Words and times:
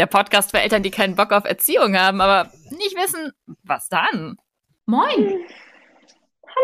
der 0.00 0.06
Podcast 0.06 0.50
für 0.50 0.58
Eltern, 0.58 0.82
die 0.82 0.90
keinen 0.90 1.14
Bock 1.14 1.30
auf 1.30 1.44
Erziehung 1.44 1.94
haben, 1.94 2.22
aber 2.22 2.50
nicht 2.70 2.96
wissen, 2.96 3.32
was 3.64 3.86
dann. 3.90 4.38
Moin. 4.86 5.44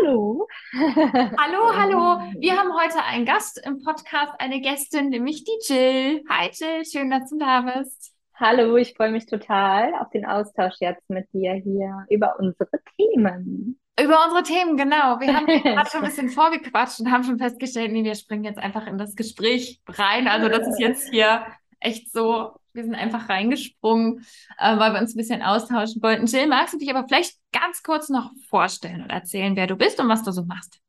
Hallo. 0.00 0.48
hallo, 0.72 1.76
hallo. 1.76 2.32
Wir 2.38 2.56
haben 2.56 2.72
heute 2.72 3.04
einen 3.04 3.26
Gast 3.26 3.60
im 3.66 3.84
Podcast, 3.84 4.32
eine 4.38 4.62
Gästin, 4.62 5.10
nämlich 5.10 5.44
die 5.44 5.58
Jill. 5.66 6.22
Hi 6.30 6.48
Jill, 6.50 6.86
schön, 6.86 7.10
dass 7.10 7.28
du 7.28 7.36
da 7.38 7.60
bist. 7.60 8.14
Hallo, 8.36 8.78
ich 8.78 8.94
freue 8.94 9.10
mich 9.10 9.26
total 9.26 9.92
auf 10.00 10.08
den 10.08 10.24
Austausch 10.24 10.76
jetzt 10.80 11.08
mit 11.10 11.30
dir 11.34 11.52
hier 11.52 12.06
über 12.08 12.36
unsere 12.38 12.70
Themen. 12.96 13.78
Über 14.00 14.24
unsere 14.24 14.44
Themen, 14.44 14.78
genau. 14.78 15.20
Wir 15.20 15.36
haben 15.36 15.46
gerade 15.62 15.90
schon 15.90 16.00
ein 16.00 16.06
bisschen 16.06 16.30
vorgequatscht 16.30 17.00
und 17.00 17.10
haben 17.10 17.24
schon 17.24 17.38
festgestellt, 17.38 17.92
nee, 17.92 18.02
wir 18.02 18.14
springen 18.14 18.44
jetzt 18.44 18.58
einfach 18.58 18.86
in 18.86 18.96
das 18.96 19.14
Gespräch 19.14 19.82
rein. 19.88 20.26
Also 20.26 20.48
das 20.48 20.66
ist 20.66 20.80
jetzt 20.80 21.10
hier 21.10 21.44
echt 21.80 22.10
so 22.10 22.54
wir 22.76 22.84
sind 22.84 22.94
einfach 22.94 23.28
reingesprungen, 23.28 24.24
äh, 24.58 24.78
weil 24.78 24.92
wir 24.92 25.00
uns 25.00 25.14
ein 25.14 25.18
bisschen 25.18 25.42
austauschen 25.42 26.02
wollten. 26.02 26.26
Jill, 26.26 26.46
magst 26.46 26.74
du 26.74 26.78
dich 26.78 26.90
aber 26.94 27.06
vielleicht 27.08 27.34
ganz 27.52 27.82
kurz 27.82 28.08
noch 28.08 28.30
vorstellen 28.48 29.02
und 29.02 29.10
erzählen, 29.10 29.56
wer 29.56 29.66
du 29.66 29.76
bist 29.76 29.98
und 29.98 30.08
was 30.08 30.22
du 30.22 30.30
so 30.30 30.44
machst? 30.44 30.80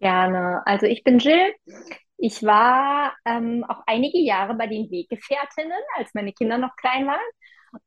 Gerne. 0.00 0.62
Also 0.66 0.86
ich 0.86 1.02
bin 1.02 1.18
Jill. 1.18 1.54
Ich 2.18 2.42
war 2.42 3.14
ähm, 3.24 3.64
auch 3.68 3.82
einige 3.86 4.18
Jahre 4.18 4.54
bei 4.54 4.66
den 4.66 4.90
Weggefährtinnen, 4.90 5.78
als 5.96 6.12
meine 6.14 6.32
Kinder 6.32 6.58
noch 6.58 6.74
klein 6.76 7.06
waren. 7.06 7.20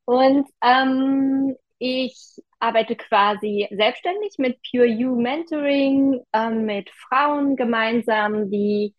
Und 0.04 0.48
ähm, 0.62 1.54
ich 1.78 2.16
arbeite 2.60 2.96
quasi 2.96 3.68
selbstständig 3.72 4.34
mit 4.38 4.58
Pure 4.70 4.86
You 4.86 5.20
Mentoring, 5.20 6.20
ähm, 6.32 6.64
mit 6.64 6.90
Frauen 6.90 7.56
gemeinsam, 7.56 8.50
die 8.50 8.94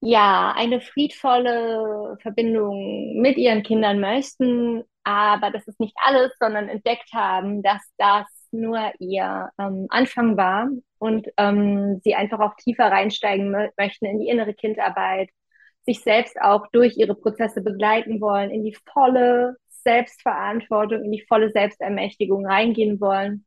ja, 0.00 0.52
eine 0.56 0.80
friedvolle 0.80 2.16
Verbindung 2.22 3.20
mit 3.20 3.36
ihren 3.36 3.62
Kindern 3.62 4.00
möchten, 4.00 4.84
aber 5.04 5.50
das 5.50 5.66
ist 5.66 5.80
nicht 5.80 5.94
alles, 6.04 6.32
sondern 6.38 6.68
entdeckt 6.68 7.12
haben, 7.12 7.62
dass 7.62 7.82
das 7.98 8.26
nur 8.52 8.92
ihr 8.98 9.50
ähm, 9.58 9.86
Anfang 9.90 10.36
war 10.36 10.68
und 10.98 11.28
ähm, 11.36 12.00
sie 12.02 12.14
einfach 12.14 12.40
auch 12.40 12.54
tiefer 12.56 12.86
reinsteigen 12.90 13.50
möchten 13.78 14.06
in 14.06 14.18
die 14.20 14.28
innere 14.28 14.54
Kindarbeit, 14.54 15.30
sich 15.84 16.00
selbst 16.02 16.40
auch 16.40 16.66
durch 16.72 16.96
ihre 16.96 17.14
Prozesse 17.14 17.62
begleiten 17.62 18.20
wollen, 18.20 18.50
in 18.50 18.64
die 18.64 18.76
volle 18.92 19.56
Selbstverantwortung, 19.68 21.04
in 21.04 21.12
die 21.12 21.24
volle 21.26 21.50
Selbstermächtigung 21.52 22.46
reingehen 22.46 23.00
wollen, 23.00 23.46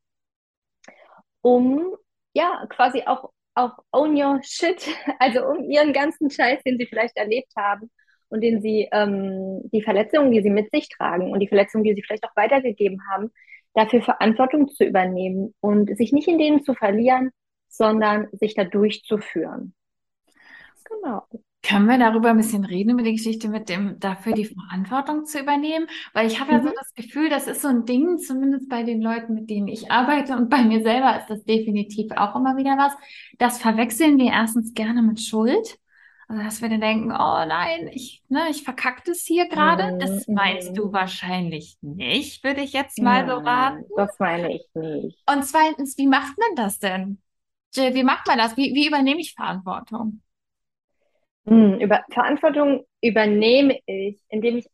um 1.42 1.96
ja 2.34 2.66
quasi 2.70 3.04
auch 3.06 3.32
auch 3.56 3.78
own 3.92 4.16
your 4.16 4.40
shit, 4.44 4.88
also 5.20 5.46
um 5.46 5.70
ihren 5.70 5.94
ganzen 5.94 6.30
Scheiß, 6.30 6.64
den 6.64 6.78
sie 6.78 6.86
vielleicht 6.86 7.18
erlebt 7.18 7.52
haben 7.56 7.92
und 8.30 8.42
den 8.42 8.62
sie, 8.62 8.90
ähm, 8.92 9.62
die 9.72 9.84
Verletzungen, 9.84 10.32
die 10.32 10.42
sie 10.42 10.50
mit 10.50 10.72
sich 10.72 10.90
tragen 10.90 11.32
und 11.32 11.40
die 11.40 11.48
Verletzungen, 11.48 11.84
die 11.84 11.94
sie 11.94 12.04
vielleicht 12.04 12.24
auch 12.26 12.36
weitergegeben 12.36 13.00
haben, 13.12 13.32
dafür 13.74 14.02
Verantwortung 14.02 14.70
zu 14.70 14.84
übernehmen 14.84 15.54
und 15.60 15.96
sich 15.98 16.12
nicht 16.12 16.28
in 16.28 16.38
denen 16.38 16.64
zu 16.64 16.74
verlieren, 16.74 17.32
sondern 17.70 18.28
sich 18.32 18.54
da 18.54 18.64
durchzuführen. 18.64 19.74
Genau. 20.86 21.28
Können 21.64 21.88
wir 21.88 21.98
darüber 21.98 22.32
ein 22.32 22.38
bisschen 22.38 22.66
reden, 22.66 22.92
über 22.92 23.04
die 23.04 23.16
Geschichte 23.16 23.48
mit 23.48 23.70
dem, 23.70 23.98
dafür 24.00 24.34
die 24.34 24.46
Verantwortung 24.46 25.26
zu 25.26 25.40
übernehmen? 25.40 25.88
Weil 26.14 26.28
ich 26.28 26.42
habe 26.42 26.52
mhm. 26.52 26.58
ja 26.58 26.64
so 26.64 26.70
mhm. 26.70 26.76
das 26.78 26.94
Gefühl, 26.94 27.30
das 27.30 27.48
ist 27.48 27.62
so 27.62 27.70
ein 27.70 27.86
Ding, 27.86 28.18
zumindest 28.18 28.68
bei 28.68 28.84
den 28.84 29.02
Leuten, 29.02 29.34
mit 29.34 29.50
denen 29.50 29.70
ich 29.70 29.90
arbeite 29.90 30.36
und 30.36 30.50
bei 30.50 30.64
mir 30.64 30.84
selber 30.84 31.18
ist 31.18 31.28
das 31.30 31.44
definitiv 31.46 32.12
auch 32.12 32.36
immer 32.36 32.58
wieder 32.58 32.78
was. 32.78 32.94
Das 33.38 33.60
verwechseln 33.60 34.18
wir 34.18 34.32
erstens 34.32 34.74
gerne 34.74 35.02
mit 35.02 35.22
Schuld. 35.22 35.80
Also, 36.28 36.44
dass 36.44 36.62
wir 36.62 36.70
dann 36.70 36.82
denken, 36.82 37.12
oh 37.12 37.46
nein, 37.46 37.90
ich, 37.94 38.24
ne, 38.28 38.42
ich 38.50 38.64
verkacke 38.64 39.04
das 39.06 39.20
hier 39.20 39.48
gerade. 39.48 39.94
Mhm. 39.94 40.00
Das 40.00 40.28
meinst 40.28 40.78
du 40.78 40.92
wahrscheinlich 40.92 41.78
nicht, 41.82 42.44
würde 42.44 42.62
ich 42.62 42.74
jetzt 42.74 43.00
mal 43.00 43.26
so 43.26 43.36
raten. 43.36 43.86
Das 43.96 44.20
meine 44.20 44.54
ich 44.54 44.68
nicht. 44.74 45.18
Und 45.32 45.46
zweitens, 45.46 45.98
wie 45.98 46.08
macht 46.08 46.38
man 46.38 46.56
das 46.56 46.80
denn? 46.80 47.22
Jill, 47.74 47.94
wie 47.94 48.04
macht 48.04 48.28
man 48.28 48.38
das? 48.38 48.58
Wie, 48.58 48.74
wie 48.74 48.88
übernehme 48.88 49.22
ich 49.22 49.34
Verantwortung? 49.34 50.22
Hm, 51.46 51.80
über 51.80 52.04
Verantwortung 52.12 52.86
übernehme 53.02 53.80
ich, 53.86 54.22
indem 54.30 54.58
ich 54.58 54.68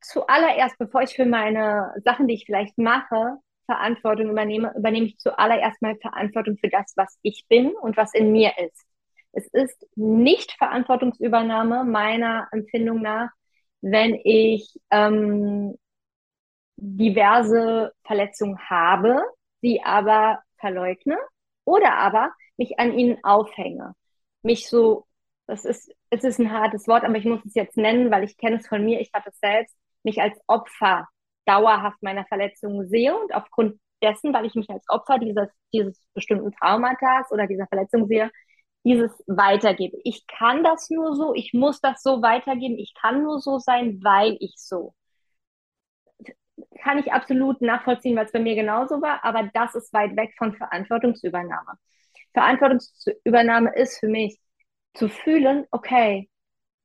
zuallererst, 0.00 0.78
bevor 0.78 1.02
ich 1.02 1.14
für 1.14 1.26
meine 1.26 1.92
Sachen, 2.04 2.28
die 2.28 2.34
ich 2.34 2.44
vielleicht 2.46 2.78
mache, 2.78 3.38
Verantwortung 3.66 4.30
übernehme, 4.30 4.72
übernehme 4.76 5.06
ich 5.06 5.18
zuallererst 5.18 5.80
mal 5.82 5.96
Verantwortung 5.96 6.56
für 6.58 6.68
das, 6.68 6.92
was 6.96 7.18
ich 7.22 7.46
bin 7.48 7.72
und 7.76 7.96
was 7.96 8.14
in 8.14 8.30
mir 8.32 8.52
ist. 8.58 8.84
Es 9.32 9.46
ist 9.48 9.86
nicht 9.96 10.52
Verantwortungsübernahme 10.58 11.84
meiner 11.84 12.48
Empfindung 12.52 13.02
nach, 13.02 13.30
wenn 13.80 14.14
ich 14.22 14.78
ähm, 14.90 15.76
diverse 16.76 17.92
Verletzungen 18.04 18.58
habe, 18.68 19.22
sie 19.60 19.82
aber 19.82 20.40
verleugne 20.58 21.16
oder 21.64 21.94
aber 21.96 22.32
mich 22.56 22.78
an 22.78 22.96
ihnen 22.98 23.18
aufhänge, 23.24 23.94
mich 24.42 24.68
so 24.68 25.06
das 25.46 25.64
ist, 25.64 25.92
es 26.14 26.24
ist 26.24 26.38
ein 26.38 26.52
hartes 26.52 26.86
Wort, 26.88 27.04
aber 27.04 27.16
ich 27.16 27.24
muss 27.24 27.44
es 27.44 27.54
jetzt 27.54 27.76
nennen, 27.76 28.10
weil 28.10 28.24
ich 28.24 28.36
kenne 28.36 28.56
es 28.56 28.66
von 28.68 28.84
mir, 28.84 29.00
ich 29.00 29.10
hatte 29.12 29.30
es 29.30 29.38
selbst, 29.38 29.76
mich 30.02 30.20
als 30.20 30.38
Opfer 30.46 31.08
dauerhaft 31.46 32.02
meiner 32.02 32.24
Verletzung 32.26 32.86
sehe 32.88 33.16
und 33.16 33.34
aufgrund 33.34 33.78
dessen, 34.02 34.32
weil 34.34 34.46
ich 34.46 34.54
mich 34.54 34.70
als 34.70 34.84
Opfer 34.88 35.18
dieses, 35.18 35.48
dieses 35.72 36.00
bestimmten 36.14 36.52
Traumatas 36.52 37.30
oder 37.32 37.46
dieser 37.46 37.66
Verletzung 37.66 38.06
sehe, 38.06 38.30
dieses 38.84 39.12
weitergebe. 39.26 39.98
Ich 40.04 40.26
kann 40.26 40.62
das 40.62 40.90
nur 40.90 41.16
so, 41.16 41.34
ich 41.34 41.52
muss 41.54 41.80
das 41.80 42.02
so 42.02 42.22
weitergeben, 42.22 42.78
ich 42.78 42.94
kann 42.94 43.22
nur 43.22 43.40
so 43.40 43.58
sein, 43.58 44.00
weil 44.02 44.36
ich 44.40 44.54
so. 44.56 44.94
Kann 46.82 46.98
ich 46.98 47.12
absolut 47.12 47.60
nachvollziehen, 47.62 48.16
weil 48.16 48.26
es 48.26 48.32
bei 48.32 48.38
mir 48.40 48.54
genauso 48.54 49.00
war, 49.02 49.24
aber 49.24 49.50
das 49.54 49.74
ist 49.74 49.92
weit 49.92 50.16
weg 50.16 50.34
von 50.38 50.54
Verantwortungsübernahme. 50.54 51.78
Verantwortungsübernahme 52.32 53.74
ist 53.74 53.98
für 53.98 54.08
mich, 54.08 54.38
zu 54.94 55.08
fühlen, 55.08 55.66
okay, 55.70 56.30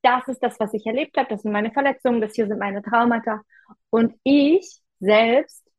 das 0.02 0.28
ist 0.28 0.42
das, 0.42 0.60
was 0.60 0.74
ich 0.74 0.86
erlebt 0.86 1.18
habe, 1.18 1.30
das 1.30 1.42
sind 1.44 1.52
meine 1.52 1.72
Verletzungen, 1.72 2.22
das 2.22 2.36
hier 2.36 2.48
sind 2.48 2.60
meine 2.60 2.82
Traumata. 2.82 3.42
Und 3.90 4.16
ich 4.24 4.82
selbst 5.00 5.70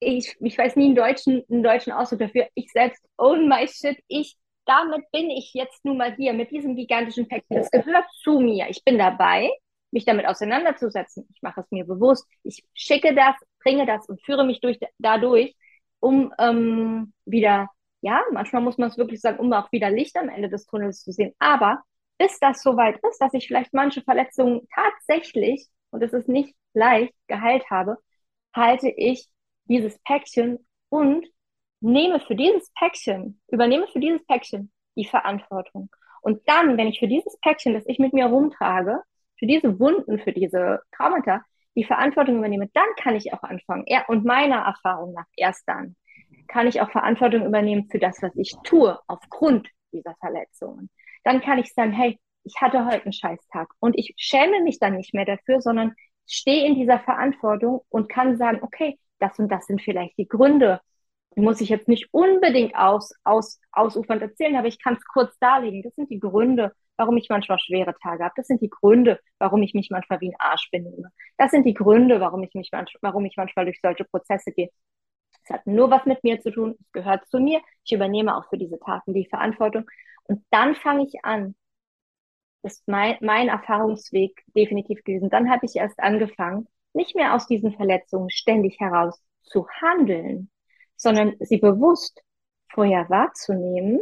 ich, 0.00 0.36
ich 0.40 0.58
weiß 0.58 0.76
nie 0.76 0.86
einen 0.86 0.94
deutschen, 0.94 1.42
einen 1.50 1.62
deutschen 1.62 1.92
Ausdruck 1.92 2.20
dafür. 2.20 2.48
Ich 2.54 2.70
selbst 2.70 3.02
own 3.16 3.48
my 3.48 3.66
shit. 3.66 3.98
Ich, 4.08 4.36
damit 4.66 5.10
bin 5.12 5.30
ich 5.30 5.52
jetzt 5.54 5.84
nun 5.84 5.96
mal 5.96 6.14
hier 6.14 6.32
mit 6.32 6.50
diesem 6.50 6.76
gigantischen 6.76 7.28
Päckchen. 7.28 7.56
Das 7.56 7.70
gehört 7.70 8.04
zu 8.22 8.40
mir. 8.40 8.68
Ich 8.68 8.84
bin 8.84 8.98
dabei, 8.98 9.50
mich 9.90 10.04
damit 10.04 10.26
auseinanderzusetzen. 10.26 11.26
Ich 11.32 11.42
mache 11.42 11.60
es 11.62 11.70
mir 11.70 11.86
bewusst. 11.86 12.26
Ich 12.42 12.64
schicke 12.74 13.14
das, 13.14 13.34
bringe 13.62 13.86
das 13.86 14.08
und 14.08 14.22
führe 14.22 14.44
mich 14.44 14.60
durch, 14.60 14.78
dadurch, 14.98 15.54
um 16.00 16.32
ähm, 16.38 17.12
wieder, 17.24 17.68
ja, 18.06 18.22
manchmal 18.30 18.62
muss 18.62 18.78
man 18.78 18.88
es 18.88 18.98
wirklich 18.98 19.20
sagen, 19.20 19.40
um 19.40 19.52
auch 19.52 19.72
wieder 19.72 19.90
Licht 19.90 20.16
am 20.16 20.28
Ende 20.28 20.48
des 20.48 20.66
Tunnels 20.66 21.02
zu 21.02 21.10
sehen. 21.10 21.34
Aber 21.40 21.82
bis 22.18 22.38
das 22.38 22.62
soweit 22.62 23.00
ist, 23.10 23.18
dass 23.18 23.34
ich 23.34 23.48
vielleicht 23.48 23.74
manche 23.74 24.00
Verletzungen 24.00 24.68
tatsächlich, 24.72 25.66
und 25.90 26.04
es 26.04 26.12
ist 26.12 26.28
nicht 26.28 26.54
leicht, 26.72 27.12
geheilt 27.26 27.68
habe, 27.68 27.98
halte 28.54 28.88
ich 28.88 29.26
dieses 29.64 29.98
Päckchen 30.04 30.64
und 30.88 31.26
nehme 31.80 32.20
für 32.20 32.36
dieses 32.36 32.70
Päckchen, 32.78 33.40
übernehme 33.48 33.88
für 33.88 33.98
dieses 33.98 34.24
Päckchen 34.24 34.70
die 34.94 35.04
Verantwortung. 35.04 35.90
Und 36.22 36.48
dann, 36.48 36.78
wenn 36.78 36.86
ich 36.86 37.00
für 37.00 37.08
dieses 37.08 37.36
Päckchen, 37.40 37.74
das 37.74 37.84
ich 37.88 37.98
mit 37.98 38.12
mir 38.12 38.26
rumtrage, 38.26 39.02
für 39.36 39.46
diese 39.46 39.80
Wunden, 39.80 40.20
für 40.20 40.32
diese 40.32 40.80
Traumata, 40.96 41.42
die 41.74 41.84
Verantwortung 41.84 42.38
übernehme, 42.38 42.68
dann 42.72 42.88
kann 43.02 43.16
ich 43.16 43.32
auch 43.34 43.42
anfangen. 43.42 43.82
Er, 43.86 44.08
und 44.08 44.24
meiner 44.24 44.58
Erfahrung 44.58 45.12
nach 45.12 45.26
erst 45.36 45.66
dann 45.66 45.96
kann 46.48 46.66
ich 46.66 46.80
auch 46.80 46.90
Verantwortung 46.90 47.46
übernehmen 47.46 47.88
für 47.90 47.98
das, 47.98 48.22
was 48.22 48.34
ich 48.36 48.54
tue, 48.64 48.98
aufgrund 49.06 49.68
dieser 49.92 50.14
Verletzungen. 50.16 50.90
Dann 51.24 51.40
kann 51.40 51.58
ich 51.58 51.72
sagen, 51.74 51.92
hey, 51.92 52.18
ich 52.44 52.60
hatte 52.60 52.86
heute 52.86 53.04
einen 53.04 53.12
Scheißtag 53.12 53.68
und 53.80 53.98
ich 53.98 54.14
schäme 54.16 54.62
mich 54.62 54.78
dann 54.78 54.96
nicht 54.96 55.14
mehr 55.14 55.24
dafür, 55.24 55.60
sondern 55.60 55.94
stehe 56.26 56.66
in 56.66 56.74
dieser 56.76 57.00
Verantwortung 57.00 57.82
und 57.88 58.08
kann 58.08 58.36
sagen, 58.36 58.60
okay, 58.62 58.98
das 59.18 59.38
und 59.38 59.48
das 59.50 59.66
sind 59.66 59.82
vielleicht 59.82 60.16
die 60.18 60.28
Gründe. 60.28 60.80
Die 61.36 61.40
muss 61.40 61.60
ich 61.60 61.68
jetzt 61.68 61.88
nicht 61.88 62.08
unbedingt 62.12 62.74
aus, 62.76 63.12
aus, 63.24 63.60
ausufernd 63.72 64.22
erzählen, 64.22 64.56
aber 64.56 64.68
ich 64.68 64.82
kann 64.82 64.94
es 64.94 65.04
kurz 65.04 65.38
darlegen. 65.38 65.82
Das 65.82 65.94
sind 65.94 66.10
die 66.10 66.18
Gründe, 66.20 66.72
warum 66.96 67.16
ich 67.16 67.28
manchmal 67.28 67.58
schwere 67.58 67.94
Tage 68.02 68.24
habe. 68.24 68.34
Das 68.36 68.46
sind 68.46 68.62
die 68.62 68.70
Gründe, 68.70 69.20
warum 69.38 69.62
ich 69.62 69.74
mich 69.74 69.90
manchmal 69.90 70.20
wie 70.20 70.30
ein 70.30 70.40
Arsch 70.40 70.70
benehme. 70.70 71.10
Das 71.36 71.50
sind 71.50 71.64
die 71.66 71.74
Gründe, 71.74 72.20
warum 72.20 72.42
ich 72.42 72.54
mich 72.54 72.70
manchmal, 72.72 73.00
warum 73.02 73.24
ich 73.26 73.36
manchmal 73.36 73.66
durch 73.66 73.80
solche 73.82 74.04
Prozesse 74.04 74.52
gehe. 74.52 74.70
Es 75.46 75.54
hat 75.54 75.66
nur 75.66 75.90
was 75.90 76.04
mit 76.06 76.24
mir 76.24 76.40
zu 76.40 76.50
tun, 76.50 76.74
es 76.80 76.92
gehört 76.92 77.28
zu 77.28 77.38
mir. 77.38 77.60
Ich 77.84 77.92
übernehme 77.92 78.36
auch 78.36 78.48
für 78.48 78.58
diese 78.58 78.80
Taten 78.80 79.14
die 79.14 79.28
Verantwortung. 79.28 79.88
Und 80.24 80.44
dann 80.50 80.74
fange 80.74 81.04
ich 81.06 81.24
an. 81.24 81.54
Das 82.62 82.74
ist 82.74 82.88
mein, 82.88 83.16
mein 83.20 83.48
Erfahrungsweg 83.48 84.42
definitiv 84.56 85.04
gewesen. 85.04 85.30
Dann 85.30 85.48
habe 85.48 85.64
ich 85.66 85.76
erst 85.76 86.00
angefangen, 86.00 86.66
nicht 86.94 87.14
mehr 87.14 87.34
aus 87.34 87.46
diesen 87.46 87.72
Verletzungen 87.72 88.28
ständig 88.28 88.80
heraus 88.80 89.22
zu 89.42 89.68
handeln, 89.68 90.50
sondern 90.96 91.36
sie 91.38 91.58
bewusst 91.58 92.22
vorher 92.68 93.08
wahrzunehmen, 93.08 94.00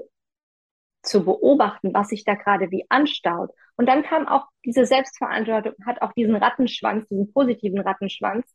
zu 1.02 1.26
beobachten, 1.26 1.92
was 1.92 2.08
sich 2.08 2.24
da 2.24 2.34
gerade 2.36 2.70
wie 2.70 2.86
anstaut. 2.88 3.50
Und 3.76 3.86
dann 3.86 4.02
kam 4.02 4.26
auch 4.26 4.46
diese 4.64 4.86
Selbstverantwortung, 4.86 5.74
hat 5.84 6.00
auch 6.00 6.14
diesen 6.14 6.36
Rattenschwanz, 6.36 7.06
diesen 7.08 7.30
positiven 7.34 7.80
Rattenschwanz 7.80 8.46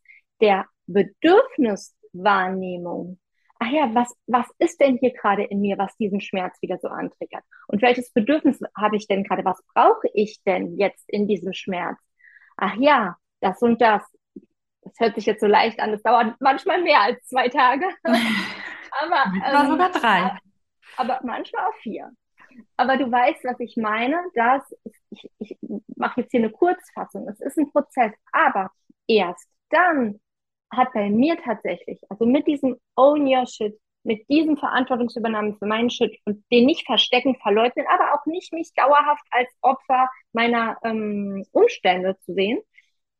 der 0.41 0.65
Bedürfniswahrnehmung. 2.13 3.19
Ach 3.61 3.69
ja, 3.69 3.94
was, 3.94 4.15
was 4.27 4.47
ist 4.57 4.79
denn 4.79 4.97
hier 4.97 5.11
gerade 5.11 5.44
in 5.44 5.59
mir, 5.59 5.77
was 5.77 5.95
diesen 5.97 6.21
Schmerz 6.21 6.61
wieder 6.61 6.77
so 6.81 6.88
antriggert? 6.88 7.44
Und 7.67 7.81
welches 7.81 8.11
Bedürfnis 8.11 8.59
habe 8.77 8.95
ich 8.95 9.07
denn 9.07 9.23
gerade? 9.23 9.44
Was 9.44 9.61
brauche 9.73 10.07
ich 10.13 10.41
denn 10.45 10.77
jetzt 10.77 11.03
in 11.09 11.27
diesem 11.27 11.51
Schmerz? 11.53 11.97
Ach 12.56 12.75
ja, 12.75 13.17
das 13.41 13.61
und 13.61 13.81
das 13.81 14.01
das 14.81 14.94
hört 15.00 15.15
sich 15.15 15.25
jetzt 15.25 15.41
so 15.41 15.47
leicht 15.47 15.79
an, 15.79 15.91
das 15.91 16.01
dauert 16.01 16.35
manchmal 16.39 16.81
mehr 16.81 17.01
als 17.01 17.23
zwei 17.27 17.50
Tage. 17.50 17.85
aber 18.03 19.33
ähm, 19.45 19.71
sogar 19.71 19.91
drei. 19.91 20.38
Aber 20.97 21.19
manchmal 21.23 21.65
auch 21.65 21.75
vier. 21.81 22.09
Aber 22.77 22.97
du 22.97 23.12
weißt, 23.12 23.44
was 23.44 23.59
ich 23.59 23.77
meine, 23.77 24.21
dass 24.33 24.63
ich, 25.12 25.29
ich 25.39 25.57
mache 25.95 26.21
jetzt 26.21 26.31
hier 26.31 26.39
eine 26.39 26.51
Kurzfassung. 26.51 27.27
Es 27.27 27.39
ist 27.39 27.57
ein 27.57 27.71
Prozess, 27.71 28.13
aber 28.31 28.71
erst 29.07 29.47
dann 29.69 30.19
hat 30.71 30.94
bei 30.94 31.10
mir 31.10 31.38
tatsächlich, 31.38 32.01
also 32.10 32.25
mit 32.25 32.48
diesem 32.48 32.77
Own 32.95 33.27
Your 33.27 33.45
Shit, 33.45 33.80
mit 34.04 34.27
diesem 34.30 34.57
Verantwortungsübernahme 34.57 35.56
für 35.56 35.66
meinen 35.66 35.89
Shit 35.89 36.18
und 36.25 36.44
den 36.51 36.66
nicht 36.66 36.86
verstecken, 36.86 37.36
verleugnen, 37.36 37.86
aber 37.92 38.13
auch 38.13 38.25
nicht 38.25 38.54
mich 38.54 38.74
dauerhaft 38.74 39.25
als 39.31 39.50
Opfer 39.62 40.10
meiner 40.31 40.77
ähm, 40.83 41.45
Umstände 41.51 42.18
zu 42.21 42.33
sehen, 42.33 42.60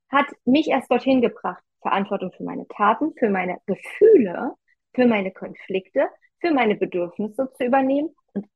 hat 0.10 0.28
mich 0.46 0.69
erst 0.69 0.90
dorthin 0.90 1.22
gebracht, 1.22 1.63
Verantwortung 1.81 2.31
für 2.31 2.44
meine 2.44 2.68
Taten, 2.68 3.13
für 3.18 3.30
meine 3.30 3.57
Gefühle, 3.66 4.54
für 4.94 5.06
meine 5.06 5.31
Konflikte, 5.31 6.07
für 6.40 6.52
meine 6.52 6.75
Bedürfnisse 6.75 7.52
zu 7.54 7.66
übernehmen. 7.66 8.16
Und 8.34 8.48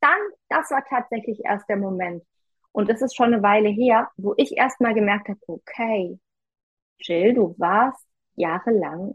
dann, 0.00 0.18
das 0.48 0.70
war 0.70 0.84
tatsächlich 0.84 1.40
erst 1.44 1.68
der 1.68 1.76
Moment. 1.76 2.22
Und 2.72 2.88
das 2.88 3.02
ist 3.02 3.16
schon 3.16 3.32
eine 3.32 3.42
Weile 3.42 3.68
her, 3.68 4.10
wo 4.16 4.34
ich 4.36 4.56
erst 4.56 4.80
mal 4.80 4.94
gemerkt 4.94 5.28
habe, 5.28 5.40
okay, 5.46 6.18
Jill, 6.98 7.34
du 7.34 7.54
warst 7.58 8.06
jahrelang 8.36 9.14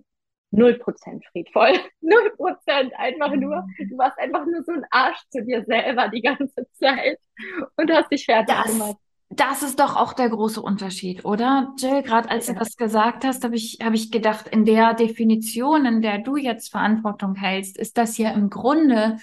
null 0.52 0.76
Prozent 0.76 1.26
friedvoll. 1.32 1.74
Null 2.02 2.32
Prozent 2.36 2.94
einfach 2.98 3.32
nur. 3.36 3.66
Du 3.78 3.98
warst 3.98 4.18
einfach 4.18 4.46
nur 4.46 4.64
so 4.64 4.72
ein 4.72 4.86
Arsch 4.92 5.22
zu 5.30 5.44
dir 5.44 5.64
selber 5.66 6.10
die 6.10 6.22
ganze 6.22 6.68
Zeit 6.74 7.20
und 7.76 7.92
hast 7.92 8.12
dich 8.12 8.26
fertig 8.26 8.56
das, 8.56 8.72
gemacht. 8.72 8.98
Das 9.30 9.62
ist 9.62 9.80
doch 9.80 9.98
auch 9.98 10.14
der 10.14 10.30
große 10.30 10.62
Unterschied, 10.62 11.26
oder? 11.26 11.74
Jill, 11.78 12.02
gerade 12.02 12.30
als 12.30 12.48
ja. 12.48 12.54
du 12.54 12.60
das 12.60 12.78
gesagt 12.78 13.26
hast, 13.26 13.44
habe 13.44 13.56
ich, 13.56 13.80
hab 13.84 13.94
ich 13.94 14.10
gedacht, 14.10 14.48
in 14.48 14.64
der 14.64 14.94
Definition, 14.94 15.86
in 15.86 16.02
der 16.02 16.20
du 16.20 16.38
jetzt 16.38 16.72
Verantwortung 16.72 17.36
hältst, 17.36 17.78
ist 17.78 17.98
das 17.98 18.18
ja 18.18 18.32
im 18.32 18.50
Grunde 18.50 19.18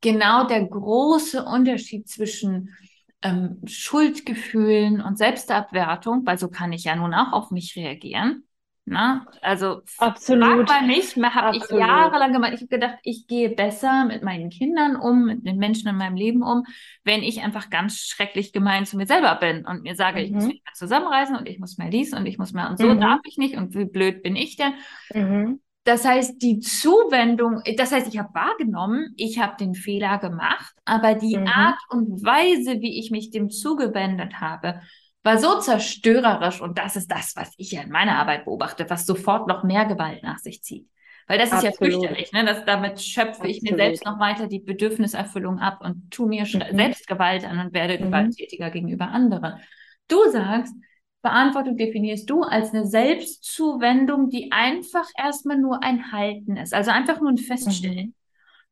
genau 0.00 0.46
der 0.46 0.64
große 0.64 1.44
Unterschied 1.44 2.08
zwischen 2.08 2.74
ähm, 3.22 3.60
Schuldgefühlen 3.66 5.00
und 5.00 5.18
Selbstabwertung, 5.18 6.24
weil 6.24 6.38
so 6.38 6.48
kann 6.48 6.72
ich 6.72 6.84
ja 6.84 6.94
nun 6.94 7.12
auch 7.12 7.32
auf 7.32 7.50
mich 7.50 7.74
reagieren. 7.76 8.44
Na, 8.86 9.26
also 9.42 9.82
Absolut. 9.98 10.68
frag 10.68 10.82
mal 10.82 10.86
mich, 10.86 11.14
habe 11.16 11.56
ich 11.56 11.68
jahrelang 11.70 12.32
gemacht. 12.32 12.52
Ich 12.54 12.60
habe 12.60 12.68
gedacht, 12.68 12.98
ich 13.02 13.26
gehe 13.26 13.50
besser 13.50 14.04
mit 14.06 14.22
meinen 14.22 14.50
Kindern 14.50 14.96
um, 14.96 15.26
mit 15.26 15.46
den 15.46 15.58
Menschen 15.58 15.88
in 15.88 15.96
meinem 15.96 16.16
Leben 16.16 16.42
um, 16.42 16.64
wenn 17.04 17.22
ich 17.22 17.42
einfach 17.42 17.70
ganz 17.70 17.98
schrecklich 17.98 18.52
gemein 18.52 18.86
zu 18.86 18.96
mir 18.96 19.06
selber 19.06 19.36
bin 19.36 19.64
und 19.64 19.82
mir 19.82 19.94
sage, 19.94 20.18
mhm. 20.18 20.24
ich 20.24 20.32
muss 20.32 20.46
mich 20.46 20.62
mal 20.64 20.74
zusammenreißen 20.74 21.36
und 21.36 21.48
ich 21.48 21.60
muss 21.60 21.78
mal 21.78 21.90
dies 21.90 22.12
und 22.12 22.26
ich 22.26 22.38
muss 22.38 22.52
mal 22.52 22.68
und 22.68 22.78
so 22.78 22.86
mhm. 22.86 23.00
darf 23.00 23.20
ich 23.24 23.36
nicht 23.36 23.56
und 23.56 23.74
wie 23.74 23.84
blöd 23.84 24.22
bin 24.22 24.34
ich 24.34 24.56
denn? 24.56 24.72
Mhm. 25.14 25.60
Das 25.84 26.04
heißt, 26.04 26.42
die 26.42 26.60
Zuwendung, 26.60 27.62
das 27.76 27.92
heißt, 27.92 28.12
ich 28.12 28.18
habe 28.18 28.34
wahrgenommen, 28.34 29.14
ich 29.16 29.38
habe 29.38 29.56
den 29.56 29.74
Fehler 29.74 30.18
gemacht, 30.18 30.74
aber 30.84 31.14
die 31.14 31.36
mhm. 31.36 31.46
Art 31.46 31.78
und 31.90 32.22
Weise, 32.24 32.80
wie 32.80 32.98
ich 32.98 33.10
mich 33.10 33.30
dem 33.30 33.50
zugewendet 33.50 34.40
habe, 34.40 34.82
war 35.22 35.38
so 35.38 35.60
zerstörerisch 35.60 36.60
und 36.60 36.78
das 36.78 36.96
ist 36.96 37.10
das, 37.10 37.36
was 37.36 37.52
ich 37.56 37.72
ja 37.72 37.82
in 37.82 37.90
meiner 37.90 38.18
Arbeit 38.18 38.46
beobachte, 38.46 38.88
was 38.88 39.06
sofort 39.06 39.48
noch 39.48 39.64
mehr 39.64 39.84
Gewalt 39.84 40.22
nach 40.22 40.38
sich 40.38 40.62
zieht. 40.62 40.88
Weil 41.26 41.38
das 41.38 41.52
Absolut. 41.52 41.74
ist 41.74 41.80
ja 41.80 41.86
fürchterlich, 41.86 42.32
ne? 42.32 42.44
Das, 42.44 42.64
damit 42.64 43.00
schöpfe 43.00 43.28
Absolut. 43.30 43.50
ich 43.50 43.62
mir 43.62 43.76
selbst 43.76 44.04
noch 44.04 44.18
weiter 44.18 44.48
die 44.48 44.58
Bedürfniserfüllung 44.58 45.58
ab 45.58 45.80
und 45.80 46.10
tu 46.10 46.26
mir 46.26 46.42
mhm. 46.42 46.76
selbst 46.76 47.06
Gewalt 47.06 47.44
an 47.44 47.66
und 47.66 47.72
werde 47.72 47.98
mhm. 47.98 48.06
gewalttätiger 48.06 48.70
gegenüber 48.70 49.08
anderen. 49.08 49.60
Du 50.08 50.28
sagst, 50.30 50.74
Verantwortung 51.20 51.76
definierst 51.76 52.28
du 52.28 52.42
als 52.42 52.72
eine 52.72 52.86
Selbstzuwendung, 52.86 54.30
die 54.30 54.50
einfach 54.50 55.06
erstmal 55.16 55.58
nur 55.58 55.82
ein 55.84 56.10
Halten 56.12 56.56
ist, 56.56 56.74
also 56.74 56.90
einfach 56.90 57.20
nur 57.20 57.30
ein 57.30 57.38
Feststellen. 57.38 58.06
Mhm. 58.06 58.14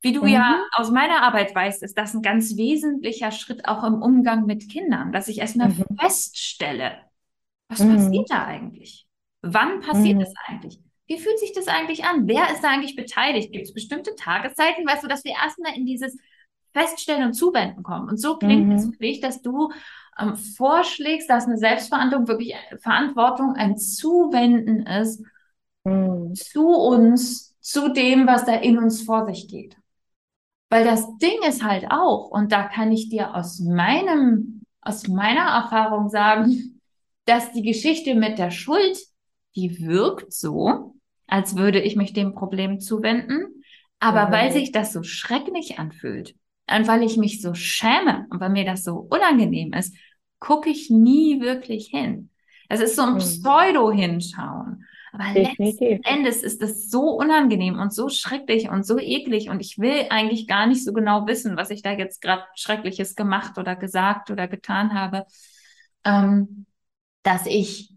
Wie 0.01 0.13
du 0.13 0.23
mhm. 0.23 0.29
ja 0.29 0.65
aus 0.73 0.91
meiner 0.91 1.23
Arbeit 1.23 1.55
weißt, 1.55 1.83
ist 1.83 1.99
das 1.99 2.15
ein 2.15 2.23
ganz 2.23 2.57
wesentlicher 2.57 3.33
Schritt 3.33 3.67
auch 3.67 3.83
im 3.83 4.01
Umgang 4.01 4.47
mit 4.47 4.71
Kindern, 4.71 5.13
dass 5.13 5.29
ich 5.29 5.39
erstmal 5.39 5.71
mhm. 5.71 5.85
feststelle, 5.99 6.99
was 7.69 7.81
mhm. 7.81 7.97
passiert 7.97 8.31
da 8.31 8.45
eigentlich? 8.45 9.07
Wann 9.43 9.81
passiert 9.81 10.21
das 10.21 10.31
mhm. 10.31 10.37
eigentlich? 10.47 10.81
Wie 11.07 11.19
fühlt 11.19 11.39
sich 11.39 11.53
das 11.53 11.69
eigentlich 11.69 12.05
an? 12.05 12.29
Wer 12.29 12.51
ist 12.53 12.63
da 12.63 12.69
eigentlich 12.69 12.95
beteiligt? 12.95 13.53
Gibt 13.53 13.67
es 13.67 13.75
bestimmte 13.75 14.15
Tageszeiten, 14.15 14.87
weißt 14.87 15.05
du, 15.05 15.09
dass 15.09 15.25
wir 15.25 15.33
erstmal 15.33 15.75
in 15.75 15.87
dieses 15.87 16.17
Feststellen 16.73 17.25
und 17.25 17.33
Zuwenden 17.33 17.83
kommen? 17.83 18.09
Und 18.09 18.19
so 18.19 18.37
klingt 18.37 18.73
es 18.75 18.87
mhm. 18.87 18.93
für 18.93 18.99
dich, 18.99 19.21
dass 19.21 19.43
du 19.43 19.73
ähm, 20.19 20.37
vorschlägst, 20.37 21.29
dass 21.29 21.47
eine 21.47 21.57
Selbstverantwortung 21.57 22.29
wirklich 22.29 22.55
Verantwortung 22.81 23.55
ein 23.55 23.79
Zuwenden 23.79 24.87
ist 24.87 25.23
mhm. 25.85 26.35
zu 26.35 26.69
uns, 26.69 27.57
zu 27.61 27.89
dem, 27.93 28.27
was 28.27 28.45
da 28.45 28.55
in 28.55 28.79
uns 28.79 29.03
vor 29.03 29.27
sich 29.27 29.49
geht. 29.49 29.77
Weil 30.71 30.85
das 30.85 31.07
Ding 31.19 31.43
ist 31.47 31.65
halt 31.65 31.87
auch, 31.91 32.31
und 32.31 32.53
da 32.53 32.65
kann 32.65 32.93
ich 32.93 33.09
dir 33.09 33.35
aus 33.35 33.61
meinem, 33.61 34.63
aus 34.81 35.09
meiner 35.09 35.47
Erfahrung 35.63 36.09
sagen, 36.09 36.81
dass 37.25 37.53
die 37.53 37.63
Geschichte 37.63 38.15
mit 38.15 38.39
der 38.39 38.51
Schuld, 38.51 38.99
die 39.55 39.81
wirkt 39.81 40.33
so, 40.33 40.95
als 41.27 41.57
würde 41.57 41.81
ich 41.81 41.97
mich 41.97 42.13
dem 42.13 42.35
Problem 42.35 42.81
zuwenden. 42.81 43.63
Aber 44.01 44.29
mhm. 44.29 44.33
weil 44.33 44.53
sich 44.53 44.73
das 44.73 44.93
so 44.93 45.03
schrecklich 45.03 45.79
anfühlt 45.79 46.35
und 46.71 46.87
weil 46.87 47.03
ich 47.03 47.17
mich 47.17 47.43
so 47.43 47.55
schäme 47.55 48.27
und 48.31 48.41
weil 48.41 48.51
mir 48.51 48.65
das 48.65 48.85
so 48.85 48.97
unangenehm 48.97 49.73
ist, 49.73 49.95
gucke 50.39 50.71
ich 50.71 50.91
nie 50.91 51.41
wirklich 51.41 51.89
hin. 51.89 52.31
Es 52.69 52.81
ist 52.81 52.97
so 52.97 53.03
ein 53.03 53.15
mhm. 53.15 53.19
Pseudo-Hinschauen. 53.19 54.85
Aber 55.13 55.25
Definitiv. 55.33 55.81
letzten 55.81 56.05
Endes 56.05 56.43
ist 56.43 56.63
es 56.63 56.91
so 56.91 57.11
unangenehm 57.11 57.79
und 57.79 57.93
so 57.93 58.09
schrecklich 58.09 58.69
und 58.69 58.85
so 58.85 58.99
eklig 58.99 59.49
und 59.49 59.61
ich 59.61 59.79
will 59.79 60.07
eigentlich 60.11 60.47
gar 60.47 60.67
nicht 60.67 60.85
so 60.85 60.93
genau 60.93 61.27
wissen, 61.27 61.57
was 61.57 61.71
ich 61.71 61.83
da 61.83 61.93
jetzt 61.93 62.21
gerade 62.21 62.45
Schreckliches 62.55 63.15
gemacht 63.15 63.59
oder 63.59 63.77
gesagt 63.77 64.31
oder 64.31 64.49
getan 64.49 64.95
habe, 64.95 65.25
ähm, 66.05 66.67
dass 67.23 67.47
ich, 67.47 67.95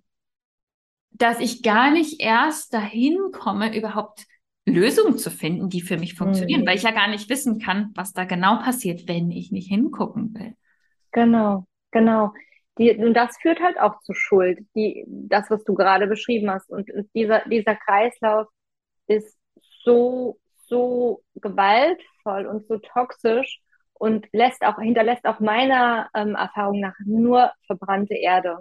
dass 1.12 1.40
ich 1.40 1.64
gar 1.64 1.92
nicht 1.92 2.22
erst 2.22 2.74
dahin 2.74 3.18
komme, 3.32 3.76
überhaupt 3.76 4.26
Lösungen 4.66 5.18
zu 5.18 5.32
finden, 5.32 5.70
die 5.70 5.82
für 5.82 5.98
mich 5.98 6.14
funktionieren, 6.14 6.62
mhm. 6.62 6.68
weil 6.68 6.78
ich 6.78 6.84
ja 6.84 6.92
gar 6.92 7.08
nicht 7.08 7.30
wissen 7.30 7.60
kann, 7.60 7.92
was 7.96 8.14
da 8.14 8.26
genau 8.26 8.58
passiert, 8.58 9.08
wenn 9.08 9.32
ich 9.32 9.52
nicht 9.52 9.68
hingucken 9.68 10.34
will. 10.34 10.56
Genau, 11.12 11.66
genau. 11.92 12.34
Die, 12.78 12.96
und 12.96 13.14
das 13.14 13.38
führt 13.38 13.60
halt 13.60 13.80
auch 13.80 14.00
zu 14.02 14.14
Schuld, 14.14 14.60
die, 14.76 15.06
das, 15.08 15.50
was 15.50 15.64
du 15.64 15.74
gerade 15.74 16.08
beschrieben 16.08 16.50
hast. 16.50 16.70
Und, 16.70 16.90
und 16.92 17.10
dieser, 17.14 17.48
dieser 17.48 17.76
Kreislauf 17.76 18.48
ist 19.08 19.38
so, 19.84 20.40
so 20.68 21.22
gewaltvoll 21.36 22.46
und 22.46 22.66
so 22.68 22.78
toxisch 22.78 23.62
und 23.94 24.28
lässt 24.32 24.64
auch, 24.64 24.80
hinterlässt 24.80 25.26
auch 25.26 25.40
meiner 25.40 26.10
ähm, 26.16 26.36
Erfahrung 26.36 26.80
nach 26.80 26.96
nur 27.06 27.52
verbrannte 27.68 28.16
Erde. 28.16 28.60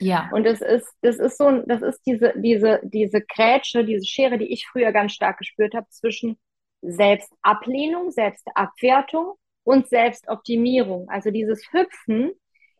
Ja. 0.00 0.30
Und 0.32 0.46
es 0.46 0.60
ist, 0.60 0.88
das 1.02 1.16
ist 1.16 1.36
so, 1.36 1.62
das 1.66 1.82
ist 1.82 2.00
diese, 2.06 2.32
diese, 2.36 2.80
diese 2.84 3.20
Grätsche, 3.20 3.84
diese 3.84 4.06
Schere, 4.06 4.38
die 4.38 4.52
ich 4.52 4.66
früher 4.66 4.92
ganz 4.92 5.12
stark 5.12 5.38
gespürt 5.38 5.74
habe 5.74 5.88
zwischen 5.90 6.38
Selbstablehnung, 6.82 8.12
Selbstabwertung 8.12 9.34
und 9.64 9.88
Selbstoptimierung. 9.88 11.08
Also 11.08 11.30
dieses 11.30 11.62
Hüpfen, 11.72 12.32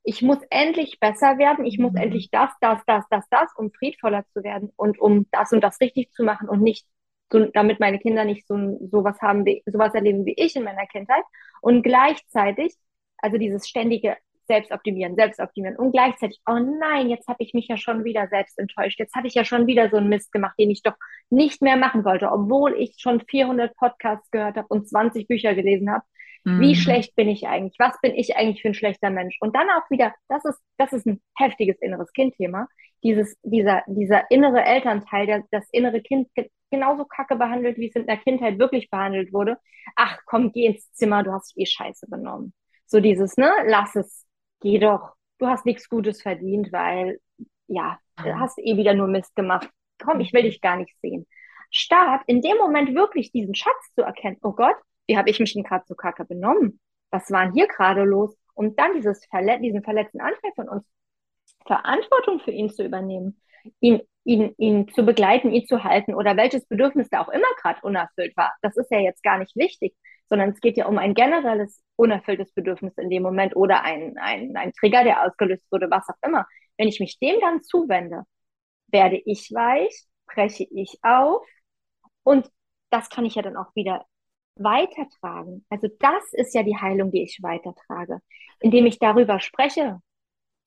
ich 0.05 0.23
muss 0.23 0.38
endlich 0.50 1.00
besser 1.00 1.38
werden, 1.38 1.64
ich 1.64 1.78
muss 1.78 1.93
mhm. 1.93 1.99
endlich 1.99 2.31
das, 2.31 2.50
das, 2.61 2.81
das, 2.87 3.05
das, 3.11 3.25
das, 3.31 3.50
um 3.57 3.73
friedvoller 3.73 4.25
zu 4.33 4.43
werden 4.43 4.71
und 4.76 4.99
um 4.99 5.26
das 5.31 5.52
und 5.52 5.62
das 5.62 5.81
richtig 5.81 6.12
zu 6.12 6.25
machen 6.25 6.49
und 6.49 6.62
nicht 6.62 6.87
so, 7.31 7.45
damit 7.47 7.81
meine 7.81 7.99
Kinder 7.99 8.25
nicht 8.25 8.47
so 8.47 8.78
sowas 8.90 9.21
haben, 9.21 9.45
wie, 9.45 9.62
sowas 9.67 9.95
erleben 9.95 10.25
wie 10.25 10.35
ich 10.37 10.57
in 10.57 10.64
meiner 10.64 10.87
Kindheit. 10.87 11.25
Und 11.61 11.83
gleichzeitig, 11.83 12.75
also 13.19 13.37
dieses 13.37 13.69
ständige 13.69 14.17
selbst 14.47 14.73
optimieren, 14.73 15.14
selbst 15.14 15.40
optimieren 15.40 15.76
und 15.76 15.93
gleichzeitig, 15.93 16.40
oh 16.49 16.59
nein, 16.59 17.11
jetzt 17.11 17.28
habe 17.28 17.43
ich 17.43 17.52
mich 17.52 17.69
ja 17.69 17.76
schon 17.76 18.05
wieder 18.05 18.28
selbst 18.28 18.59
enttäuscht. 18.59 18.99
Jetzt 18.99 19.14
habe 19.14 19.26
ich 19.26 19.35
ja 19.35 19.45
schon 19.45 19.67
wieder 19.67 19.90
so 19.90 19.99
einen 19.99 20.09
Mist 20.09 20.33
gemacht, 20.33 20.55
den 20.59 20.71
ich 20.71 20.83
doch 20.83 20.95
nicht 21.28 21.61
mehr 21.61 21.76
machen 21.76 22.05
wollte, 22.05 22.33
obwohl 22.33 22.75
ich 22.75 22.97
schon 22.99 23.21
400 23.21 23.76
Podcasts 23.76 24.31
gehört 24.31 24.57
habe 24.57 24.69
und 24.69 24.88
20 24.88 25.28
Bücher 25.28 25.55
gelesen 25.55 25.90
habe. 25.90 26.05
Mhm. 26.49 26.61
Wie 26.61 26.75
schlecht 26.75 27.14
bin 27.14 27.28
ich 27.28 27.47
eigentlich? 27.47 27.78
Was 27.78 28.00
bin 28.00 28.14
ich 28.14 28.37
eigentlich 28.37 28.62
für 28.62 28.69
ein 28.69 28.75
schlechter 28.75 29.11
Mensch? 29.11 29.37
Und 29.40 29.55
dann 29.55 29.69
auch 29.71 29.88
wieder, 29.90 30.14
das 30.28 30.45
ist, 30.45 30.61
das 30.78 30.93
ist 30.93 31.07
ein 31.07 31.21
heftiges 31.37 31.76
inneres 31.81 32.12
Kindthema. 32.12 32.69
Dieses, 33.02 33.37
dieser, 33.43 33.83
dieser 33.87 34.31
innere 34.31 34.64
Elternteil, 34.64 35.26
der 35.26 35.45
das 35.50 35.69
innere 35.71 36.00
Kind 36.00 36.28
genauso 36.71 37.05
kacke 37.05 37.37
behandelt, 37.37 37.76
wie 37.76 37.88
es 37.88 37.95
in 37.95 38.07
der 38.07 38.17
Kindheit 38.17 38.59
wirklich 38.59 38.90
behandelt 38.90 39.33
wurde. 39.33 39.59
Ach 39.95 40.19
komm, 40.26 40.52
geh 40.52 40.67
ins 40.67 40.93
Zimmer, 40.93 41.23
du 41.23 41.33
hast 41.33 41.55
dich 41.55 41.62
eh 41.62 41.67
scheiße 41.67 42.07
benommen. 42.09 42.52
So 42.87 43.00
dieses, 43.00 43.37
ne, 43.37 43.52
lass 43.67 43.95
es, 43.95 44.26
geh 44.61 44.78
doch, 44.78 45.14
du 45.38 45.47
hast 45.47 45.67
nichts 45.67 45.88
Gutes 45.88 46.23
verdient, 46.23 46.73
weil, 46.73 47.21
ja, 47.67 47.99
du 48.17 48.31
ah. 48.31 48.40
hast 48.40 48.59
eh 48.59 48.76
wieder 48.76 48.95
nur 48.95 49.07
Mist 49.07 49.35
gemacht. 49.37 49.69
Komm, 50.02 50.21
ich 50.21 50.33
will 50.33 50.43
dich 50.43 50.61
gar 50.61 50.76
nicht 50.76 50.97
sehen. 51.00 51.26
Statt 51.71 52.23
in 52.26 52.40
dem 52.40 52.57
Moment 52.57 52.95
wirklich 52.95 53.31
diesen 53.33 53.55
Schatz 53.55 53.93
zu 53.95 54.02
erkennen, 54.02 54.38
oh 54.43 54.52
Gott, 54.52 54.76
wie 55.09 55.19
habe 55.19 55.31
ich 55.31 55.41
mich 55.41 55.55
denn 55.55 55.65
gerade 55.65 55.85
so 55.88 55.97
kacke 55.97 56.25
benommen? 56.25 56.81
Was 57.11 57.31
war 57.33 57.45
denn 57.45 57.55
hier 57.55 57.67
gerade 57.67 58.05
los? 58.05 58.37
Und 58.55 58.79
dann 58.79 58.95
dieses 58.95 59.25
Verle 59.27 59.61
diesen 59.61 59.83
verletzten 59.83 60.21
Anteil 60.21 60.53
von 60.55 60.69
uns, 60.69 60.85
Verantwortung 61.67 62.41
für 62.41 62.53
ihn 62.53 62.71
zu 62.71 62.85
übernehmen, 62.85 63.41
ihn, 63.81 64.00
ihn, 64.25 64.55
ihn 64.59 64.88
zu 64.88 65.05
begleiten, 65.05 65.50
ihn 65.50 65.67
zu 65.67 65.83
halten 65.83 66.15
oder 66.15 66.37
welches 66.37 66.67
Bedürfnis 66.67 67.09
da 67.11 67.23
auch 67.23 67.29
immer 67.29 67.49
gerade 67.61 67.81
unerfüllt 67.83 68.37
war. 68.37 68.53
Das 68.62 68.77
ist 68.77 68.91
ja 68.91 69.00
jetzt 69.00 69.25
gar 69.25 69.38
nicht 69.38 69.57
wichtig 69.57 69.95
sondern 70.29 70.50
es 70.50 70.61
geht 70.61 70.77
ja 70.77 70.87
um 70.87 70.99
ein 70.99 71.15
generelles 71.15 71.83
unerfülltes 71.97 72.53
Bedürfnis 72.53 72.97
in 72.99 73.11
dem 73.11 73.23
Moment 73.23 73.57
oder 73.57 73.83
ein, 73.83 74.17
ein, 74.19 74.57
ein 74.57 74.73
Trigger, 74.73 75.05
der 75.05 75.25
ausgelöst 75.25 75.67
wurde, 75.71 75.91
was 75.91 76.09
auch 76.09 76.27
immer. 76.27 76.47
Wenn 76.77 76.88
ich 76.88 77.00
mich 77.00 77.19
dem 77.19 77.41
dann 77.41 77.62
zuwende, 77.62 78.25
werde 78.88 79.21
ich 79.25 79.50
weich, 79.53 80.05
breche 80.27 80.67
ich 80.71 80.99
auf 81.03 81.47
und 82.23 82.50
das 82.91 83.11
kann 83.11 83.25
ich 83.25 83.35
ja 83.35 83.43
dann 83.43 83.57
auch 83.57 83.75
wieder 83.75 84.07
weitertragen. 84.59 85.65
Also 85.69 85.88
das 85.99 86.33
ist 86.33 86.55
ja 86.55 86.62
die 86.62 86.77
Heilung, 86.77 87.11
die 87.11 87.23
ich 87.23 87.38
weitertrage, 87.43 88.21
indem 88.61 88.87
ich 88.87 88.99
darüber 88.99 89.41
spreche, 89.41 90.00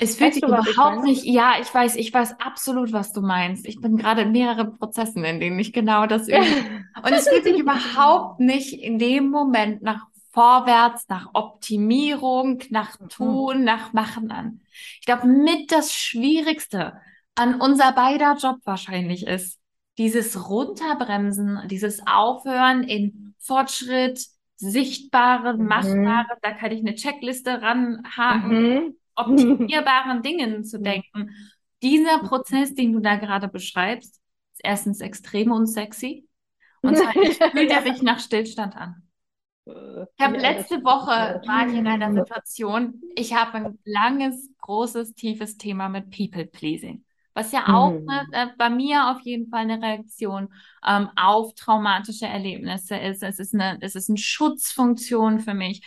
es 0.04 0.16
fühlt 0.16 0.34
sich 0.34 0.42
überhaupt 0.42 1.04
nicht, 1.04 1.26
ja, 1.26 1.58
ich 1.62 1.72
weiß, 1.72 1.96
ich 1.96 2.12
weiß 2.12 2.40
absolut, 2.40 2.92
was 2.92 3.14
du 3.14 3.22
meinst. 3.22 3.68
Ich 3.68 3.80
bin 3.80 3.98
gerade 3.98 4.24
in 4.24 4.32
mehreren 4.32 4.76
Prozessen, 4.80 5.24
in 5.24 5.40
denen 5.40 5.60
ich 5.60 5.74
genau 5.74 6.08
das 6.08 6.28
übe. 6.28 6.40
Und 7.04 7.14
es 7.14 7.30
fühlt 7.30 7.44
sich 7.44 7.60
überhaupt 7.60 8.40
nicht 8.40 8.74
in 8.74 8.98
dem 8.98 9.30
Moment 9.30 9.84
nach 9.84 10.08
vorwärts, 10.32 11.08
nach 11.08 11.30
Optimierung, 11.34 12.64
nach 12.72 13.00
mhm. 13.00 13.10
Tun, 13.10 13.64
nach 13.64 13.94
Machen 13.94 14.32
an. 14.32 14.62
Ich 15.00 15.06
glaube, 15.06 15.28
mit 15.28 15.72
das 15.72 15.94
Schwierigste 15.94 17.00
an 17.36 17.62
unser 17.62 17.92
beider 17.92 18.36
Job 18.42 18.58
wahrscheinlich 18.64 19.28
ist, 19.28 19.60
dieses 20.00 20.50
Runterbremsen, 20.50 21.68
dieses 21.68 22.02
Aufhören 22.08 22.82
in 22.82 23.31
Fortschritt, 23.42 24.26
sichtbaren, 24.56 25.58
mhm. 25.58 25.68
machbaren, 25.68 26.38
da 26.42 26.52
kann 26.52 26.72
ich 26.72 26.80
eine 26.80 26.96
Checkliste 26.96 27.62
ranhaken. 27.62 28.74
Mhm 28.74 28.96
optimierbaren 29.16 30.22
Dingen 30.24 30.64
zu 30.64 30.80
denken. 30.80 31.32
Dieser 31.82 32.20
Prozess, 32.20 32.76
den 32.76 32.94
du 32.94 33.00
da 33.00 33.16
gerade 33.16 33.48
beschreibst, 33.48 34.22
ist 34.54 34.62
erstens 34.64 35.02
extrem 35.02 35.52
unsexy 35.52 36.28
und 36.82 36.98
zweitens 36.98 37.38
fühlt 37.38 37.72
er 37.72 37.84
sich 37.84 38.02
nach 38.02 38.20
Stillstand 38.20 38.76
an. 38.76 39.04
Ich 39.66 40.26
habe 40.26 40.38
letzte 40.38 40.84
Woche 40.84 41.42
war 41.46 41.68
ich 41.68 41.76
in 41.76 41.88
einer 41.88 42.14
Situation, 42.20 43.02
ich 43.16 43.34
habe 43.34 43.54
ein 43.54 43.80
langes, 43.86 44.50
großes, 44.60 45.14
tiefes 45.14 45.58
Thema 45.58 45.88
mit 45.88 46.10
People 46.10 46.46
Pleasing, 46.46 47.04
was 47.34 47.52
ja 47.52 47.68
auch 47.74 47.92
mhm. 47.92 48.06
ne, 48.06 48.28
äh, 48.32 48.48
bei 48.58 48.70
mir 48.70 49.10
auf 49.12 49.22
jeden 49.22 49.50
Fall 49.50 49.62
eine 49.62 49.82
Reaktion 49.82 50.54
ähm, 50.86 51.10
auf 51.16 51.54
traumatische 51.56 52.26
Erlebnisse 52.26 52.96
ist. 52.98 53.24
Es 53.24 53.40
ist 53.40 53.54
eine, 53.54 53.78
es 53.82 53.96
ist 53.96 54.10
eine 54.10 54.18
Schutzfunktion 54.18 55.40
für 55.40 55.54
mich. 55.54 55.86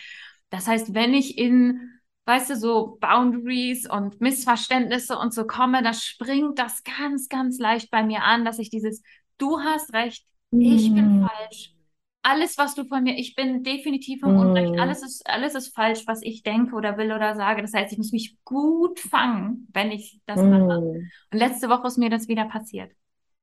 Das 0.51 0.67
heißt, 0.67 0.95
wenn 0.95 1.15
ich 1.15 1.39
in 1.39 1.91
weißt 2.27 2.51
du, 2.51 2.57
so 2.57 2.99
Boundaries 3.01 3.89
und 3.89 4.21
Missverständnisse 4.21 5.19
und 5.19 5.35
so 5.35 5.47
komme, 5.47 5.83
da 5.83 5.93
springt 5.93 6.59
das 6.59 6.83
ganz, 6.83 7.29
ganz 7.29 7.59
leicht 7.59 7.91
bei 7.91 8.03
mir 8.03 8.23
an, 8.23 8.45
dass 8.45 8.59
ich 8.59 8.71
dieses, 8.71 9.03
du 9.39 9.61
hast 9.61 9.93
recht, 9.93 10.25
ich 10.51 10.95
bin 10.95 11.27
falsch. 11.27 11.75
Alles, 12.27 12.57
was 12.57 12.75
du 12.75 12.85
von 12.85 13.03
mir, 13.03 13.19
ich 13.19 13.35
bin 13.35 13.63
definitiv 13.63 14.23
im 14.23 14.37
mm. 14.37 14.39
Unrecht. 14.39 14.81
Alles 14.81 15.03
ist, 15.03 15.29
alles 15.29 15.55
ist 15.55 15.75
falsch, 15.75 16.05
was 16.07 16.23
ich 16.23 16.43
denke 16.43 16.75
oder 16.75 16.97
will 16.97 17.13
oder 17.13 17.35
sage. 17.37 17.61
Das 17.61 17.75
heißt, 17.75 17.93
ich 17.93 17.99
muss 17.99 18.13
mich 18.13 18.37
gut 18.45 18.99
fangen, 18.99 19.69
wenn 19.73 19.93
ich 19.93 20.21
das 20.25 20.41
mm. 20.41 20.49
mache. 20.51 20.79
Und 20.79 21.11
letzte 21.39 21.69
Woche 21.69 21.87
ist 21.87 21.99
mir 21.99 22.09
das 22.09 22.27
wieder 22.27 22.47
passiert. 22.47 22.91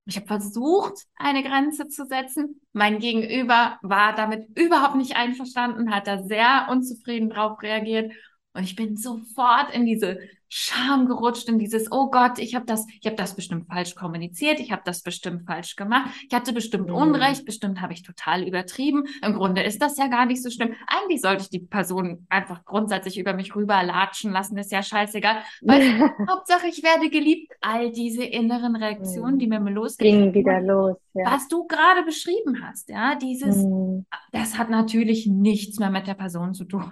Ich 0.05 0.15
habe 0.15 0.25
versucht, 0.25 1.05
eine 1.15 1.43
Grenze 1.43 1.87
zu 1.87 2.05
setzen. 2.05 2.59
Mein 2.73 2.97
Gegenüber 2.97 3.77
war 3.83 4.15
damit 4.15 4.47
überhaupt 4.57 4.95
nicht 4.95 5.15
einverstanden, 5.15 5.93
hat 5.93 6.07
da 6.07 6.23
sehr 6.23 6.67
unzufrieden 6.71 7.29
drauf 7.29 7.61
reagiert 7.61 8.11
und 8.53 8.63
ich 8.63 8.75
bin 8.75 8.97
sofort 8.97 9.73
in 9.73 9.85
diese 9.85 10.19
Scham 10.53 11.07
gerutscht, 11.07 11.47
in 11.47 11.59
dieses, 11.59 11.89
oh 11.93 12.11
Gott, 12.11 12.37
ich 12.37 12.55
habe 12.55 12.65
das, 12.65 12.85
ich 12.99 13.05
habe 13.05 13.15
das 13.15 13.37
bestimmt 13.37 13.67
falsch 13.67 13.95
kommuniziert, 13.95 14.59
ich 14.59 14.73
habe 14.73 14.81
das 14.83 15.01
bestimmt 15.01 15.45
falsch 15.45 15.77
gemacht, 15.77 16.09
ich 16.27 16.35
hatte 16.35 16.51
bestimmt 16.51 16.89
mhm. 16.89 16.95
Unrecht, 16.95 17.45
bestimmt 17.45 17.79
habe 17.79 17.93
ich 17.93 18.03
total 18.03 18.45
übertrieben. 18.45 19.05
Im 19.25 19.33
Grunde 19.33 19.63
ist 19.63 19.81
das 19.81 19.97
ja 19.97 20.07
gar 20.07 20.25
nicht 20.25 20.43
so 20.43 20.49
schlimm. 20.49 20.73
Eigentlich 20.87 21.21
sollte 21.21 21.43
ich 21.43 21.49
die 21.49 21.59
Person 21.59 22.27
einfach 22.27 22.65
grundsätzlich 22.65 23.17
über 23.17 23.33
mich 23.33 23.55
rüberlatschen 23.55 24.33
lassen, 24.33 24.57
ist 24.57 24.73
ja 24.73 24.83
scheißegal. 24.83 25.37
Weil 25.61 25.81
Hauptsache, 26.29 26.67
ich 26.67 26.83
werde 26.83 27.09
geliebt. 27.09 27.53
All 27.61 27.89
diese 27.89 28.25
inneren 28.25 28.75
Reaktionen, 28.75 29.35
mhm. 29.35 29.39
die 29.39 29.47
mir 29.47 29.59
losgehen. 29.59 30.33
Ging 30.33 30.33
wieder 30.33 30.59
los, 30.59 30.97
ja. 31.13 31.31
Was 31.31 31.47
du 31.47 31.65
gerade 31.65 32.03
beschrieben 32.03 32.61
hast, 32.61 32.89
ja, 32.89 33.15
dieses, 33.15 33.55
mhm. 33.55 34.05
das 34.33 34.57
hat 34.57 34.69
natürlich 34.69 35.27
nichts 35.27 35.79
mehr 35.79 35.91
mit 35.91 36.07
der 36.07 36.15
Person 36.15 36.53
zu 36.53 36.65
tun. 36.65 36.91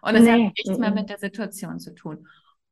Und 0.00 0.14
es 0.14 0.22
nee. 0.22 0.30
hat 0.30 0.38
nichts 0.38 0.78
mehr 0.78 0.92
mit 0.92 1.10
der 1.10 1.18
Situation 1.18 1.78
zu 1.78 1.94
tun. 1.94 2.26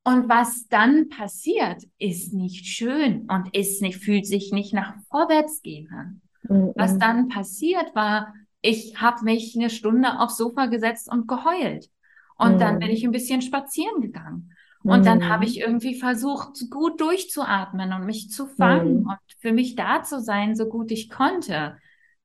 Und 0.05 0.29
was 0.29 0.69
dann 0.69 1.09
passiert, 1.09 1.83
ist 1.99 2.35
nicht 2.35 2.67
schön 2.67 3.27
und 3.31 3.57
ist 3.57 3.81
nicht, 3.81 3.99
fühlt 3.99 4.27
sich 4.27 4.53
nicht 4.53 4.75
nach 4.75 4.95
vorwärts 5.09 5.63
gehen 5.63 5.91
an. 5.91 6.21
Mhm. 6.43 6.73
Was 6.77 6.99
dann 6.99 7.29
passiert 7.29 7.95
war, 7.95 8.35
ich 8.61 9.01
habe 9.01 9.25
mich 9.25 9.57
eine 9.57 9.71
Stunde 9.71 10.21
aufs 10.21 10.37
Sofa 10.37 10.67
gesetzt 10.67 11.11
und 11.11 11.27
geheult. 11.27 11.91
Und 12.37 12.55
mhm. 12.55 12.59
dann 12.59 12.79
bin 12.79 12.91
ich 12.91 13.05
ein 13.05 13.13
bisschen 13.13 13.41
spazieren 13.41 14.03
gegangen. 14.03 14.53
Und 14.83 15.01
mhm. 15.01 15.05
dann 15.05 15.29
habe 15.31 15.47
ich 15.47 15.61
irgendwie 15.61 15.95
versucht, 15.95 16.71
gut 16.71 17.01
durchzuatmen 17.01 17.93
und 17.95 18.05
mich 18.05 18.31
zu 18.31 18.47
fangen 18.47 19.07
und 19.07 19.19
für 19.39 19.53
mich 19.53 19.77
da 19.77 20.03
zu 20.03 20.21
sein, 20.21 20.55
so 20.55 20.67
gut 20.67 20.91
ich 20.91 21.09
konnte. 21.09 21.79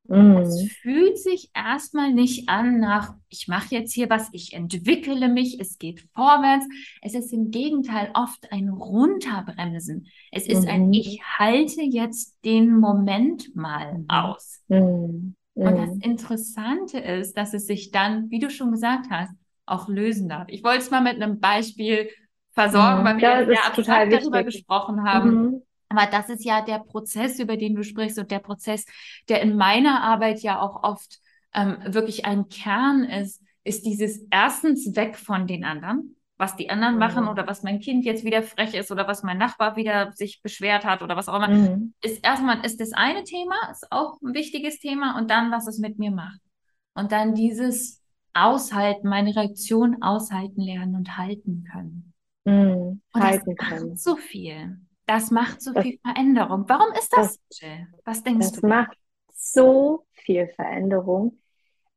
Mhm. 0.10 0.38
Es 0.38 0.72
fühlt 0.82 1.18
sich 1.20 1.51
erstmal 1.54 2.12
nicht 2.12 2.50
an 2.50 2.80
nach, 2.80 3.13
ich 3.30 3.48
mache 3.48 3.75
jetzt 3.75 3.94
hier 3.94 4.10
was, 4.10 4.30
ich 4.32 4.54
entwickle 4.54 5.30
mich, 5.30 5.60
es 5.60 5.78
geht 5.78 6.01
vorwärts. 6.13 6.66
Es 7.01 7.13
ist 7.13 7.32
im 7.32 7.51
Gegenteil 7.51 8.12
oft 8.16 8.51
ein 8.51 8.70
Runterbremsen. 8.70 10.08
Es 10.32 10.48
ist 10.48 10.63
mhm. 10.63 10.70
ein, 10.70 10.94
ich 10.94 11.22
halte 11.38 11.82
jetzt 11.82 12.38
den 12.44 12.80
Moment 12.80 13.56
mal 13.56 14.00
mhm. 14.00 14.06
aus. 14.10 14.62
Mhm. 14.68 15.36
Und 15.54 15.78
das 15.78 15.96
mhm. 15.96 16.01
Interessante 16.01 17.00
ist, 17.00 17.38
dass 17.38 17.54
es 17.54 17.68
sich 17.68 17.92
dann, 17.92 18.30
wie 18.32 18.39
du 18.39 18.50
schon 18.50 18.72
gesagt 18.72 19.08
hast, 19.10 19.34
auch 19.66 19.88
lösen 19.88 20.28
darf. 20.30 20.48
Ich 20.48 20.63
wollte 20.63 20.80
es 20.80 20.92
mal 20.92 21.01
mit 21.01 21.16
einem 21.16 21.39
Beispiel 21.39 22.10
versorgen, 22.54 23.01
mhm. 23.01 23.06
weil 23.06 23.18
wir 23.18 23.24
ja, 23.24 23.46
sehr 23.46 23.66
abstrakt 23.66 24.13
darüber 24.13 24.44
gesprochen 24.44 25.04
haben. 25.04 25.62
Aber 25.89 26.05
das 26.05 26.29
ist 26.29 26.46
ja 26.46 26.62
der 26.62 26.79
Prozess, 26.79 27.39
über 27.39 27.58
den 27.58 27.75
du 27.75 27.84
sprichst 27.84 28.19
und 28.19 28.31
der 28.31 28.39
Prozess, 28.39 28.86
der 29.27 29.41
in 29.41 29.58
meiner 29.58 30.03
Arbeit 30.03 30.41
ja 30.41 30.62
auch 30.62 30.84
oft 30.84 31.19
ähm, 31.53 31.77
wirklich 31.86 32.25
ein 32.25 32.48
Kern 32.48 33.03
ist, 33.03 33.43
ist 33.63 33.86
dieses 33.86 34.25
erstens 34.29 34.96
weg 34.96 35.17
von 35.17 35.48
den 35.48 35.63
anderen, 35.63 36.15
was 36.38 36.55
die 36.55 36.69
anderen 36.69 36.93
mhm. 36.93 37.00
machen 37.00 37.27
oder 37.27 37.48
was 37.48 37.63
mein 37.63 37.79
Kind 37.79 38.05
jetzt 38.05 38.24
wieder 38.24 38.43
frech 38.43 38.74
ist 38.75 38.91
oder 38.91 39.08
was 39.08 39.24
mein 39.24 39.38
Nachbar 39.38 39.75
wieder 39.75 40.12
sich 40.13 40.41
beschwert 40.41 40.86
hat 40.86 41.01
oder 41.01 41.15
was 41.15 41.27
auch 41.27 41.36
immer. 41.36 41.50
Mhm. 41.50 41.93
Ist 42.01 42.24
erstmal 42.24 42.63
ist 42.63 42.79
das 42.79 42.93
eine 42.93 43.24
Thema, 43.24 43.55
ist 43.72 43.91
auch 43.91 44.22
ein 44.22 44.34
wichtiges 44.34 44.79
Thema 44.79 45.17
und 45.17 45.29
dann, 45.29 45.51
was 45.51 45.67
es 45.67 45.79
mit 45.79 45.98
mir 45.98 46.12
macht. 46.12 46.39
Und 46.93 47.12
dann 47.12 47.34
dieses 47.34 48.01
Aushalten, 48.34 49.10
meine 49.10 49.36
Reaktion 49.36 50.01
aushalten 50.01 50.62
lernen 50.62 50.96
und 50.96 51.17
halten 51.17 51.65
können. 51.72 52.13
Mhm. 52.46 53.01
Halten 53.13 53.55
können. 53.55 53.98
So 53.98 54.15
viel. 54.15 54.79
Das 55.10 55.32
macht 55.32 55.60
so 55.60 55.74
das, 55.74 55.82
viel 55.84 55.98
Veränderung. 56.06 56.66
Warum 56.68 56.94
ist 56.94 57.12
das, 57.12 57.39
das 57.50 57.60
Jill? 57.62 57.88
Was 58.06 58.22
denkst 58.22 58.46
das 58.46 58.51
du? 58.51 58.62
Das 58.62 58.70
macht 58.70 58.98
so 59.34 60.06
viel 60.12 60.48
Veränderung. 60.50 61.39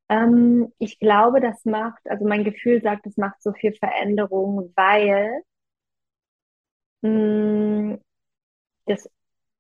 Ähm, 0.09 0.73
ich 0.79 0.99
glaube, 0.99 1.43
das 1.43 1.63
macht, 1.67 2.01
also 2.09 2.27
mein 2.27 2.43
Gefühl 2.43 2.81
sagt, 2.81 3.07
es 3.07 3.19
macht 3.19 3.43
so 3.43 3.53
viel 3.53 3.75
Veränderung, 3.75 4.73
weil 4.77 5.43
mh, 7.03 7.11
hm, 7.11 8.01
das, 8.87 9.07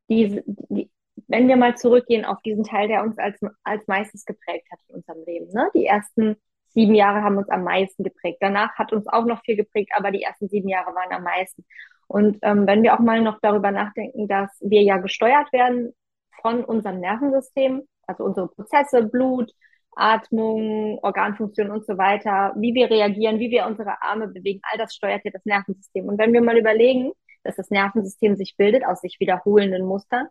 diese, 0.09 0.42
die, 0.47 0.90
wenn 1.26 1.47
wir 1.47 1.56
mal 1.56 1.76
zurückgehen 1.76 2.25
auf 2.25 2.40
diesen 2.40 2.64
Teil, 2.64 2.88
der 2.88 3.02
uns 3.02 3.18
als, 3.18 3.38
als 3.64 3.87
meistes 3.87 4.25
geprägt 4.25 4.66
hat 4.73 4.80
in 4.88 4.94
unserem 4.94 5.25
Leben. 5.26 5.52
Ne? 5.52 5.68
Die 5.75 5.85
ersten 5.85 6.37
sieben 6.68 6.94
Jahre 6.94 7.23
haben 7.23 7.37
uns 7.37 7.50
am 7.50 7.64
meisten 7.64 8.02
geprägt. 8.02 8.38
Danach 8.40 8.75
hat 8.76 8.94
uns 8.94 9.06
auch 9.09 9.26
noch 9.26 9.42
viel 9.44 9.56
geprägt, 9.56 9.92
aber 9.94 10.11
die 10.11 10.23
ersten 10.23 10.49
sieben 10.49 10.71
Jahre 10.71 10.94
waren 10.94 11.12
am 11.12 11.23
meisten. 11.23 11.66
Und 12.12 12.38
ähm, 12.42 12.66
wenn 12.66 12.83
wir 12.83 12.92
auch 12.95 12.99
mal 12.99 13.23
noch 13.23 13.38
darüber 13.40 13.71
nachdenken, 13.71 14.28
dass 14.28 14.50
wir 14.61 14.83
ja 14.83 14.99
gesteuert 14.99 15.50
werden 15.50 15.95
von 16.42 16.62
unserem 16.62 17.00
Nervensystem, 17.00 17.88
also 18.07 18.25
unsere 18.25 18.49
Prozesse, 18.49 19.04
Blut, 19.04 19.50
Atmung, 19.97 20.99
Organfunktion 21.02 21.71
und 21.71 21.87
so 21.87 21.97
weiter, 21.97 22.52
wie 22.57 22.75
wir 22.75 22.90
reagieren, 22.90 23.38
wie 23.38 23.50
wir 23.50 23.66
unsere 23.66 24.02
Arme 24.02 24.28
bewegen, 24.28 24.61
all 24.71 24.76
das 24.76 24.95
steuert 24.95 25.25
ja 25.25 25.31
das 25.31 25.47
Nervensystem. 25.47 26.07
Und 26.07 26.19
wenn 26.19 26.35
wir 26.35 26.42
mal 26.42 26.59
überlegen, 26.59 27.12
dass 27.45 27.57
das 27.57 27.71
Nervensystem 27.71 28.37
sich 28.37 28.57
bildet 28.59 28.85
aus 28.85 29.00
sich 29.00 29.19
wiederholenden 29.19 29.87
Mustern 29.87 30.26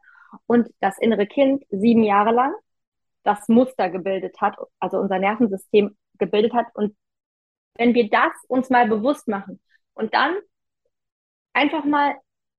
und 0.45 0.69
das 0.81 0.99
innere 0.99 1.25
Kind 1.25 1.63
sieben 1.71 2.03
Jahre 2.03 2.31
lang 2.31 2.53
das 3.23 3.47
Muster 3.49 3.89
gebildet 3.89 4.39
hat, 4.39 4.55
also 4.79 4.99
unser 4.99 5.17
Nervensystem 5.17 5.97
gebildet 6.19 6.53
hat. 6.53 6.67
Und 6.75 6.95
wenn 7.75 7.95
wir 7.95 8.07
das 8.07 8.33
uns 8.47 8.69
mal 8.69 8.87
bewusst 8.87 9.27
machen 9.27 9.59
und 9.95 10.13
dann 10.13 10.35
einfach 11.53 11.85
mal 11.85 12.15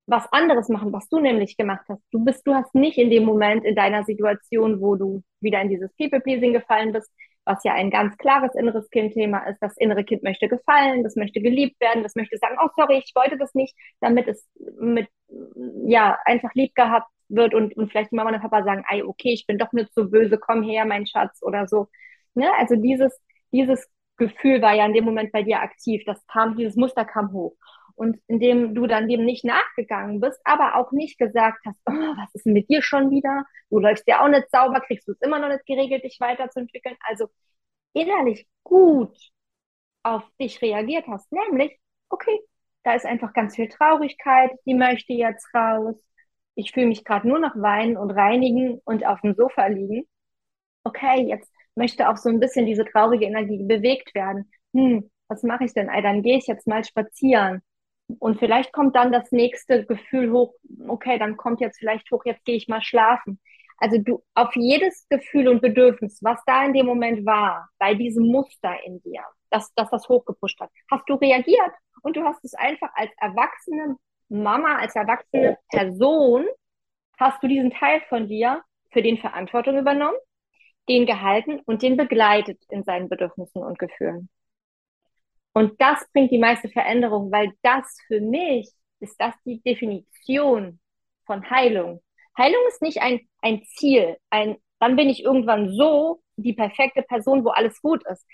was 0.06 0.30
anderes 0.32 0.68
machen, 0.68 0.92
was 0.92 1.08
du 1.08 1.20
nämlich 1.20 1.56
gemacht 1.56 1.84
hast. 1.88 2.02
Du 2.10 2.24
bist, 2.24 2.46
du 2.46 2.54
hast 2.54 2.74
nicht 2.74 2.98
in 2.98 3.10
dem 3.10 3.24
Moment 3.24 3.64
in 3.64 3.76
deiner 3.76 4.04
Situation, 4.04 4.80
wo 4.80 4.96
du 4.96 5.22
wieder 5.40 5.60
in 5.60 5.68
dieses 5.68 5.94
People-Pleasing 5.96 6.52
gefallen 6.52 6.92
bist, 6.92 7.10
was 7.44 7.62
ja 7.64 7.74
ein 7.74 7.90
ganz 7.90 8.16
klares 8.18 8.54
inneres 8.54 8.88
Kind-Thema 8.90 9.38
ist. 9.48 9.58
Das 9.60 9.76
innere 9.76 10.04
Kind 10.04 10.22
möchte 10.22 10.48
gefallen, 10.48 11.02
das 11.02 11.16
möchte 11.16 11.40
geliebt 11.40 11.80
werden, 11.80 12.02
das 12.02 12.14
möchte 12.14 12.36
sagen, 12.38 12.56
oh 12.62 12.68
sorry, 12.76 12.98
ich 12.98 13.12
wollte 13.14 13.38
das 13.38 13.54
nicht, 13.54 13.74
damit 14.00 14.28
es 14.28 14.46
mit, 14.80 15.08
ja, 15.86 16.18
einfach 16.24 16.52
lieb 16.54 16.74
gehabt 16.74 17.08
wird 17.28 17.54
und, 17.54 17.76
und 17.76 17.90
vielleicht 17.90 18.10
die 18.12 18.16
Mama 18.16 18.30
und 18.30 18.40
Papa 18.40 18.64
sagen, 18.64 18.84
ey, 18.90 19.02
okay, 19.02 19.32
ich 19.32 19.46
bin 19.46 19.58
doch 19.58 19.72
nicht 19.72 19.94
so 19.94 20.08
böse, 20.10 20.38
komm 20.38 20.62
her, 20.62 20.84
mein 20.84 21.06
Schatz 21.06 21.38
oder 21.42 21.66
so. 21.66 21.88
Ne? 22.34 22.50
Also 22.58 22.76
dieses, 22.76 23.18
dieses 23.52 23.88
Gefühl 24.16 24.60
war 24.62 24.74
ja 24.74 24.84
in 24.86 24.92
dem 24.92 25.04
Moment 25.04 25.32
bei 25.32 25.42
dir 25.42 25.60
aktiv. 25.60 26.02
Das 26.06 26.24
kam, 26.26 26.56
dieses 26.56 26.76
Muster 26.76 27.04
kam 27.04 27.32
hoch 27.32 27.56
und 27.96 28.18
indem 28.26 28.74
du 28.74 28.86
dann 28.86 29.08
dem 29.08 29.24
nicht 29.24 29.44
nachgegangen 29.44 30.20
bist, 30.20 30.40
aber 30.44 30.76
auch 30.76 30.92
nicht 30.92 31.18
gesagt 31.18 31.64
hast, 31.66 31.78
oh, 31.86 31.92
was 31.92 32.34
ist 32.34 32.46
denn 32.46 32.52
mit 32.52 32.68
dir 32.68 32.82
schon 32.82 33.10
wieder? 33.10 33.44
Du 33.70 33.78
läufst 33.78 34.06
ja 34.06 34.22
auch 34.22 34.28
nicht 34.28 34.50
sauber, 34.50 34.80
kriegst 34.80 35.08
du 35.08 35.12
es 35.12 35.20
immer 35.20 35.38
noch 35.38 35.48
nicht 35.48 35.66
geregelt, 35.66 36.04
dich 36.04 36.18
weiterzuentwickeln. 36.20 36.96
Also 37.08 37.28
innerlich 37.94 38.46
gut 38.64 39.16
auf 40.02 40.24
dich 40.40 40.60
reagiert 40.62 41.06
hast, 41.08 41.30
nämlich, 41.32 41.78
okay, 42.08 42.40
da 42.84 42.94
ist 42.94 43.06
einfach 43.06 43.32
ganz 43.32 43.56
viel 43.56 43.68
Traurigkeit, 43.68 44.50
die 44.66 44.74
möchte 44.74 45.12
jetzt 45.12 45.48
raus. 45.54 45.96
Ich 46.54 46.72
fühle 46.72 46.86
mich 46.86 47.04
gerade 47.04 47.28
nur 47.28 47.38
noch 47.38 47.54
weinen 47.56 47.96
und 47.96 48.10
reinigen 48.10 48.80
und 48.84 49.06
auf 49.06 49.20
dem 49.20 49.34
Sofa 49.34 49.66
liegen. 49.66 50.06
Okay, 50.84 51.22
jetzt 51.28 51.50
möchte 51.74 52.08
auch 52.08 52.16
so 52.16 52.28
ein 52.28 52.40
bisschen 52.40 52.66
diese 52.66 52.84
traurige 52.84 53.26
Energie 53.26 53.62
bewegt 53.64 54.14
werden. 54.14 54.50
Hm, 54.74 55.10
was 55.28 55.42
mache 55.42 55.64
ich 55.64 55.74
denn? 55.74 55.88
Ey, 55.88 56.02
dann 56.02 56.22
gehe 56.22 56.38
ich 56.38 56.46
jetzt 56.46 56.66
mal 56.66 56.84
spazieren. 56.84 57.62
Und 58.18 58.38
vielleicht 58.38 58.72
kommt 58.72 58.96
dann 58.96 59.12
das 59.12 59.32
nächste 59.32 59.86
Gefühl 59.86 60.32
hoch, 60.32 60.54
okay, 60.88 61.18
dann 61.18 61.36
kommt 61.36 61.60
jetzt 61.60 61.78
vielleicht 61.78 62.10
hoch, 62.10 62.24
jetzt 62.24 62.44
gehe 62.44 62.56
ich 62.56 62.68
mal 62.68 62.82
schlafen. 62.82 63.40
Also 63.78 63.98
du 63.98 64.22
auf 64.34 64.54
jedes 64.54 65.08
Gefühl 65.08 65.48
und 65.48 65.60
Bedürfnis, 65.60 66.18
was 66.22 66.38
da 66.46 66.64
in 66.64 66.72
dem 66.72 66.86
Moment 66.86 67.26
war, 67.26 67.68
bei 67.78 67.94
diesem 67.94 68.26
Muster 68.26 68.76
in 68.84 69.00
dir, 69.02 69.22
dass, 69.50 69.72
dass 69.74 69.90
das 69.90 70.08
hochgepusht 70.08 70.60
hat, 70.60 70.70
hast 70.90 71.08
du 71.08 71.14
reagiert 71.14 71.72
und 72.02 72.16
du 72.16 72.22
hast 72.22 72.44
es 72.44 72.54
einfach 72.54 72.90
als 72.94 73.10
erwachsene 73.18 73.96
Mama, 74.28 74.76
als 74.76 74.94
erwachsene 74.94 75.58
Person, 75.70 76.46
hast 77.18 77.42
du 77.42 77.48
diesen 77.48 77.70
Teil 77.70 78.00
von 78.08 78.28
dir 78.28 78.62
für 78.90 79.02
den 79.02 79.18
Verantwortung 79.18 79.78
übernommen, 79.78 80.16
den 80.88 81.06
gehalten 81.06 81.60
und 81.64 81.82
den 81.82 81.96
begleitet 81.96 82.60
in 82.70 82.84
seinen 82.84 83.08
Bedürfnissen 83.08 83.62
und 83.62 83.78
Gefühlen. 83.78 84.28
Und 85.52 85.80
das 85.80 86.06
bringt 86.12 86.30
die 86.30 86.38
meiste 86.38 86.68
Veränderung, 86.68 87.30
weil 87.30 87.52
das 87.62 87.96
für 88.06 88.20
mich 88.20 88.70
ist 89.00 89.20
das 89.20 89.34
die 89.44 89.60
Definition 89.62 90.80
von 91.26 91.48
Heilung. 91.50 92.02
Heilung 92.36 92.60
ist 92.68 92.82
nicht 92.82 93.02
ein, 93.02 93.20
ein 93.40 93.62
Ziel, 93.64 94.16
ein, 94.30 94.56
dann 94.78 94.96
bin 94.96 95.08
ich 95.08 95.22
irgendwann 95.22 95.70
so 95.72 96.22
die 96.36 96.54
perfekte 96.54 97.02
Person, 97.02 97.44
wo 97.44 97.50
alles 97.50 97.80
gut 97.82 98.02
ist, 98.08 98.26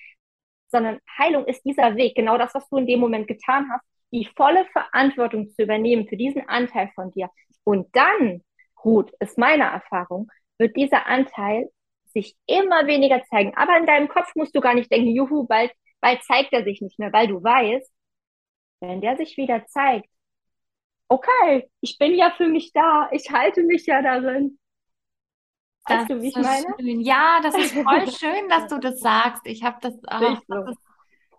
sondern 0.69 1.01
Heilung 1.19 1.47
ist 1.47 1.65
dieser 1.65 1.97
Weg, 1.97 2.15
genau 2.15 2.39
das, 2.39 2.55
was 2.55 2.69
du 2.69 2.77
in 2.77 2.87
dem 2.87 3.01
Moment 3.01 3.27
getan 3.27 3.69
hast, 3.73 3.85
die 4.13 4.29
volle 4.37 4.65
Verantwortung 4.67 5.49
zu 5.51 5.63
übernehmen 5.63 6.07
für 6.09 6.17
diesen 6.17 6.49
Anteil 6.49 6.91
von 6.95 7.11
dir. 7.13 7.29
Und 7.65 7.95
dann, 7.95 8.43
Ruth, 8.85 9.13
ist 9.21 9.39
meine 9.39 9.65
Erfahrung, 9.65 10.31
wird 10.59 10.77
dieser 10.77 11.07
Anteil 11.07 11.71
sich 12.07 12.37
immer 12.47 12.87
weniger 12.87 13.23
zeigen. 13.25 13.55
Aber 13.57 13.77
in 13.77 13.87
deinem 13.87 14.09
Kopf 14.09 14.35
musst 14.35 14.55
du 14.55 14.61
gar 14.61 14.75
nicht 14.75 14.91
denken, 14.91 15.11
juhu, 15.11 15.47
bald 15.47 15.73
weil 16.01 16.21
zeigt 16.23 16.53
er 16.53 16.65
sich 16.65 16.81
nicht 16.81 16.99
mehr, 16.99 17.13
weil 17.13 17.29
du 17.29 17.43
weißt, 17.43 17.93
wenn 18.81 19.01
der 19.01 19.17
sich 19.17 19.37
wieder 19.37 19.67
zeigt, 19.67 20.09
okay, 21.09 21.71
ich 21.81 21.99
bin 21.99 22.15
ja 22.15 22.31
für 22.37 22.49
mich 22.49 22.73
da, 22.73 23.09
ich 23.13 23.31
halte 23.31 23.63
mich 23.63 23.87
ja 23.87 24.03
darin. 24.03 24.59
Weißt 25.87 26.11
du, 26.11 26.21
wie 26.21 26.29
ich 26.29 26.37
meine? 26.37 26.67
Schön. 26.79 27.01
Ja, 27.01 27.41
das 27.43 27.57
ist 27.57 27.73
voll 27.75 28.11
schön, 28.19 28.49
dass 28.49 28.69
du 28.69 28.79
das 28.79 29.01
sagst. 29.01 29.43
Ich 29.47 29.65
habe 29.65 29.79
das, 29.81 29.95
oh, 29.95 30.37
das 30.49 30.71
ist, 30.71 30.79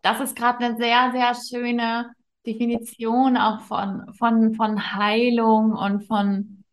das 0.01 0.19
ist 0.21 0.35
gerade 0.35 0.65
eine 0.65 0.77
sehr, 0.77 1.11
sehr 1.11 1.35
schöne 1.35 2.11
Definition 2.45 3.37
auch 3.37 3.61
von, 3.61 4.11
von, 4.15 4.55
von 4.55 4.95
Heilung 4.95 5.73
und 5.73 6.01
von, 6.05 6.63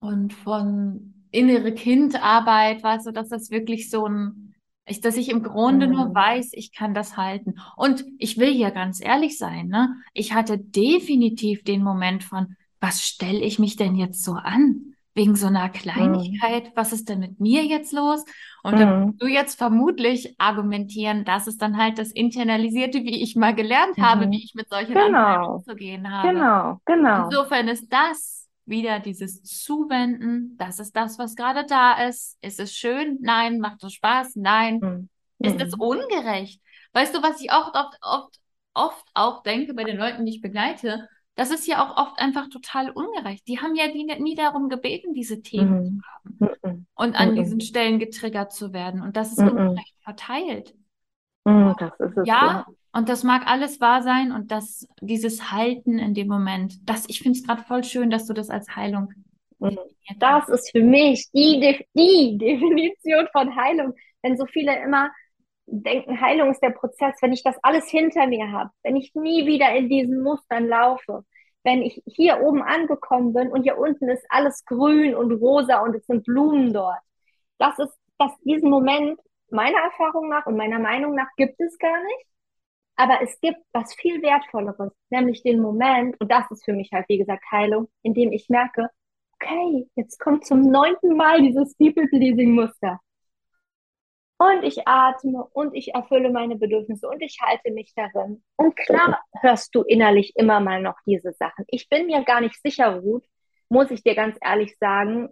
und 0.00 0.32
von 0.34 1.14
innere 1.30 1.72
Kindarbeit, 1.72 2.82
weißt 2.82 3.06
du, 3.06 3.12
dass 3.12 3.28
das 3.28 3.50
wirklich 3.50 3.90
so 3.90 4.06
ein, 4.06 4.47
ich, 4.88 5.00
dass 5.00 5.16
ich 5.16 5.28
im 5.30 5.42
Grunde 5.42 5.86
mhm. 5.86 5.92
nur 5.94 6.14
weiß, 6.14 6.50
ich 6.52 6.72
kann 6.72 6.94
das 6.94 7.16
halten. 7.16 7.54
Und 7.76 8.04
ich 8.18 8.38
will 8.38 8.52
hier 8.52 8.70
ganz 8.70 9.02
ehrlich 9.02 9.38
sein, 9.38 9.68
ne? 9.68 9.94
Ich 10.14 10.34
hatte 10.34 10.58
definitiv 10.58 11.62
den 11.64 11.82
Moment 11.82 12.24
von, 12.24 12.56
was 12.80 13.04
stelle 13.04 13.40
ich 13.40 13.58
mich 13.58 13.76
denn 13.76 13.96
jetzt 13.96 14.24
so 14.24 14.32
an? 14.32 14.94
Wegen 15.14 15.34
so 15.34 15.48
einer 15.48 15.68
Kleinigkeit, 15.68 16.66
mhm. 16.66 16.70
was 16.76 16.92
ist 16.92 17.08
denn 17.08 17.18
mit 17.18 17.40
mir 17.40 17.64
jetzt 17.64 17.92
los? 17.92 18.24
Und 18.62 18.74
mhm. 18.74 18.78
dann 18.78 19.16
du 19.18 19.26
jetzt 19.26 19.58
vermutlich 19.58 20.36
argumentieren, 20.38 21.24
das 21.24 21.48
ist 21.48 21.60
dann 21.60 21.76
halt 21.76 21.98
das 21.98 22.12
Internalisierte, 22.12 23.02
wie 23.02 23.20
ich 23.20 23.34
mal 23.34 23.52
gelernt 23.52 23.98
habe, 23.98 24.26
mhm. 24.26 24.30
wie 24.30 24.44
ich 24.44 24.54
mit 24.54 24.68
solchen 24.68 24.94
genau. 24.94 25.18
Anteilen 25.18 25.50
umzugehen 25.50 26.12
habe. 26.12 26.28
Genau, 26.28 26.80
genau. 26.84 27.24
Insofern 27.24 27.66
ist 27.66 27.92
das 27.92 28.37
wieder 28.68 29.00
dieses 29.00 29.42
Zuwenden, 29.42 30.56
das 30.58 30.78
ist 30.78 30.94
das, 30.96 31.18
was 31.18 31.34
gerade 31.34 31.64
da 31.66 32.06
ist. 32.06 32.38
Ist 32.42 32.60
es 32.60 32.74
schön? 32.74 33.18
Nein. 33.20 33.58
Macht 33.58 33.82
es 33.84 33.94
Spaß? 33.94 34.36
Nein. 34.36 34.78
Mhm. 34.80 35.08
Ist 35.38 35.60
es 35.60 35.74
ungerecht? 35.74 36.60
Weißt 36.92 37.14
du, 37.14 37.22
was 37.22 37.40
ich 37.40 37.50
auch 37.52 37.74
oft, 37.74 37.98
oft, 38.02 38.40
oft 38.74 39.08
auch 39.14 39.42
denke 39.42 39.74
bei 39.74 39.84
den 39.84 39.96
Leuten, 39.96 40.24
die 40.24 40.32
ich 40.32 40.40
begleite, 40.40 41.08
Das 41.34 41.52
ist 41.52 41.68
ja 41.68 41.84
auch 41.84 41.96
oft 41.96 42.18
einfach 42.18 42.48
total 42.48 42.90
ungerecht. 42.90 43.46
Die 43.46 43.60
haben 43.60 43.76
ja 43.76 43.86
nie, 43.86 44.04
nie 44.20 44.34
darum 44.34 44.68
gebeten, 44.68 45.14
diese 45.14 45.40
Themen 45.40 46.02
mhm. 46.24 46.38
zu 46.38 46.48
haben 46.48 46.58
mhm. 46.64 46.86
und 46.96 47.14
an 47.14 47.30
mhm. 47.30 47.36
diesen 47.36 47.60
Stellen 47.60 48.00
getriggert 48.00 48.52
zu 48.52 48.72
werden. 48.72 49.02
Und 49.02 49.16
das 49.16 49.30
ist 49.30 49.38
mhm. 49.38 49.50
ungerecht 49.50 49.94
verteilt. 50.02 50.74
Das 51.44 51.92
ist 52.00 52.16
es. 52.18 52.26
Ja, 52.26 52.66
ja, 52.66 52.66
und 52.98 53.08
das 53.08 53.22
mag 53.22 53.46
alles 53.46 53.80
wahr 53.80 54.02
sein 54.02 54.32
und 54.32 54.50
das, 54.50 54.88
dieses 55.00 55.52
Halten 55.52 55.98
in 55.98 56.14
dem 56.14 56.26
Moment, 56.26 56.74
das, 56.88 57.08
ich 57.08 57.20
finde 57.20 57.38
es 57.38 57.46
gerade 57.46 57.62
voll 57.62 57.84
schön, 57.84 58.10
dass 58.10 58.26
du 58.26 58.34
das 58.34 58.50
als 58.50 58.74
Heilung. 58.74 59.12
Mhm. 59.60 59.78
Das 60.18 60.48
ist 60.48 60.72
für 60.72 60.82
mich 60.82 61.30
die, 61.32 61.86
die 61.94 62.38
Definition 62.38 63.28
von 63.32 63.54
Heilung. 63.54 63.94
Wenn 64.22 64.36
so 64.36 64.46
viele 64.46 64.82
immer 64.82 65.10
denken, 65.66 66.20
Heilung 66.20 66.50
ist 66.50 66.60
der 66.62 66.70
Prozess, 66.70 67.14
wenn 67.20 67.32
ich 67.32 67.44
das 67.44 67.56
alles 67.62 67.88
hinter 67.88 68.26
mir 68.26 68.50
habe, 68.50 68.70
wenn 68.82 68.96
ich 68.96 69.14
nie 69.14 69.46
wieder 69.46 69.74
in 69.76 69.88
diesen 69.88 70.22
Mustern 70.22 70.66
laufe, 70.66 71.24
wenn 71.62 71.82
ich 71.82 72.02
hier 72.06 72.40
oben 72.40 72.62
angekommen 72.62 73.32
bin 73.32 73.52
und 73.52 73.62
hier 73.62 73.78
unten 73.78 74.08
ist 74.08 74.24
alles 74.28 74.64
grün 74.64 75.14
und 75.14 75.32
rosa 75.32 75.80
und 75.82 75.94
es 75.94 76.06
sind 76.06 76.24
Blumen 76.24 76.72
dort. 76.72 76.98
Das 77.58 77.78
ist, 77.78 77.96
dass 78.18 78.32
diesen 78.40 78.70
Moment 78.70 79.20
meiner 79.50 79.78
Erfahrung 79.78 80.28
nach 80.28 80.46
und 80.46 80.56
meiner 80.56 80.78
Meinung 80.78 81.14
nach 81.14 81.28
gibt 81.36 81.60
es 81.60 81.78
gar 81.78 82.02
nicht. 82.02 82.26
Aber 83.00 83.22
es 83.22 83.40
gibt 83.40 83.60
was 83.72 83.94
viel 83.94 84.20
Wertvolleres, 84.22 84.92
nämlich 85.10 85.44
den 85.44 85.60
Moment, 85.60 86.20
und 86.20 86.32
das 86.32 86.50
ist 86.50 86.64
für 86.64 86.72
mich 86.72 86.90
halt, 86.92 87.08
wie 87.08 87.18
gesagt, 87.18 87.44
Heilung, 87.52 87.88
in 88.02 88.12
dem 88.12 88.32
ich 88.32 88.48
merke, 88.48 88.90
okay, 89.34 89.88
jetzt 89.94 90.18
kommt 90.18 90.44
zum 90.44 90.68
neunten 90.68 91.16
Mal 91.16 91.40
dieses 91.40 91.76
People-Pleasing-Muster. 91.76 92.98
Und 94.38 94.64
ich 94.64 94.88
atme 94.88 95.44
und 95.52 95.74
ich 95.74 95.94
erfülle 95.94 96.30
meine 96.30 96.56
Bedürfnisse 96.56 97.08
und 97.08 97.20
ich 97.22 97.38
halte 97.40 97.70
mich 97.70 97.92
darin. 97.94 98.42
Und 98.56 98.74
klar 98.74 99.20
hörst 99.40 99.76
du 99.76 99.82
innerlich 99.82 100.32
immer 100.34 100.58
mal 100.58 100.82
noch 100.82 100.96
diese 101.06 101.32
Sachen. 101.32 101.64
Ich 101.68 101.88
bin 101.88 102.06
mir 102.06 102.24
gar 102.24 102.40
nicht 102.40 102.60
sicher, 102.60 102.96
Ruth, 102.96 103.24
muss 103.68 103.92
ich 103.92 104.02
dir 104.02 104.16
ganz 104.16 104.36
ehrlich 104.40 104.76
sagen, 104.78 105.28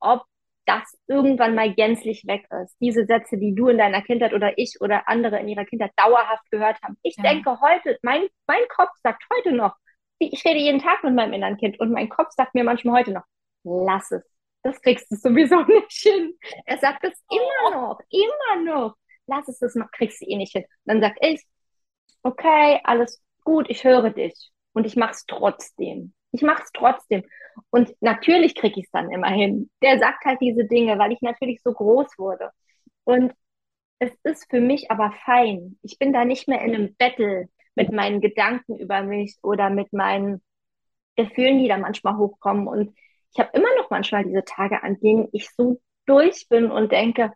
ob 0.00 0.24
das 0.68 0.96
irgendwann 1.06 1.54
mal 1.54 1.72
gänzlich 1.74 2.26
weg 2.26 2.46
ist. 2.62 2.76
Diese 2.80 3.06
Sätze, 3.06 3.38
die 3.38 3.54
du 3.54 3.68
in 3.68 3.78
deiner 3.78 4.02
Kindheit 4.02 4.34
oder 4.34 4.56
ich 4.56 4.76
oder 4.80 5.08
andere 5.08 5.40
in 5.40 5.48
ihrer 5.48 5.64
Kindheit 5.64 5.92
dauerhaft 5.96 6.50
gehört 6.50 6.80
haben. 6.82 6.96
Ich 7.02 7.16
ja. 7.16 7.24
denke 7.24 7.58
heute, 7.60 7.98
mein, 8.02 8.26
mein 8.46 8.62
Kopf 8.68 8.92
sagt 9.02 9.24
heute 9.34 9.52
noch, 9.52 9.74
ich 10.18 10.44
rede 10.44 10.58
jeden 10.60 10.80
Tag 10.80 11.02
mit 11.02 11.14
meinem 11.14 11.32
inneren 11.32 11.56
Kind 11.56 11.80
und 11.80 11.90
mein 11.90 12.08
Kopf 12.08 12.32
sagt 12.36 12.54
mir 12.54 12.64
manchmal 12.64 13.00
heute 13.00 13.12
noch, 13.12 13.24
lass 13.64 14.10
es 14.10 14.24
das 14.62 14.80
kriegst 14.82 15.10
du 15.10 15.16
sowieso 15.16 15.62
nicht 15.62 15.92
hin. 15.92 16.34
Er 16.64 16.78
sagt 16.78 17.04
es 17.04 17.22
immer 17.30 17.76
noch, 17.76 18.00
immer 18.10 18.62
noch. 18.64 18.96
Lass 19.26 19.48
es, 19.48 19.58
das 19.58 19.74
kriegst 19.92 20.20
du 20.20 20.26
eh 20.26 20.36
nicht 20.36 20.52
hin. 20.52 20.64
Dann 20.84 21.00
sag 21.00 21.16
ich, 21.20 21.44
okay, 22.22 22.80
alles 22.84 23.22
gut, 23.44 23.66
ich 23.68 23.84
höre 23.84 24.10
dich. 24.10 24.50
Und 24.72 24.86
ich 24.86 24.96
mach's 24.96 25.24
trotzdem. 25.26 26.14
Ich 26.32 26.42
mach's 26.42 26.70
trotzdem. 26.72 27.24
Und 27.70 27.94
natürlich 28.00 28.54
krieg 28.54 28.76
ich 28.76 28.84
es 28.84 28.90
dann 28.90 29.10
immer 29.10 29.30
hin. 29.30 29.70
Der 29.82 29.98
sagt 29.98 30.24
halt 30.24 30.40
diese 30.40 30.64
Dinge, 30.66 30.98
weil 30.98 31.12
ich 31.12 31.20
natürlich 31.22 31.62
so 31.62 31.72
groß 31.72 32.18
wurde. 32.18 32.50
Und 33.04 33.32
es 33.98 34.12
ist 34.24 34.48
für 34.50 34.60
mich 34.60 34.90
aber 34.90 35.12
fein. 35.24 35.78
Ich 35.82 35.98
bin 35.98 36.12
da 36.12 36.24
nicht 36.24 36.48
mehr 36.48 36.62
in 36.62 36.74
einem 36.74 36.96
Battle 36.96 37.48
mit 37.74 37.92
meinen 37.92 38.20
Gedanken 38.20 38.76
über 38.78 39.02
mich 39.02 39.36
oder 39.42 39.70
mit 39.70 39.92
meinen 39.92 40.42
Gefühlen, 41.16 41.58
die 41.58 41.68
da 41.68 41.78
manchmal 41.78 42.16
hochkommen. 42.16 42.68
Und 42.68 42.94
ich 43.32 43.40
habe 43.40 43.50
immer 43.54 43.74
noch 43.76 43.90
manchmal 43.90 44.24
diese 44.24 44.44
Tage, 44.44 44.82
an 44.82 44.98
denen 45.00 45.28
ich 45.32 45.50
so 45.50 45.80
durch 46.06 46.48
bin 46.48 46.70
und 46.70 46.92
denke, 46.92 47.32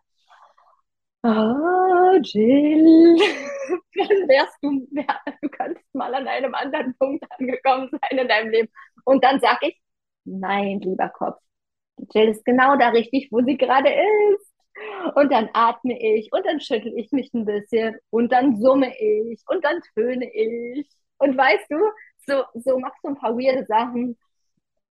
ah, 1.23 2.17
Jill, 2.21 3.17
dann 3.95 4.27
wärst 4.27 4.57
du, 4.61 4.87
wär, 4.91 5.05
du 5.41 5.49
könntest 5.49 5.93
mal 5.93 6.13
an 6.13 6.27
einem 6.27 6.53
anderen 6.55 6.95
Punkt 6.97 7.25
angekommen 7.39 7.89
sein 7.91 8.19
in 8.19 8.27
deinem 8.27 8.49
Leben. 8.49 8.69
Und 9.05 9.23
dann 9.23 9.39
sage 9.39 9.69
ich, 9.69 9.81
nein, 10.25 10.79
lieber 10.81 11.09
Kopf, 11.09 11.39
Jill 12.13 12.29
ist 12.29 12.45
genau 12.45 12.75
da 12.77 12.89
richtig, 12.89 13.29
wo 13.31 13.41
sie 13.41 13.57
gerade 13.57 13.89
ist. 13.89 14.53
Und 15.15 15.31
dann 15.31 15.49
atme 15.53 15.99
ich 15.99 16.31
und 16.33 16.45
dann 16.45 16.59
schüttel 16.59 16.93
ich 16.97 17.11
mich 17.11 17.31
ein 17.33 17.45
bisschen 17.45 17.97
und 18.09 18.31
dann 18.31 18.59
summe 18.59 18.91
ich 18.99 19.41
und 19.47 19.63
dann 19.63 19.79
töne 19.93 20.27
ich. 20.33 20.89
Und 21.17 21.37
weißt 21.37 21.69
du, 21.69 21.77
so, 22.25 22.43
so 22.55 22.79
machst 22.79 22.99
du 23.03 23.09
ein 23.09 23.17
paar 23.17 23.37
weirde 23.37 23.65
Sachen 23.65 24.17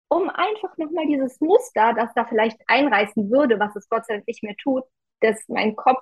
um 0.10 0.30
einfach 0.30 0.78
nochmal 0.78 1.06
dieses 1.08 1.40
Muster, 1.42 1.94
das 1.94 2.14
da 2.16 2.26
vielleicht 2.26 2.58
einreißen 2.68 3.30
würde, 3.30 3.60
was 3.60 3.76
es 3.76 3.90
Gott 3.90 4.06
sei 4.06 4.16
Dank 4.16 4.28
nicht 4.28 4.44
mehr 4.44 4.56
tut, 4.56 4.84
dass 5.22 5.38
mein 5.48 5.76
Kopf 5.76 6.02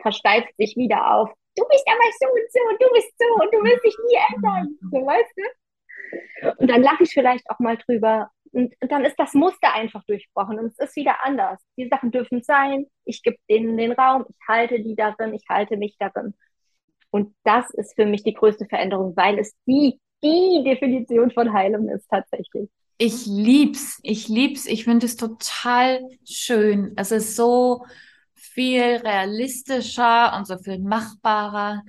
versteift 0.00 0.48
sich 0.56 0.76
wieder 0.76 1.14
auf. 1.14 1.30
Du 1.58 1.64
bist 1.68 1.84
aber 1.86 2.08
so 2.20 2.26
und 2.28 2.52
so 2.52 2.60
und 2.68 2.82
du 2.82 2.92
bist 2.92 3.12
so 3.18 3.26
und 3.42 3.52
du 3.52 3.58
willst 3.64 3.84
dich 3.84 3.96
nie 4.06 4.18
ändern. 4.34 4.78
So, 4.90 5.04
weißt 5.04 5.32
du? 5.36 6.54
Und 6.58 6.70
dann 6.70 6.82
lache 6.82 7.02
ich 7.02 7.12
vielleicht 7.12 7.48
auch 7.50 7.58
mal 7.58 7.76
drüber. 7.76 8.30
Und, 8.52 8.74
und 8.80 8.92
dann 8.92 9.04
ist 9.04 9.16
das 9.18 9.34
Muster 9.34 9.74
einfach 9.74 10.04
durchbrochen 10.04 10.58
und 10.58 10.66
es 10.66 10.78
ist 10.78 10.96
wieder 10.96 11.24
anders. 11.24 11.60
Die 11.76 11.88
Sachen 11.88 12.10
dürfen 12.10 12.42
sein. 12.42 12.86
Ich 13.04 13.22
gebe 13.22 13.36
denen 13.50 13.76
den 13.76 13.92
Raum. 13.92 14.24
Ich 14.28 14.36
halte 14.46 14.80
die 14.80 14.94
darin. 14.94 15.34
Ich 15.34 15.44
halte 15.48 15.76
mich 15.76 15.96
darin. 15.98 16.34
Und 17.10 17.34
das 17.44 17.70
ist 17.70 17.94
für 17.94 18.06
mich 18.06 18.22
die 18.22 18.34
größte 18.34 18.66
Veränderung, 18.66 19.16
weil 19.16 19.38
es 19.38 19.54
die, 19.66 19.98
die 20.22 20.62
Definition 20.64 21.30
von 21.30 21.52
Heilung 21.52 21.88
ist 21.88 22.08
tatsächlich. 22.08 22.68
Ich 22.98 23.26
lieb's, 23.26 24.00
ich 24.02 24.28
lieb's, 24.28 24.66
ich 24.66 24.84
finde 24.84 25.06
es 25.06 25.16
total 25.16 26.00
schön. 26.24 26.92
Es 26.96 27.12
ist 27.12 27.36
so 27.36 27.84
viel 28.38 28.96
realistischer 28.96 30.34
und 30.36 30.46
so 30.46 30.58
viel 30.58 30.78
machbarer. 30.78 31.82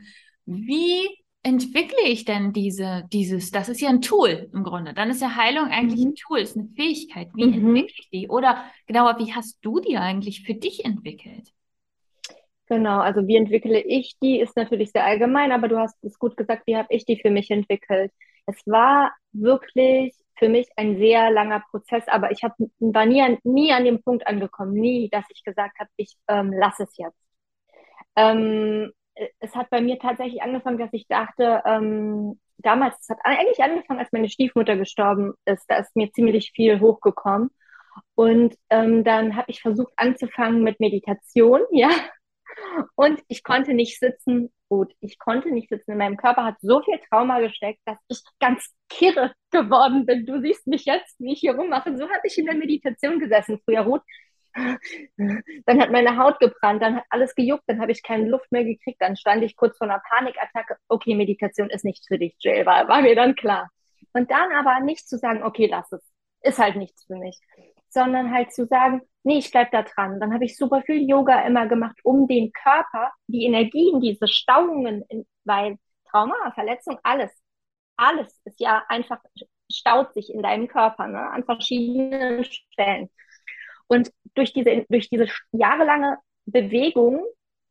Wie 0.46 1.08
entwickle 1.44 2.04
ich 2.06 2.26
denn 2.26 2.52
diese, 2.54 3.04
dieses, 3.12 3.52
das 3.52 3.70
ist 3.70 3.82
ja 3.82 3.90
ein 3.90 4.02
Tool 4.02 4.50
im 4.54 4.64
Grunde. 4.64 4.94
Dann 4.94 5.10
ist 5.10 5.22
ja 5.22 5.36
Heilung 5.36 5.66
eigentlich 5.66 6.02
mhm. 6.02 6.12
ein 6.12 6.16
Tool, 6.16 6.40
ist 6.40 6.58
eine 6.58 6.68
Fähigkeit. 6.76 7.30
Wie 7.34 7.46
mhm. 7.46 7.76
entwickle 7.76 7.96
ich 7.98 8.10
die? 8.12 8.28
Oder 8.30 8.64
genauer, 8.88 9.18
wie 9.20 9.34
hast 9.34 9.60
du 9.62 9.80
die 9.80 9.98
eigentlich 9.98 10.44
für 10.44 10.54
dich 10.54 10.84
entwickelt? 10.84 11.54
Genau, 12.68 13.00
also 13.00 13.26
wie 13.28 13.36
entwickle 13.36 13.82
ich 13.82 14.18
die, 14.22 14.40
ist 14.40 14.56
natürlich 14.56 14.92
sehr 14.92 15.04
allgemein, 15.04 15.52
aber 15.52 15.68
du 15.68 15.80
hast 15.80 15.96
es 16.04 16.20
gut 16.20 16.38
gesagt, 16.38 16.68
wie 16.68 16.76
habe 16.76 16.94
ich 16.94 17.04
die 17.04 17.20
für 17.20 17.32
mich 17.32 17.50
entwickelt? 17.50 18.12
Es 18.50 18.66
war 18.66 19.14
wirklich 19.32 20.16
für 20.38 20.50
mich 20.50 20.70
ein 20.76 20.98
sehr 20.98 21.30
langer 21.30 21.64
Prozess, 21.70 22.08
aber 22.08 22.32
ich 22.32 22.44
hab, 22.44 22.56
war 22.80 23.06
nie 23.06 23.22
an, 23.22 23.38
nie 23.44 23.72
an 23.72 23.86
dem 23.86 24.02
Punkt 24.02 24.26
angekommen, 24.26 24.74
nie, 24.74 25.10
dass 25.10 25.26
ich 25.30 25.44
gesagt 25.44 25.78
habe, 25.80 25.90
ich 25.98 26.16
ähm, 26.28 26.52
lasse 26.52 26.84
es 26.84 26.98
jetzt. 26.98 27.20
Ähm, 28.16 28.92
es 29.40 29.56
hat 29.56 29.70
bei 29.70 29.82
mir 29.82 30.00
tatsächlich 30.00 30.42
angefangen, 30.42 30.80
dass 30.80 30.94
ich 30.94 31.08
dachte, 31.08 31.62
ähm, 31.66 32.40
damals, 32.58 32.96
es 33.02 33.10
hat 33.10 33.20
eigentlich 33.24 33.62
angefangen, 33.62 34.00
als 34.00 34.12
meine 34.12 34.30
Stiefmutter 34.30 34.78
gestorben 34.78 35.34
ist, 35.46 35.66
da 35.68 35.76
ist 35.78 35.96
mir 35.96 36.12
ziemlich 36.12 36.52
viel 36.56 36.80
hochgekommen. 36.80 37.50
Und 38.16 38.56
ähm, 38.70 39.04
dann 39.04 39.36
habe 39.36 39.52
ich 39.52 39.62
versucht 39.62 39.94
anzufangen 39.98 40.64
mit 40.64 40.80
Meditation, 40.80 41.62
ja. 41.72 41.90
Und 42.96 43.22
ich 43.28 43.44
konnte 43.44 43.74
nicht 43.74 44.00
sitzen 44.00 44.52
gut. 44.70 44.94
Ich 45.02 45.20
konnte 45.20 45.52
nicht 45.52 45.70
sitzen. 45.70 45.92
In 45.92 45.98
meinem 45.98 46.18
Körper 46.18 46.46
hat 46.46 46.56
so 46.62 46.82
viel 46.82 47.00
Trauma 47.10 47.40
gesteckt, 47.40 47.82
dass 47.86 47.98
ich 48.08 48.22
ganz 48.40 48.74
kirre 48.88 49.34
geworden 49.52 50.06
bin. 50.06 50.26
Du 50.26 50.40
siehst 50.40 50.68
mich 50.68 50.86
jetzt, 50.86 51.20
wie 51.20 51.34
ich 51.34 51.40
hier 51.40 51.56
rummache. 51.56 51.98
So 51.98 52.04
habe 52.04 52.22
ich 52.24 52.38
in 52.38 52.46
der 52.46 52.56
Meditation 52.56 53.20
gesessen 53.20 53.60
früher, 53.66 53.82
Ruth. 53.82 54.04
Dann 54.56 55.82
hat 55.82 55.92
meine 55.92 56.18
Haut 56.18 56.40
gebrannt, 56.40 56.82
dann 56.82 56.98
hat 56.98 57.04
alles 57.10 57.36
gejuckt, 57.36 57.64
dann 57.68 57.80
habe 57.80 57.92
ich 57.92 58.04
keine 58.04 58.28
Luft 58.28 58.52
mehr 58.52 58.64
gekriegt, 58.64 59.00
dann 59.00 59.16
stand 59.16 59.44
ich 59.44 59.56
kurz 59.56 59.78
vor 59.78 59.88
einer 59.88 60.02
Panikattacke. 60.10 60.76
Okay, 60.88 61.16
Meditation 61.16 61.70
ist 61.70 61.86
nichts 61.86 62.08
für 62.08 62.18
dich, 62.18 62.36
Jill, 62.40 62.66
war, 62.66 62.88
war 62.88 63.02
mir 63.02 63.16
dann 63.16 63.36
klar. 63.36 63.70
Und 64.14 64.32
dann 64.32 64.52
aber 64.52 64.80
nicht 64.80 65.08
zu 65.08 65.18
sagen, 65.18 65.44
okay, 65.44 65.68
lass 65.70 65.92
es, 65.92 66.02
ist 66.42 66.60
halt 66.60 66.76
nichts 66.76 67.06
für 67.06 67.16
mich, 67.16 67.38
sondern 67.94 68.32
halt 68.34 68.54
zu 68.54 68.66
sagen, 68.68 69.02
nee, 69.24 69.40
ich 69.40 69.52
bleib 69.52 69.72
da 69.72 69.84
dran. 69.84 70.20
Dann 70.20 70.34
habe 70.34 70.46
ich 70.46 70.58
super 70.58 70.82
viel 70.84 71.08
Yoga 71.08 71.42
immer 71.46 71.68
gemacht, 71.68 71.98
um 72.04 72.28
den 72.28 72.52
Körper, 72.52 73.12
die 73.28 73.46
Energien, 73.46 74.02
diese 74.02 74.28
Stauungen, 74.28 75.04
in, 75.10 75.26
weil 75.44 75.78
Trauma, 76.10 76.52
Verletzung, 76.54 76.98
alles, 77.04 77.32
alles 77.98 78.42
ist 78.46 78.60
ja 78.60 78.84
einfach, 78.88 79.20
staut 79.72 80.14
sich 80.14 80.34
in 80.34 80.42
deinem 80.42 80.68
Körper, 80.68 81.08
ne, 81.08 81.30
an 81.30 81.44
verschiedenen 81.44 82.44
Stellen. 82.44 83.10
Und 83.88 84.12
durch 84.36 84.54
diese, 84.54 84.86
durch 84.90 85.10
diese 85.10 85.28
jahrelange 85.52 86.18
Bewegung 86.46 87.24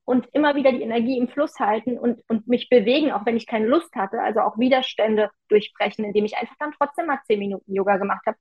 und 0.04 0.26
immer 0.32 0.54
wieder 0.54 0.72
die 0.72 0.82
Energie 0.82 1.18
im 1.18 1.28
Fluss 1.28 1.58
halten 1.58 1.98
und, 1.98 2.22
und 2.28 2.48
mich 2.48 2.68
bewegen, 2.68 3.12
auch 3.12 3.26
wenn 3.26 3.36
ich 3.36 3.46
keine 3.46 3.66
Lust 3.66 3.94
hatte, 3.94 4.20
also 4.20 4.40
auch 4.40 4.58
Widerstände 4.58 5.30
durchbrechen, 5.48 6.04
indem 6.04 6.24
ich 6.24 6.36
einfach 6.36 6.56
dann 6.58 6.72
trotzdem 6.78 7.06
mal 7.06 7.20
zehn 7.26 7.38
Minuten 7.38 7.74
Yoga 7.74 7.98
gemacht 7.98 8.24
habe, 8.26 8.38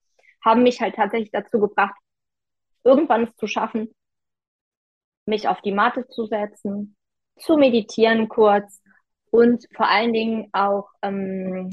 haben 0.47 0.63
mich 0.63 0.81
halt 0.81 0.95
tatsächlich 0.95 1.31
dazu 1.31 1.59
gebracht, 1.59 1.95
irgendwann 2.83 3.23
es 3.23 3.35
zu 3.35 3.47
schaffen, 3.47 3.93
mich 5.25 5.47
auf 5.47 5.61
die 5.61 5.73
Matte 5.73 6.07
zu 6.07 6.25
setzen, 6.25 6.95
zu 7.37 7.57
meditieren 7.57 8.29
kurz 8.29 8.81
und 9.29 9.65
vor 9.75 9.89
allen 9.89 10.13
Dingen 10.13 10.49
auch 10.53 10.89
ähm, 11.01 11.69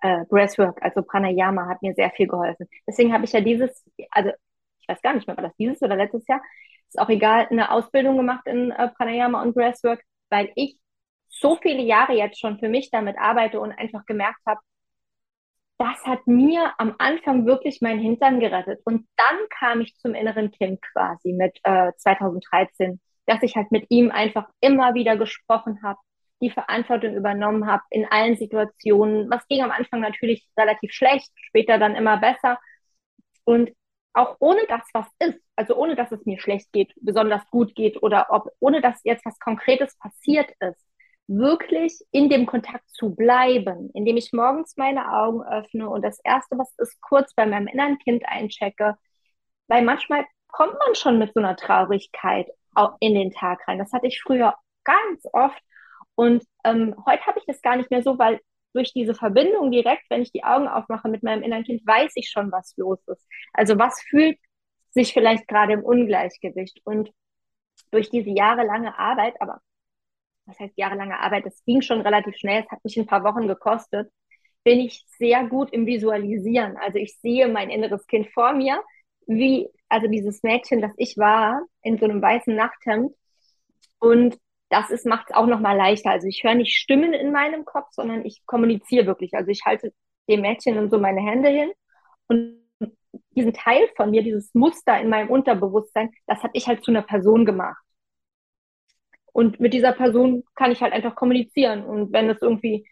äh, 0.00 0.24
Breathwork, 0.26 0.82
also 0.82 1.02
Pranayama, 1.02 1.68
hat 1.68 1.82
mir 1.82 1.94
sehr 1.94 2.10
viel 2.10 2.26
geholfen. 2.26 2.68
Deswegen 2.86 3.12
habe 3.12 3.24
ich 3.24 3.32
ja 3.32 3.40
dieses, 3.40 3.84
also 4.10 4.30
ich 4.80 4.88
weiß 4.88 5.02
gar 5.02 5.14
nicht 5.14 5.26
mehr, 5.26 5.36
war 5.36 5.44
das 5.44 5.56
dieses 5.56 5.82
oder 5.82 5.96
letztes 5.96 6.26
Jahr, 6.26 6.40
ist 6.88 6.98
auch 6.98 7.10
egal, 7.10 7.46
eine 7.50 7.70
Ausbildung 7.70 8.16
gemacht 8.16 8.46
in 8.46 8.70
äh, 8.70 8.88
Pranayama 8.88 9.42
und 9.42 9.54
Breathwork, 9.54 10.02
weil 10.30 10.50
ich 10.54 10.78
so 11.28 11.56
viele 11.56 11.82
Jahre 11.82 12.14
jetzt 12.14 12.40
schon 12.40 12.58
für 12.58 12.68
mich 12.68 12.90
damit 12.90 13.18
arbeite 13.18 13.60
und 13.60 13.72
einfach 13.72 14.06
gemerkt 14.06 14.40
habe, 14.46 14.60
das 15.78 16.04
hat 16.04 16.26
mir 16.26 16.72
am 16.78 16.94
Anfang 16.98 17.46
wirklich 17.46 17.80
meinen 17.80 18.00
Hintern 18.00 18.40
gerettet. 18.40 18.80
Und 18.84 19.06
dann 19.16 19.38
kam 19.58 19.80
ich 19.80 19.96
zum 19.98 20.14
inneren 20.14 20.50
Kind 20.50 20.82
quasi 20.82 21.32
mit 21.32 21.58
äh, 21.62 21.92
2013, 21.96 23.00
dass 23.26 23.42
ich 23.42 23.54
halt 23.56 23.70
mit 23.70 23.86
ihm 23.88 24.10
einfach 24.10 24.48
immer 24.60 24.94
wieder 24.94 25.16
gesprochen 25.16 25.80
habe, 25.82 25.98
die 26.40 26.50
Verantwortung 26.50 27.14
übernommen 27.14 27.66
habe 27.66 27.82
in 27.90 28.06
allen 28.10 28.36
Situationen. 28.36 29.30
Was 29.30 29.46
ging 29.48 29.62
am 29.62 29.70
Anfang 29.70 30.00
natürlich 30.00 30.48
relativ 30.58 30.92
schlecht, 30.92 31.30
später 31.36 31.78
dann 31.78 31.94
immer 31.96 32.18
besser. 32.18 32.58
Und 33.44 33.70
auch 34.14 34.36
ohne 34.40 34.62
das, 34.68 34.82
was 34.92 35.06
ist, 35.20 35.38
also 35.56 35.76
ohne 35.76 35.94
dass 35.94 36.10
es 36.10 36.24
mir 36.26 36.40
schlecht 36.40 36.72
geht, 36.72 36.92
besonders 37.00 37.48
gut 37.50 37.74
geht 37.76 38.02
oder 38.02 38.26
ob, 38.30 38.50
ohne 38.60 38.80
dass 38.80 39.00
jetzt 39.04 39.24
was 39.24 39.38
Konkretes 39.38 39.96
passiert 39.98 40.50
ist, 40.60 40.87
wirklich 41.28 42.00
in 42.10 42.28
dem 42.28 42.46
Kontakt 42.46 42.90
zu 42.90 43.14
bleiben, 43.14 43.90
indem 43.94 44.16
ich 44.16 44.32
morgens 44.32 44.76
meine 44.76 45.12
Augen 45.12 45.42
öffne 45.42 45.88
und 45.88 46.02
das 46.02 46.18
Erste, 46.24 46.58
was 46.58 46.74
ist, 46.78 47.00
kurz 47.00 47.34
bei 47.34 47.46
meinem 47.46 47.68
inneren 47.68 47.98
Kind 47.98 48.24
einchecke, 48.26 48.96
weil 49.68 49.82
manchmal 49.82 50.24
kommt 50.48 50.74
man 50.84 50.94
schon 50.94 51.18
mit 51.18 51.34
so 51.34 51.40
einer 51.40 51.56
Traurigkeit 51.56 52.48
in 53.00 53.14
den 53.14 53.30
Tag 53.32 53.66
rein. 53.68 53.78
Das 53.78 53.92
hatte 53.92 54.06
ich 54.06 54.22
früher 54.22 54.54
ganz 54.84 55.26
oft 55.32 55.62
und 56.14 56.44
ähm, 56.64 56.94
heute 57.06 57.26
habe 57.26 57.38
ich 57.38 57.44
das 57.46 57.62
gar 57.62 57.76
nicht 57.76 57.90
mehr 57.90 58.02
so, 58.02 58.18
weil 58.18 58.40
durch 58.72 58.92
diese 58.92 59.14
Verbindung 59.14 59.70
direkt, 59.70 60.04
wenn 60.10 60.22
ich 60.22 60.32
die 60.32 60.44
Augen 60.44 60.68
aufmache 60.68 61.08
mit 61.08 61.22
meinem 61.22 61.42
inneren 61.42 61.64
Kind, 61.64 61.86
weiß 61.86 62.12
ich 62.14 62.30
schon, 62.30 62.52
was 62.52 62.76
los 62.76 63.00
ist. 63.06 63.26
Also 63.52 63.78
was 63.78 64.00
fühlt 64.02 64.38
sich 64.90 65.12
vielleicht 65.12 65.46
gerade 65.48 65.74
im 65.74 65.84
Ungleichgewicht. 65.84 66.80
Und 66.84 67.10
durch 67.90 68.10
diese 68.10 68.30
jahrelange 68.30 68.98
Arbeit, 68.98 69.40
aber 69.40 69.60
was 70.48 70.58
heißt 70.58 70.74
jahrelange 70.76 71.20
Arbeit, 71.20 71.46
das 71.46 71.62
ging 71.64 71.82
schon 71.82 72.00
relativ 72.00 72.36
schnell, 72.36 72.62
es 72.64 72.70
hat 72.70 72.82
mich 72.82 72.96
ein 72.96 73.06
paar 73.06 73.22
Wochen 73.22 73.46
gekostet, 73.46 74.10
bin 74.64 74.80
ich 74.80 75.04
sehr 75.18 75.46
gut 75.46 75.72
im 75.72 75.86
Visualisieren. 75.86 76.76
Also 76.78 76.98
ich 76.98 77.18
sehe 77.20 77.48
mein 77.48 77.70
inneres 77.70 78.06
Kind 78.06 78.28
vor 78.32 78.52
mir, 78.52 78.82
wie, 79.26 79.68
also 79.88 80.08
dieses 80.08 80.42
Mädchen, 80.42 80.80
das 80.80 80.92
ich 80.96 81.16
war, 81.16 81.60
in 81.82 81.98
so 81.98 82.06
einem 82.06 82.20
weißen 82.20 82.54
Nachthemd. 82.54 83.12
Und 83.98 84.38
das 84.70 85.04
macht 85.04 85.30
es 85.30 85.36
auch 85.36 85.46
nochmal 85.46 85.76
leichter. 85.76 86.10
Also 86.10 86.26
ich 86.26 86.42
höre 86.42 86.54
nicht 86.54 86.76
Stimmen 86.76 87.12
in 87.12 87.32
meinem 87.32 87.64
Kopf, 87.64 87.88
sondern 87.92 88.24
ich 88.24 88.42
kommuniziere 88.46 89.06
wirklich. 89.06 89.34
Also 89.34 89.50
ich 89.50 89.64
halte 89.64 89.92
dem 90.28 90.42
Mädchen 90.42 90.78
und 90.78 90.90
so 90.90 90.98
meine 90.98 91.20
Hände 91.20 91.48
hin 91.48 91.70
und 92.26 92.58
diesen 93.30 93.52
Teil 93.52 93.88
von 93.96 94.10
mir, 94.10 94.22
dieses 94.22 94.52
Muster 94.54 95.00
in 95.00 95.08
meinem 95.08 95.30
Unterbewusstsein, 95.30 96.10
das 96.26 96.42
habe 96.42 96.52
ich 96.54 96.66
halt 96.66 96.84
zu 96.84 96.90
einer 96.90 97.02
Person 97.02 97.44
gemacht. 97.46 97.82
Und 99.32 99.60
mit 99.60 99.74
dieser 99.74 99.92
Person 99.92 100.44
kann 100.54 100.72
ich 100.72 100.82
halt 100.82 100.92
einfach 100.92 101.14
kommunizieren. 101.14 101.84
Und 101.84 102.12
wenn 102.12 102.28
es 102.30 102.42
irgendwie 102.42 102.86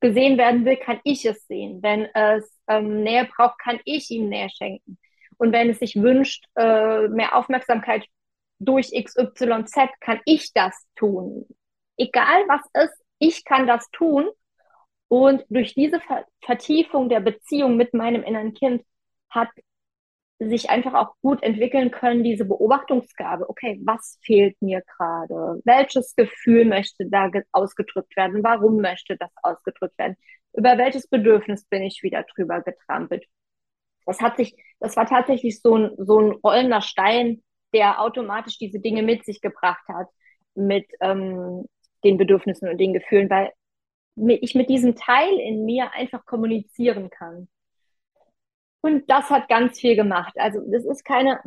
gesehen 0.00 0.38
werden 0.38 0.64
will, 0.64 0.76
kann 0.76 1.00
ich 1.04 1.24
es 1.24 1.46
sehen. 1.46 1.82
Wenn 1.82 2.06
es 2.14 2.58
ähm, 2.68 3.02
Nähe 3.02 3.26
braucht, 3.26 3.58
kann 3.58 3.80
ich 3.84 4.10
ihm 4.10 4.28
Nähe 4.28 4.48
schenken. 4.50 4.98
Und 5.38 5.52
wenn 5.52 5.70
es 5.70 5.78
sich 5.78 5.96
wünscht, 5.96 6.44
äh, 6.56 7.08
mehr 7.08 7.36
Aufmerksamkeit 7.36 8.04
durch 8.58 8.90
XYZ 8.92 9.88
kann 10.00 10.20
ich 10.24 10.52
das 10.52 10.74
tun. 10.96 11.46
Egal 11.96 12.44
was 12.48 12.84
ist, 12.84 13.02
ich 13.18 13.44
kann 13.44 13.66
das 13.66 13.88
tun. 13.90 14.28
Und 15.08 15.44
durch 15.48 15.74
diese 15.74 16.00
Vertiefung 16.44 17.08
der 17.08 17.20
Beziehung 17.20 17.76
mit 17.76 17.94
meinem 17.94 18.22
inneren 18.22 18.52
Kind 18.52 18.82
hat 19.30 19.48
sich 20.38 20.70
einfach 20.70 20.94
auch 20.94 21.14
gut 21.20 21.42
entwickeln 21.42 21.90
können, 21.90 22.22
diese 22.22 22.44
Beobachtungsgabe. 22.44 23.48
Okay, 23.48 23.80
was 23.84 24.18
fehlt 24.22 24.60
mir 24.62 24.82
gerade? 24.82 25.60
Welches 25.64 26.14
Gefühl 26.14 26.64
möchte 26.64 27.06
da 27.06 27.30
ausgedrückt 27.52 28.16
werden? 28.16 28.44
Warum 28.44 28.80
möchte 28.80 29.16
das 29.16 29.30
ausgedrückt 29.42 29.98
werden? 29.98 30.16
Über 30.52 30.78
welches 30.78 31.08
Bedürfnis 31.08 31.64
bin 31.64 31.82
ich 31.82 32.02
wieder 32.02 32.24
drüber 32.34 32.62
getrampelt? 32.62 33.24
Das 34.06 34.20
hat 34.20 34.36
sich, 34.36 34.56
das 34.80 34.96
war 34.96 35.06
tatsächlich 35.06 35.60
so 35.60 35.76
ein, 35.76 35.90
so 35.98 36.20
ein 36.20 36.32
rollender 36.32 36.82
Stein, 36.82 37.42
der 37.74 38.00
automatisch 38.00 38.58
diese 38.58 38.80
Dinge 38.80 39.02
mit 39.02 39.24
sich 39.24 39.40
gebracht 39.40 39.86
hat, 39.88 40.08
mit 40.54 40.86
ähm, 41.00 41.66
den 42.04 42.16
Bedürfnissen 42.16 42.68
und 42.68 42.78
den 42.78 42.92
Gefühlen, 42.92 43.28
weil 43.28 43.52
ich 44.40 44.54
mit 44.54 44.70
diesem 44.70 44.96
Teil 44.96 45.38
in 45.38 45.64
mir 45.64 45.92
einfach 45.92 46.24
kommunizieren 46.24 47.10
kann. 47.10 47.48
Und 48.80 49.10
das 49.10 49.28
hat 49.30 49.48
ganz 49.48 49.80
viel 49.80 49.96
gemacht. 49.96 50.34
Also 50.36 50.60
das 50.70 50.84
ist 50.84 51.04
keine 51.04 51.40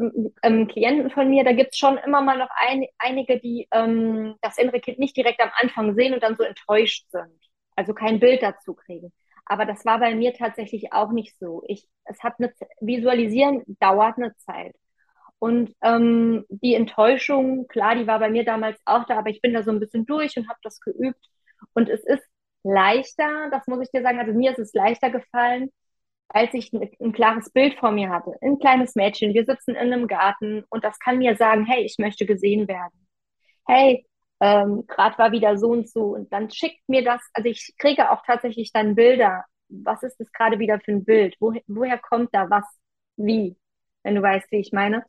ähm, 0.43 0.67
Klienten 0.67 1.09
von 1.09 1.29
mir, 1.29 1.43
da 1.43 1.53
gibt 1.53 1.73
es 1.73 1.77
schon 1.77 1.97
immer 1.97 2.21
mal 2.21 2.37
noch 2.37 2.49
ein, 2.55 2.85
einige, 2.99 3.39
die 3.39 3.67
ähm, 3.71 4.35
das 4.41 4.57
innere 4.57 4.81
Kind 4.81 4.99
nicht 4.99 5.15
direkt 5.15 5.41
am 5.41 5.51
Anfang 5.59 5.95
sehen 5.95 6.13
und 6.13 6.23
dann 6.23 6.35
so 6.35 6.43
enttäuscht 6.43 7.05
sind. 7.09 7.31
Also 7.75 7.93
kein 7.93 8.19
Bild 8.19 8.43
dazu 8.43 8.73
kriegen. 8.73 9.13
Aber 9.45 9.65
das 9.65 9.85
war 9.85 9.99
bei 9.99 10.13
mir 10.13 10.33
tatsächlich 10.33 10.93
auch 10.93 11.11
nicht 11.11 11.37
so. 11.39 11.63
Ich, 11.67 11.87
es 12.05 12.21
hat 12.21 12.35
eine 12.37 12.53
Visualisieren 12.81 13.63
dauert 13.79 14.17
eine 14.17 14.35
Zeit. 14.37 14.75
Und 15.39 15.73
ähm, 15.81 16.45
die 16.49 16.75
Enttäuschung, 16.75 17.67
klar, 17.67 17.95
die 17.95 18.07
war 18.07 18.19
bei 18.19 18.29
mir 18.29 18.45
damals 18.45 18.79
auch 18.85 19.05
da, 19.05 19.17
aber 19.17 19.29
ich 19.29 19.41
bin 19.41 19.53
da 19.53 19.63
so 19.63 19.71
ein 19.71 19.79
bisschen 19.79 20.05
durch 20.05 20.37
und 20.37 20.47
habe 20.49 20.59
das 20.63 20.79
geübt. 20.81 21.29
Und 21.73 21.89
es 21.89 22.03
ist 22.03 22.23
leichter, 22.63 23.49
das 23.51 23.65
muss 23.67 23.81
ich 23.81 23.89
dir 23.91 24.03
sagen, 24.03 24.19
also 24.19 24.33
mir 24.33 24.51
ist 24.51 24.59
es 24.59 24.73
leichter 24.73 25.09
gefallen, 25.09 25.71
als 26.33 26.53
ich 26.53 26.71
ein, 26.73 27.11
klares 27.13 27.51
Bild 27.51 27.75
vor 27.79 27.91
mir 27.91 28.09
hatte. 28.09 28.33
Ein 28.41 28.59
kleines 28.59 28.95
Mädchen, 28.95 29.33
wir 29.33 29.45
sitzen 29.45 29.71
in 29.71 29.93
einem 29.93 30.07
Garten 30.07 30.63
und 30.69 30.83
das 30.83 30.99
kann 30.99 31.17
mir 31.17 31.35
sagen, 31.35 31.65
hey, 31.65 31.83
ich 31.83 31.97
möchte 31.99 32.25
gesehen 32.25 32.67
werden. 32.67 33.07
Hey, 33.67 34.05
ähm, 34.39 34.85
gerade 34.87 35.17
war 35.17 35.31
wieder 35.31 35.57
so 35.57 35.69
und 35.69 35.89
so. 35.89 36.15
Und 36.15 36.31
dann 36.33 36.49
schickt 36.49 36.87
mir 36.87 37.03
das, 37.03 37.21
also 37.33 37.49
ich 37.49 37.75
kriege 37.77 38.11
auch 38.11 38.23
tatsächlich 38.25 38.71
dann 38.71 38.95
Bilder. 38.95 39.45
Was 39.69 40.03
ist 40.03 40.19
das 40.19 40.31
gerade 40.31 40.59
wieder 40.59 40.79
für 40.79 40.91
ein 40.91 41.05
Bild? 41.05 41.35
Wo, 41.39 41.53
woher 41.67 41.97
kommt 41.97 42.33
da 42.33 42.49
was? 42.49 42.65
Wie? 43.17 43.55
wenn 44.03 44.15
du 44.15 44.21
weißt, 44.21 44.51
wie 44.51 44.59
ich 44.59 44.71
meine. 44.71 45.03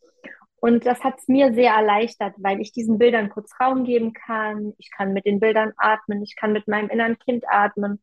Und 0.56 0.86
das 0.86 1.02
hat 1.02 1.18
es 1.18 1.26
mir 1.28 1.52
sehr 1.54 1.72
erleichtert, 1.72 2.34
weil 2.38 2.60
ich 2.60 2.72
diesen 2.72 2.98
Bildern 2.98 3.30
kurz 3.30 3.52
Raum 3.60 3.84
geben 3.84 4.12
kann. 4.12 4.74
Ich 4.78 4.90
kann 4.92 5.12
mit 5.12 5.26
den 5.26 5.40
Bildern 5.40 5.72
atmen. 5.76 6.22
Ich 6.22 6.36
kann 6.36 6.52
mit 6.52 6.68
meinem 6.68 6.88
inneren 6.88 7.18
Kind 7.18 7.44
atmen. 7.48 8.00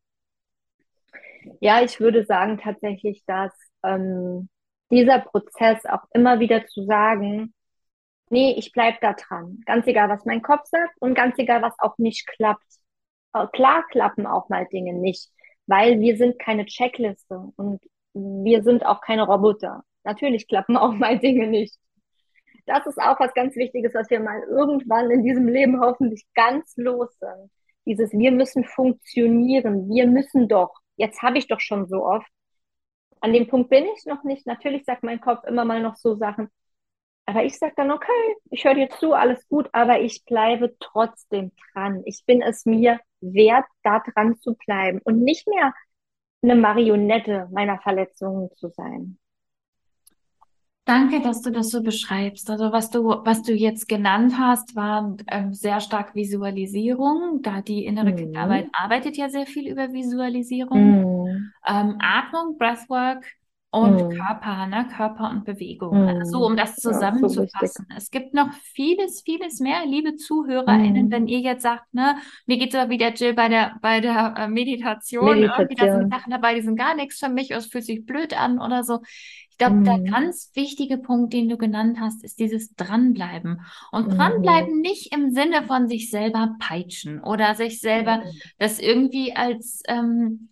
Ja, 1.60 1.82
ich 1.82 2.00
würde 2.00 2.24
sagen 2.24 2.58
tatsächlich, 2.58 3.22
dass 3.26 3.52
ähm, 3.82 4.48
dieser 4.90 5.20
Prozess 5.20 5.84
auch 5.86 6.04
immer 6.12 6.40
wieder 6.40 6.66
zu 6.66 6.84
sagen, 6.84 7.54
nee, 8.30 8.54
ich 8.58 8.72
bleibe 8.72 8.98
da 9.00 9.14
dran. 9.14 9.60
Ganz 9.66 9.86
egal, 9.86 10.08
was 10.08 10.24
mein 10.24 10.42
Kopf 10.42 10.66
sagt 10.66 10.94
und 11.00 11.14
ganz 11.14 11.38
egal, 11.38 11.62
was 11.62 11.74
auch 11.78 11.98
nicht 11.98 12.26
klappt. 12.26 12.64
Klar 13.52 13.84
klappen 13.90 14.26
auch 14.26 14.48
mal 14.48 14.66
Dinge 14.66 14.92
nicht, 14.94 15.30
weil 15.66 16.00
wir 16.00 16.16
sind 16.16 16.38
keine 16.38 16.66
Checkliste 16.66 17.52
und 17.56 17.80
wir 18.12 18.62
sind 18.62 18.84
auch 18.84 19.00
keine 19.00 19.22
Roboter. 19.22 19.82
Natürlich 20.04 20.48
klappen 20.48 20.76
auch 20.78 20.92
mal 20.92 21.18
Dinge 21.18 21.46
nicht. 21.46 21.76
Das 22.66 22.86
ist 22.86 22.98
auch 22.98 23.18
was 23.20 23.34
ganz 23.34 23.56
Wichtiges, 23.56 23.94
was 23.94 24.10
wir 24.10 24.20
mal 24.20 24.42
irgendwann 24.42 25.10
in 25.10 25.24
diesem 25.24 25.48
Leben 25.48 25.80
hoffentlich 25.80 26.24
ganz 26.34 26.76
los 26.76 27.08
sind. 27.18 27.50
Dieses, 27.86 28.12
wir 28.12 28.30
müssen 28.30 28.64
funktionieren, 28.64 29.88
wir 29.88 30.06
müssen 30.06 30.48
doch. 30.48 30.79
Jetzt 31.00 31.22
habe 31.22 31.38
ich 31.38 31.48
doch 31.48 31.60
schon 31.60 31.88
so 31.88 32.04
oft. 32.04 32.28
An 33.20 33.32
dem 33.32 33.48
Punkt 33.48 33.70
bin 33.70 33.86
ich 33.96 34.04
noch 34.06 34.22
nicht. 34.24 34.46
Natürlich 34.46 34.84
sagt 34.84 35.02
mein 35.02 35.20
Kopf 35.20 35.44
immer 35.44 35.64
mal 35.64 35.80
noch 35.82 35.96
so 35.96 36.14
Sachen. 36.14 36.50
Aber 37.26 37.44
ich 37.44 37.58
sage 37.58 37.74
dann, 37.76 37.90
okay, 37.90 38.36
ich 38.50 38.64
höre 38.64 38.74
dir 38.74 38.90
zu, 38.90 39.14
alles 39.14 39.46
gut, 39.48 39.68
aber 39.72 40.00
ich 40.00 40.24
bleibe 40.26 40.76
trotzdem 40.80 41.52
dran. 41.72 42.02
Ich 42.04 42.24
bin 42.26 42.42
es 42.42 42.66
mir 42.66 43.00
wert, 43.20 43.66
da 43.82 44.00
dran 44.00 44.36
zu 44.38 44.56
bleiben 44.56 45.00
und 45.04 45.22
nicht 45.22 45.48
mehr 45.48 45.74
eine 46.42 46.56
Marionette 46.56 47.48
meiner 47.52 47.80
Verletzungen 47.80 48.50
zu 48.56 48.68
sein. 48.70 49.18
Danke, 50.90 51.20
dass 51.20 51.40
du 51.40 51.52
das 51.52 51.70
so 51.70 51.84
beschreibst. 51.84 52.50
Also 52.50 52.72
was 52.72 52.90
du, 52.90 53.04
was 53.04 53.42
du 53.42 53.52
jetzt 53.52 53.88
genannt 53.88 54.34
hast, 54.36 54.74
war 54.74 55.16
ähm, 55.28 55.54
sehr 55.54 55.78
stark 55.78 56.16
Visualisierung, 56.16 57.42
da 57.42 57.62
die 57.62 57.84
innere 57.84 58.10
mhm. 58.10 58.16
Kindarbeit 58.16 58.66
arbeitet 58.72 59.16
ja 59.16 59.28
sehr 59.28 59.46
viel 59.46 59.70
über 59.70 59.92
Visualisierung. 59.92 61.22
Mhm. 61.22 61.52
Ähm, 61.64 61.96
Atmung, 62.00 62.58
Breathwork 62.58 63.24
und 63.70 64.02
mhm. 64.02 64.10
Körper, 64.18 64.66
ne? 64.66 64.88
Körper 64.96 65.30
und 65.30 65.44
Bewegung. 65.44 65.96
Mhm. 65.96 66.08
Also 66.08 66.44
um 66.44 66.56
das 66.56 66.74
zusammenzufassen. 66.74 67.86
Ja, 67.88 67.94
so 67.94 67.96
es 67.96 68.10
gibt 68.10 68.34
noch 68.34 68.52
vieles, 68.52 69.22
vieles 69.22 69.60
mehr, 69.60 69.86
liebe 69.86 70.16
ZuhörerInnen, 70.16 71.06
mhm. 71.06 71.10
wenn 71.12 71.28
ihr 71.28 71.38
jetzt 71.38 71.62
sagt, 71.62 71.94
ne, 71.94 72.16
mir 72.46 72.58
geht 72.58 72.74
es 72.74 72.80
aber 72.80 72.90
wie 72.90 72.98
der 72.98 73.14
Jill 73.14 73.34
bei 73.34 73.48
der, 73.48 73.76
bei 73.80 74.00
der 74.00 74.34
äh, 74.36 74.48
Meditation, 74.48 75.38
Meditation. 75.38 75.66
irgendwie, 75.68 75.74
da 75.76 75.98
sind 75.98 76.12
Sachen 76.12 76.32
dabei, 76.32 76.54
die 76.56 76.62
sind 76.62 76.74
gar 76.74 76.96
nichts 76.96 77.20
für 77.20 77.28
mich, 77.28 77.52
es 77.52 77.66
fühlt 77.66 77.84
sich 77.84 78.04
blöd 78.04 78.36
an 78.36 78.60
oder 78.60 78.82
so 78.82 78.98
glaube, 79.60 79.76
mhm. 79.76 79.84
der 79.84 79.98
ganz 80.00 80.50
wichtige 80.54 80.98
Punkt, 80.98 81.32
den 81.32 81.48
du 81.48 81.56
genannt 81.56 81.98
hast, 82.00 82.24
ist 82.24 82.40
dieses 82.40 82.74
Dranbleiben. 82.74 83.60
Und 83.92 84.08
mhm. 84.08 84.16
Dranbleiben 84.16 84.80
nicht 84.80 85.14
im 85.14 85.30
Sinne 85.30 85.62
von 85.66 85.88
sich 85.88 86.10
selber 86.10 86.56
peitschen 86.58 87.22
oder 87.22 87.54
sich 87.54 87.80
selber 87.80 88.18
mhm. 88.18 88.40
das 88.58 88.80
irgendwie 88.80 89.36
als, 89.36 89.82
ähm, 89.86 90.48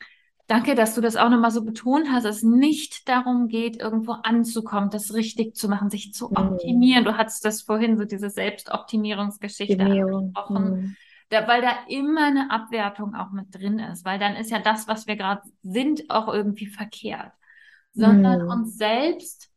danke, 0.46 0.74
dass 0.74 0.94
du 0.94 1.00
das 1.00 1.16
auch 1.16 1.30
nochmal 1.30 1.50
so 1.50 1.64
betont 1.64 2.08
hast, 2.12 2.24
dass 2.24 2.36
es 2.36 2.42
nicht 2.42 3.08
darum 3.08 3.48
geht, 3.48 3.80
irgendwo 3.80 4.12
anzukommen, 4.12 4.90
das 4.90 5.14
richtig 5.14 5.56
zu 5.56 5.68
machen, 5.68 5.90
sich 5.90 6.12
zu 6.12 6.28
mhm. 6.28 6.36
optimieren. 6.36 7.04
Du 7.04 7.16
hattest 7.16 7.44
das 7.44 7.62
vorhin, 7.62 7.96
so 7.96 8.04
diese 8.04 8.30
Selbstoptimierungsgeschichte 8.30 9.82
angesprochen. 9.82 10.70
Mhm. 10.70 10.96
Da, 11.30 11.46
weil 11.48 11.60
da 11.60 11.72
immer 11.88 12.26
eine 12.26 12.50
Abwertung 12.50 13.14
auch 13.14 13.32
mit 13.32 13.54
drin 13.54 13.78
ist, 13.78 14.04
weil 14.04 14.18
dann 14.18 14.36
ist 14.36 14.50
ja 14.50 14.60
das, 14.60 14.88
was 14.88 15.06
wir 15.06 15.16
gerade 15.16 15.42
sind, 15.62 16.08
auch 16.08 16.32
irgendwie 16.32 16.66
verkehrt. 16.66 17.32
Sondern 17.98 18.46
mm. 18.46 18.50
uns 18.50 18.76
selbst 18.76 19.50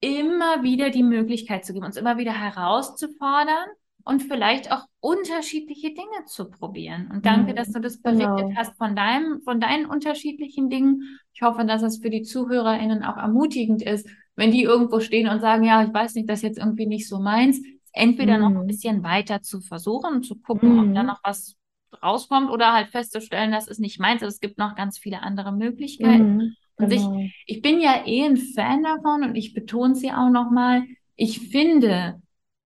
immer 0.00 0.62
wieder 0.62 0.90
die 0.90 1.02
Möglichkeit 1.02 1.64
zu 1.64 1.72
geben, 1.72 1.86
uns 1.86 1.96
immer 1.96 2.18
wieder 2.18 2.32
herauszufordern 2.32 3.68
und 4.04 4.22
vielleicht 4.22 4.72
auch 4.72 4.84
unterschiedliche 5.00 5.88
Dinge 5.94 6.24
zu 6.26 6.50
probieren. 6.50 7.08
Und 7.12 7.24
danke, 7.24 7.52
mhm. 7.52 7.56
dass 7.56 7.72
du 7.72 7.80
das 7.80 8.02
berichtet 8.02 8.36
genau. 8.36 8.56
hast 8.56 8.76
von 8.76 8.96
deinem, 8.96 9.40
von 9.42 9.60
deinen 9.60 9.86
unterschiedlichen 9.86 10.70
Dingen. 10.70 11.18
Ich 11.32 11.42
hoffe, 11.42 11.64
dass 11.64 11.82
es 11.82 11.98
für 11.98 12.10
die 12.10 12.22
ZuhörerInnen 12.22 13.04
auch 13.04 13.16
ermutigend 13.16 13.82
ist, 13.82 14.08
wenn 14.34 14.50
die 14.50 14.62
irgendwo 14.62 15.00
stehen 15.00 15.28
und 15.28 15.40
sagen, 15.40 15.64
ja, 15.64 15.84
ich 15.84 15.94
weiß 15.94 16.14
nicht, 16.14 16.28
das 16.28 16.40
ist 16.40 16.42
jetzt 16.42 16.58
irgendwie 16.58 16.86
nicht 16.86 17.08
so 17.08 17.20
meins, 17.20 17.60
entweder 17.92 18.36
mhm. 18.36 18.40
noch 18.40 18.50
ein 18.50 18.62
mhm. 18.62 18.68
bisschen 18.68 19.02
weiter 19.02 19.42
zu 19.42 19.60
versuchen 19.60 20.14
und 20.14 20.22
zu 20.24 20.36
gucken, 20.36 20.72
mhm. 20.72 20.78
ob 20.80 20.94
da 20.94 21.02
mhm. 21.02 21.08
noch 21.08 21.20
was 21.22 21.56
rauskommt 22.02 22.50
oder 22.50 22.72
halt 22.72 22.88
festzustellen, 22.88 23.52
das 23.52 23.68
ist 23.68 23.78
nicht 23.78 24.00
meins, 24.00 24.22
aber 24.22 24.28
es 24.30 24.40
gibt 24.40 24.58
noch 24.58 24.74
ganz 24.74 24.98
viele 24.98 25.22
andere 25.22 25.52
Möglichkeiten. 25.52 26.36
Mhm. 26.36 26.56
Und 26.76 26.88
genau. 26.88 27.18
ich, 27.18 27.44
ich 27.46 27.62
bin 27.62 27.80
ja 27.80 28.06
eh 28.06 28.24
ein 28.24 28.36
Fan 28.36 28.82
davon 28.82 29.24
und 29.24 29.34
ich 29.34 29.54
betone 29.54 29.94
sie 29.94 30.10
auch 30.10 30.30
nochmal. 30.30 30.84
Ich 31.16 31.50
finde, 31.50 32.20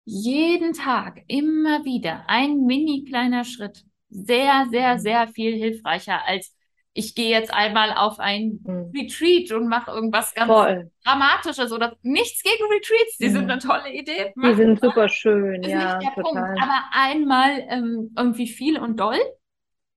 jeden 0.05 0.73
Tag 0.73 1.23
immer 1.27 1.85
wieder 1.85 2.25
ein 2.29 2.64
mini 2.64 3.05
kleiner 3.05 3.45
Schritt 3.45 3.85
sehr, 4.09 4.66
sehr, 4.71 4.95
mhm. 4.95 4.99
sehr 4.99 5.29
viel 5.29 5.55
hilfreicher 5.57 6.25
als 6.27 6.57
ich 6.99 7.14
gehe 7.14 7.29
jetzt 7.29 7.53
einmal 7.53 7.92
auf 7.92 8.19
ein 8.19 8.61
mhm. 8.64 8.90
Retreat 8.97 9.53
und 9.53 9.69
mache 9.69 9.90
irgendwas 9.90 10.35
ganz 10.35 10.51
Voll. 10.51 10.90
Dramatisches 11.05 11.71
oder 11.71 11.95
nichts 12.01 12.42
gegen 12.42 12.64
Retreats. 12.73 13.19
Die 13.19 13.29
mhm. 13.29 13.33
sind 13.33 13.51
eine 13.51 13.61
tolle 13.61 13.92
Idee. 13.92 14.33
Die 14.35 14.55
sind 14.55 14.81
super 14.81 15.09
schön, 15.09 15.62
ja. 15.62 15.99
total. 15.99 16.23
Punkt. 16.23 16.38
Aber 16.38 16.85
einmal 16.92 17.66
ähm, 17.69 18.14
irgendwie 18.16 18.47
viel 18.47 18.79
und 18.79 18.99
doll 18.99 19.19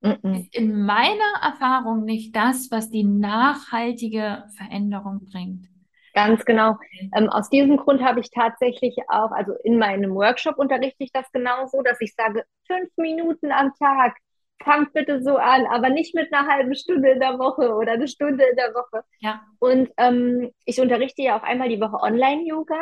in 0.02 0.86
meiner 0.86 1.44
Erfahrung 1.44 2.06
nicht 2.06 2.36
das, 2.36 2.70
was 2.72 2.90
die 2.90 3.04
nachhaltige 3.04 4.46
Veränderung 4.56 5.26
bringt. 5.32 5.68
Ganz 6.14 6.44
genau. 6.46 6.78
Ähm, 7.16 7.30
aus 7.30 7.50
diesem 7.50 7.78
Grund 7.78 8.02
habe 8.02 8.20
ich 8.20 8.32
tatsächlich 8.32 8.96
auch, 9.10 9.32
also 9.32 9.54
in 9.64 9.78
meinem 9.78 10.16
Workshop 10.16 10.58
unterrichte 10.58 11.04
ich 11.04 11.12
das 11.12 11.32
genauso, 11.32 11.82
dass 11.82 12.02
ich 12.02 12.14
sage, 12.16 12.44
fünf 12.66 12.90
Minuten 12.98 13.52
am 13.52 13.74
Tag, 13.78 14.16
fangt 14.64 14.94
bitte 14.94 15.24
so 15.24 15.38
an, 15.38 15.66
aber 15.68 15.90
nicht 15.90 16.16
mit 16.16 16.34
einer 16.34 16.48
halben 16.48 16.76
Stunde 16.76 17.12
in 17.12 17.20
der 17.20 17.40
Woche 17.40 17.74
oder 17.74 17.94
eine 17.94 18.08
Stunde 18.08 18.44
in 18.44 18.56
der 18.56 18.74
Woche. 18.74 19.04
Ja. 19.20 19.42
Und 19.60 19.90
ähm, 19.98 20.52
ich 20.66 20.82
unterrichte 20.82 21.22
ja 21.22 21.38
auch 21.38 21.44
einmal 21.44 21.70
die 21.70 21.80
Woche 21.80 22.02
Online-Yoga. 22.02 22.80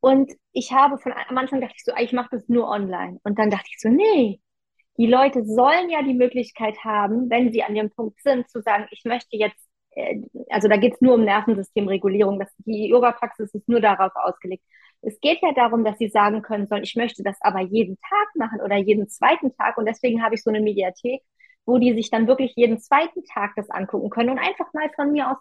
Und 0.00 0.32
ich 0.52 0.72
habe 0.72 0.98
von 0.98 1.12
am 1.12 1.36
Anfang 1.36 1.60
dachte 1.60 1.74
ich 1.76 1.84
so, 1.84 1.92
ich 1.98 2.12
mache 2.12 2.28
das 2.32 2.48
nur 2.48 2.68
online. 2.68 3.18
Und 3.24 3.38
dann 3.38 3.50
dachte 3.50 3.66
ich 3.68 3.80
so, 3.80 3.88
nee, 3.88 4.40
die 4.98 5.06
Leute 5.06 5.44
sollen 5.44 5.90
ja 5.90 6.02
die 6.02 6.14
Möglichkeit 6.14 6.76
haben, 6.84 7.30
wenn 7.30 7.52
sie 7.52 7.62
an 7.62 7.74
dem 7.74 7.90
Punkt 7.90 8.20
sind, 8.22 8.48
zu 8.50 8.60
sagen, 8.60 8.86
ich 8.90 9.04
möchte 9.04 9.36
jetzt 9.36 9.68
äh, 9.98 10.20
also 10.50 10.68
da 10.68 10.76
geht 10.76 10.94
es 10.94 11.00
nur 11.00 11.14
um 11.14 11.24
Nervensystemregulierung. 11.24 12.38
Das, 12.38 12.48
die 12.58 12.88
Yoga-Praxis 12.88 13.52
ist 13.54 13.68
nur 13.68 13.80
darauf 13.80 14.12
ausgelegt. 14.14 14.64
Es 15.02 15.20
geht 15.20 15.40
ja 15.42 15.52
darum, 15.52 15.84
dass 15.84 15.98
sie 15.98 16.08
sagen 16.08 16.42
können 16.42 16.66
sollen, 16.66 16.82
ich 16.82 16.96
möchte 16.96 17.22
das 17.22 17.36
aber 17.40 17.60
jeden 17.60 17.98
Tag 18.00 18.28
machen 18.34 18.60
oder 18.60 18.76
jeden 18.76 19.08
zweiten 19.08 19.54
Tag. 19.56 19.78
Und 19.78 19.86
deswegen 19.86 20.22
habe 20.22 20.34
ich 20.34 20.42
so 20.42 20.50
eine 20.50 20.60
Mediathek, 20.60 21.22
wo 21.66 21.78
die 21.78 21.94
sich 21.94 22.10
dann 22.10 22.26
wirklich 22.26 22.54
jeden 22.56 22.80
zweiten 22.80 23.24
Tag 23.24 23.52
das 23.56 23.70
angucken 23.70 24.10
können 24.10 24.30
und 24.30 24.38
einfach 24.38 24.72
mal 24.72 24.90
von 24.96 25.12
mir 25.12 25.30
aus 25.30 25.36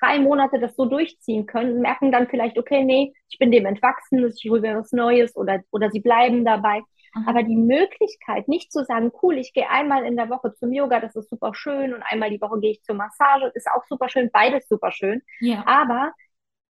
drei 0.00 0.18
Monate 0.18 0.58
das 0.58 0.74
so 0.76 0.86
durchziehen 0.86 1.46
können, 1.46 1.80
merken 1.80 2.10
dann 2.12 2.28
vielleicht, 2.28 2.58
okay, 2.58 2.82
nee, 2.84 3.12
ich 3.28 3.38
bin 3.38 3.52
dem 3.52 3.66
entwachsen, 3.66 4.26
ich 4.26 4.50
hole 4.50 4.60
mir 4.60 4.76
was 4.78 4.92
Neues 4.92 5.36
oder, 5.36 5.60
oder 5.70 5.90
sie 5.90 6.00
bleiben 6.00 6.44
dabei. 6.44 6.80
Aber 7.26 7.42
die 7.42 7.56
Möglichkeit, 7.56 8.48
nicht 8.48 8.72
zu 8.72 8.84
sagen, 8.84 9.12
cool, 9.22 9.38
ich 9.38 9.52
gehe 9.52 9.68
einmal 9.68 10.04
in 10.04 10.16
der 10.16 10.30
Woche 10.30 10.52
zum 10.54 10.72
Yoga, 10.72 11.00
das 11.00 11.14
ist 11.16 11.30
super 11.30 11.54
schön, 11.54 11.94
und 11.94 12.02
einmal 12.02 12.30
die 12.30 12.40
Woche 12.40 12.58
gehe 12.60 12.72
ich 12.72 12.82
zur 12.82 12.96
Massage, 12.96 13.50
ist 13.54 13.68
auch 13.68 13.84
super 13.88 14.08
schön, 14.08 14.30
beides 14.32 14.68
super 14.68 14.90
schön. 14.90 15.22
Ja. 15.40 15.64
Aber 15.66 16.12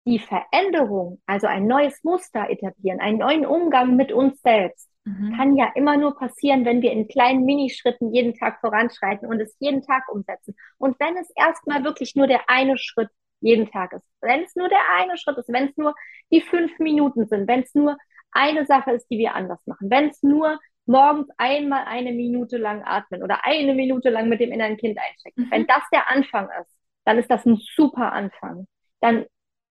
die 0.05 0.19
Veränderung, 0.19 1.21
also 1.25 1.47
ein 1.47 1.67
neues 1.67 2.03
Muster 2.03 2.49
etablieren, 2.49 2.99
einen 2.99 3.17
neuen 3.17 3.45
Umgang 3.45 3.95
mit 3.95 4.11
uns 4.11 4.41
selbst, 4.41 4.89
mhm. 5.03 5.35
kann 5.35 5.57
ja 5.57 5.71
immer 5.75 5.97
nur 5.97 6.15
passieren, 6.15 6.65
wenn 6.65 6.81
wir 6.81 6.91
in 6.91 7.07
kleinen 7.07 7.43
Minischritten 7.43 8.13
jeden 8.13 8.33
Tag 8.33 8.59
voranschreiten 8.61 9.27
und 9.27 9.41
es 9.41 9.55
jeden 9.59 9.81
Tag 9.81 10.03
umsetzen. 10.09 10.55
Und 10.77 10.99
wenn 10.99 11.17
es 11.17 11.29
erstmal 11.35 11.83
wirklich 11.83 12.15
nur 12.15 12.27
der 12.27 12.49
eine 12.49 12.77
Schritt 12.77 13.09
jeden 13.41 13.69
Tag 13.69 13.93
ist, 13.93 14.05
wenn 14.21 14.43
es 14.43 14.55
nur 14.55 14.69
der 14.69 14.79
eine 14.95 15.17
Schritt 15.17 15.37
ist, 15.37 15.49
wenn 15.49 15.69
es 15.69 15.77
nur 15.77 15.93
die 16.31 16.41
fünf 16.41 16.79
Minuten 16.79 17.27
sind, 17.27 17.47
wenn 17.47 17.61
es 17.61 17.73
nur 17.75 17.97
eine 18.37 18.65
Sache 18.65 18.91
ist, 18.91 19.07
die 19.09 19.17
wir 19.17 19.33
anders 19.35 19.59
machen. 19.65 19.89
Wenn 19.89 20.09
es 20.09 20.21
nur 20.21 20.59
morgens 20.85 21.27
einmal 21.37 21.85
eine 21.85 22.13
Minute 22.13 22.57
lang 22.57 22.83
atmen 22.85 23.23
oder 23.23 23.45
eine 23.45 23.73
Minute 23.73 24.09
lang 24.09 24.29
mit 24.29 24.39
dem 24.39 24.51
inneren 24.51 24.77
Kind 24.77 24.97
einchecken. 24.97 25.45
Mhm. 25.45 25.51
Wenn 25.51 25.67
das 25.67 25.83
der 25.91 26.09
Anfang 26.09 26.49
ist, 26.61 26.77
dann 27.03 27.17
ist 27.17 27.29
das 27.29 27.45
ein 27.45 27.57
super 27.75 28.11
Anfang. 28.13 28.67
Dann 29.01 29.25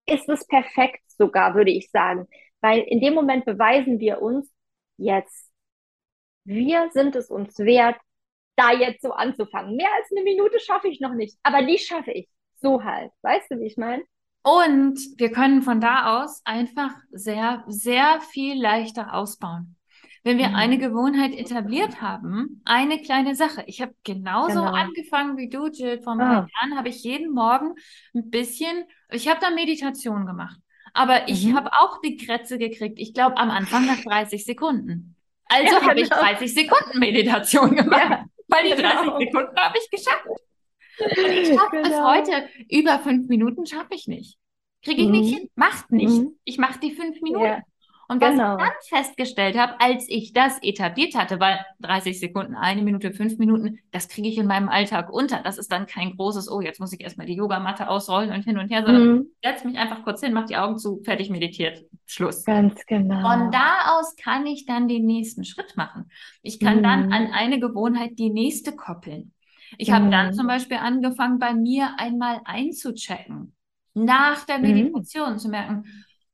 ist 0.07 0.29
es 0.29 0.47
perfekt 0.47 1.01
sogar, 1.09 1.55
würde 1.55 1.71
ich 1.71 1.91
sagen. 1.91 2.27
Weil 2.61 2.81
in 2.81 3.01
dem 3.01 3.15
Moment 3.15 3.45
beweisen 3.45 3.99
wir 3.99 4.21
uns 4.21 4.53
jetzt, 4.99 5.51
wir 6.45 6.91
sind 6.93 7.17
es 7.17 7.31
uns 7.31 7.59
wert, 7.59 7.97
da 8.57 8.73
jetzt 8.73 9.03
so 9.03 9.13
anzufangen. 9.13 9.77
Mehr 9.77 9.93
als 9.97 10.11
eine 10.11 10.23
Minute 10.23 10.59
schaffe 10.61 10.89
ich 10.89 11.01
noch 11.01 11.15
nicht, 11.15 11.39
aber 11.43 11.63
die 11.63 11.79
schaffe 11.79 12.13
ich. 12.13 12.29
So 12.57 12.85
halt. 12.85 13.13
Weißt 13.23 13.51
du, 13.51 13.59
wie 13.61 13.67
ich 13.67 13.77
meine? 13.77 14.03
Und 14.47 15.01
wir 15.17 15.33
können 15.33 15.61
von 15.63 15.81
da 15.81 16.23
aus 16.23 16.41
einfach 16.45 16.93
sehr, 17.11 17.65
sehr 17.67 18.21
viel 18.21 18.63
leichter 18.63 19.13
ausbauen. 19.13 19.75
Wenn 20.23 20.39
wir 20.39 20.51
mhm. 20.51 20.55
eine 20.55 20.79
Gewohnheit 20.79 21.35
etabliert 21.35 22.01
haben, 22.01 22.63
eine 22.65 23.03
kleine 23.03 23.35
Sache. 23.35 23.65
Ich 23.67 23.83
habe 23.83 23.93
genauso 24.05 24.61
genau. 24.61 24.73
angefangen 24.73 25.37
wie 25.37 25.49
du, 25.49 25.67
Jill. 25.67 26.01
Vor 26.01 26.13
ein 26.13 26.19
paar 26.21 26.45
ah. 26.45 26.49
Jahren 26.61 26.79
habe 26.79 26.91
ich 26.91 27.03
jeden 27.03 27.35
Morgen 27.35 27.75
ein 28.15 28.31
bisschen, 28.31 28.85
ich 29.11 29.27
habe 29.27 29.41
da 29.41 29.51
Meditation 29.51 30.27
gemacht. 30.27 30.61
Aber 30.95 31.29
ich 31.29 31.45
mhm. 31.45 31.57
habe 31.57 31.73
auch 31.73 32.01
die 32.01 32.17
Krätze 32.17 32.57
gekriegt. 32.57 33.01
Ich 33.01 33.15
glaube, 33.15 33.39
am 33.39 33.51
Anfang 33.51 33.85
nach 33.85 34.01
30 34.01 34.45
Sekunden. 34.45 35.13
Also 35.49 35.75
ja, 35.75 35.81
habe 35.81 35.95
genau. 35.95 36.03
ich 36.03 36.09
30 36.09 36.55
Sekunden 36.55 36.99
Meditation 36.99 37.77
gemacht. 37.77 38.11
Ja, 38.11 38.25
weil 38.49 38.65
die 38.65 38.83
30 38.83 39.01
genau. 39.01 39.19
Sekunden 39.21 39.57
habe 39.57 39.79
ich 39.79 39.91
geschafft. 39.91 40.27
Und 40.99 41.33
ich 41.33 41.49
schaffe 41.49 41.71
genau. 41.83 41.89
bis 41.89 42.01
heute 42.01 42.49
über 42.71 42.99
fünf 42.99 43.29
Minuten 43.29 43.67
schaffe 43.67 43.95
ich 43.95 44.07
nicht. 44.07 44.39
Kriege 44.83 45.03
ich 45.03 45.09
mhm. 45.09 45.13
nicht 45.13 45.35
hin, 45.35 45.51
macht 45.55 45.91
nicht. 45.91 46.13
Mhm. 46.13 46.37
Ich 46.45 46.59
mache 46.59 46.79
die 46.81 46.93
fünf 46.93 47.21
Minuten. 47.21 47.45
Ja. 47.45 47.63
Und 48.09 48.21
was 48.21 48.31
genau. 48.31 48.57
ich 48.57 48.63
dann 48.63 49.05
festgestellt 49.05 49.59
habe, 49.59 49.81
als 49.81 50.07
ich 50.09 50.33
das 50.33 50.63
etabliert 50.63 51.17
hatte, 51.17 51.41
weil 51.41 51.59
30 51.81 52.21
Sekunden, 52.21 52.55
eine 52.55 52.83
Minute, 52.83 53.13
fünf 53.13 53.39
Minuten, 53.39 53.81
das 53.91 54.09
kriege 54.09 54.29
ich 54.29 54.39
in 54.39 54.47
meinem 54.47 54.69
Alltag 54.69 55.13
unter. 55.13 55.43
Das 55.43 55.59
ist 55.59 55.73
dann 55.73 55.87
kein 55.87 56.17
großes, 56.17 56.49
oh, 56.51 56.61
jetzt 56.61 56.79
muss 56.79 56.93
ich 56.93 57.01
erstmal 57.01 57.27
die 57.27 57.35
Yogamatte 57.35 57.89
ausrollen 57.89 58.31
und 58.31 58.45
hin 58.45 58.59
und 58.59 58.69
her, 58.69 58.85
sondern 58.85 59.09
mhm. 59.09 59.27
setz 59.43 59.65
mich 59.65 59.77
einfach 59.77 60.05
kurz 60.05 60.21
hin, 60.21 60.33
mach 60.33 60.47
die 60.47 60.57
Augen 60.57 60.79
zu, 60.79 61.03
fertig 61.05 61.31
meditiert, 61.31 61.85
Schluss. 62.05 62.45
Ganz 62.45 62.87
genau. 62.87 63.23
Von 63.23 63.51
da 63.51 63.99
aus 63.99 64.15
kann 64.15 64.47
ich 64.47 64.67
dann 64.67 64.87
den 64.87 65.05
nächsten 65.05 65.45
Schritt 65.45 65.77
machen. 65.77 66.09
Ich 66.43 66.61
kann 66.61 66.79
mhm. 66.79 66.83
dann 66.85 67.13
an 67.13 67.33
eine 67.33 67.59
Gewohnheit 67.59 68.19
die 68.19 68.31
nächste 68.31 68.77
koppeln. 68.77 69.33
Ich 69.79 69.89
mhm. 69.89 69.95
habe 69.95 70.11
dann 70.11 70.35
zum 70.35 70.47
Beispiel 70.47 70.79
angefangen, 70.79 71.39
bei 71.39 71.55
mir 71.55 71.91
einmal 71.99 72.41
einzuchecken, 72.45 73.55
nach 73.95 74.45
der 74.45 74.59
mhm. 74.59 74.65
Meditation 74.65 75.35
mhm. 75.35 75.39
zu 75.39 75.49
merken, 75.49 75.85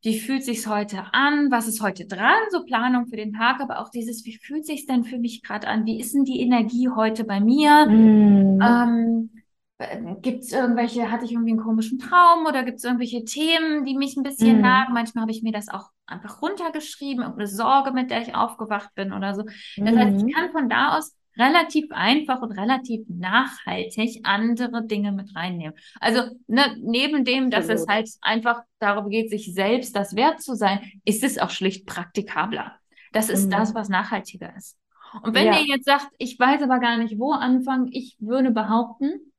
wie 0.05 0.19
fühlt 0.19 0.45
sich's 0.45 0.67
heute 0.67 1.05
an? 1.13 1.51
Was 1.51 1.69
ist 1.69 1.81
heute 1.81 2.07
dran? 2.07 2.41
So 2.51 2.65
Planung 2.65 3.07
für 3.07 3.17
den 3.17 3.33
Tag, 3.33 3.61
aber 3.61 3.79
auch 3.79 3.89
dieses, 3.89 4.25
wie 4.25 4.37
fühlt 4.37 4.67
sich's 4.67 4.87
denn 4.87 5.05
für 5.05 5.19
mich 5.19 5.43
gerade 5.43 5.69
an? 5.69 5.87
Wie 5.87 6.01
ist 6.01 6.13
denn 6.13 6.25
die 6.25 6.41
Energie 6.41 6.89
heute 6.89 7.23
bei 7.23 7.41
mir? 7.41 7.87
Mhm. 7.87 8.61
Ähm, 8.61 9.31
äh, 9.79 10.17
gibt 10.21 10.43
es 10.43 10.53
irgendwelche, 10.53 11.11
hatte 11.11 11.25
ich 11.25 11.33
irgendwie 11.33 11.53
einen 11.53 11.63
komischen 11.63 12.01
Traum 12.01 12.47
oder 12.47 12.65
gibt 12.65 12.79
es 12.79 12.85
irgendwelche 12.85 13.25
Themen, 13.25 13.85
die 13.85 13.97
mich 13.97 14.17
ein 14.17 14.25
bisschen 14.25 14.57
mhm. 14.57 14.63
nagen? 14.63 14.93
Manchmal 14.93 15.23
habe 15.23 15.33
ich 15.33 15.45
mir 15.45 15.53
das 15.53 15.69
auch 15.69 15.91
einfach 16.07 16.43
runtergeschrieben, 16.43 17.23
irgendeine 17.23 17.49
Sorge, 17.49 17.93
mit 17.93 18.11
der 18.11 18.23
ich 18.23 18.35
aufgewacht 18.35 18.93
bin 18.97 19.13
oder 19.13 19.35
so. 19.35 19.45
Das 19.45 19.95
mhm. 19.95 19.99
heißt, 19.99 20.17
ich 20.17 20.25
mhm. 20.25 20.31
kann 20.33 20.51
von 20.51 20.69
da 20.69 20.99
aus 20.99 21.17
relativ 21.39 21.91
einfach 21.91 22.43
und 22.43 22.53
relativ 22.53 23.07
nachhaltig 23.09 24.21
andere 24.25 24.85
Dinge 24.85 25.13
mit 25.13 25.35
reinnehmen. 25.35 25.75
Also 26.01 26.23
ne, 26.47 26.77
neben 26.81 27.25
dem, 27.25 27.51
dass 27.51 27.69
Absolut. 27.69 27.81
es 27.81 27.89
halt 27.89 28.09
einfach 28.21 28.63
darum 28.79 29.09
geht, 29.11 29.31
sich 29.31 29.55
selbst 29.55 29.97
das 29.97 30.15
wert 30.15 30.43
zu 30.43 30.55
sein, 30.55 30.81
ist 31.05 31.25
es 31.25 31.39
auch 31.39 31.51
schlicht 31.51 31.87
praktikabler. 31.87 32.77
Das 33.13 33.29
ist 33.29 33.47
mhm. 33.47 33.51
das, 33.51 33.75
was 33.75 33.89
nachhaltiger 33.89 34.55
ist. 34.57 34.79
Und 35.23 35.35
wenn 35.35 35.47
ja. 35.47 35.59
ihr 35.59 35.67
jetzt 35.67 35.85
sagt, 35.85 36.09
ich 36.19 36.39
weiß 36.39 36.63
aber 36.63 36.79
gar 36.79 36.97
nicht, 36.97 37.19
wo 37.19 37.33
anfangen, 37.33 37.89
ich 37.93 38.17
würde 38.19 38.51
behaupten, 38.51 39.33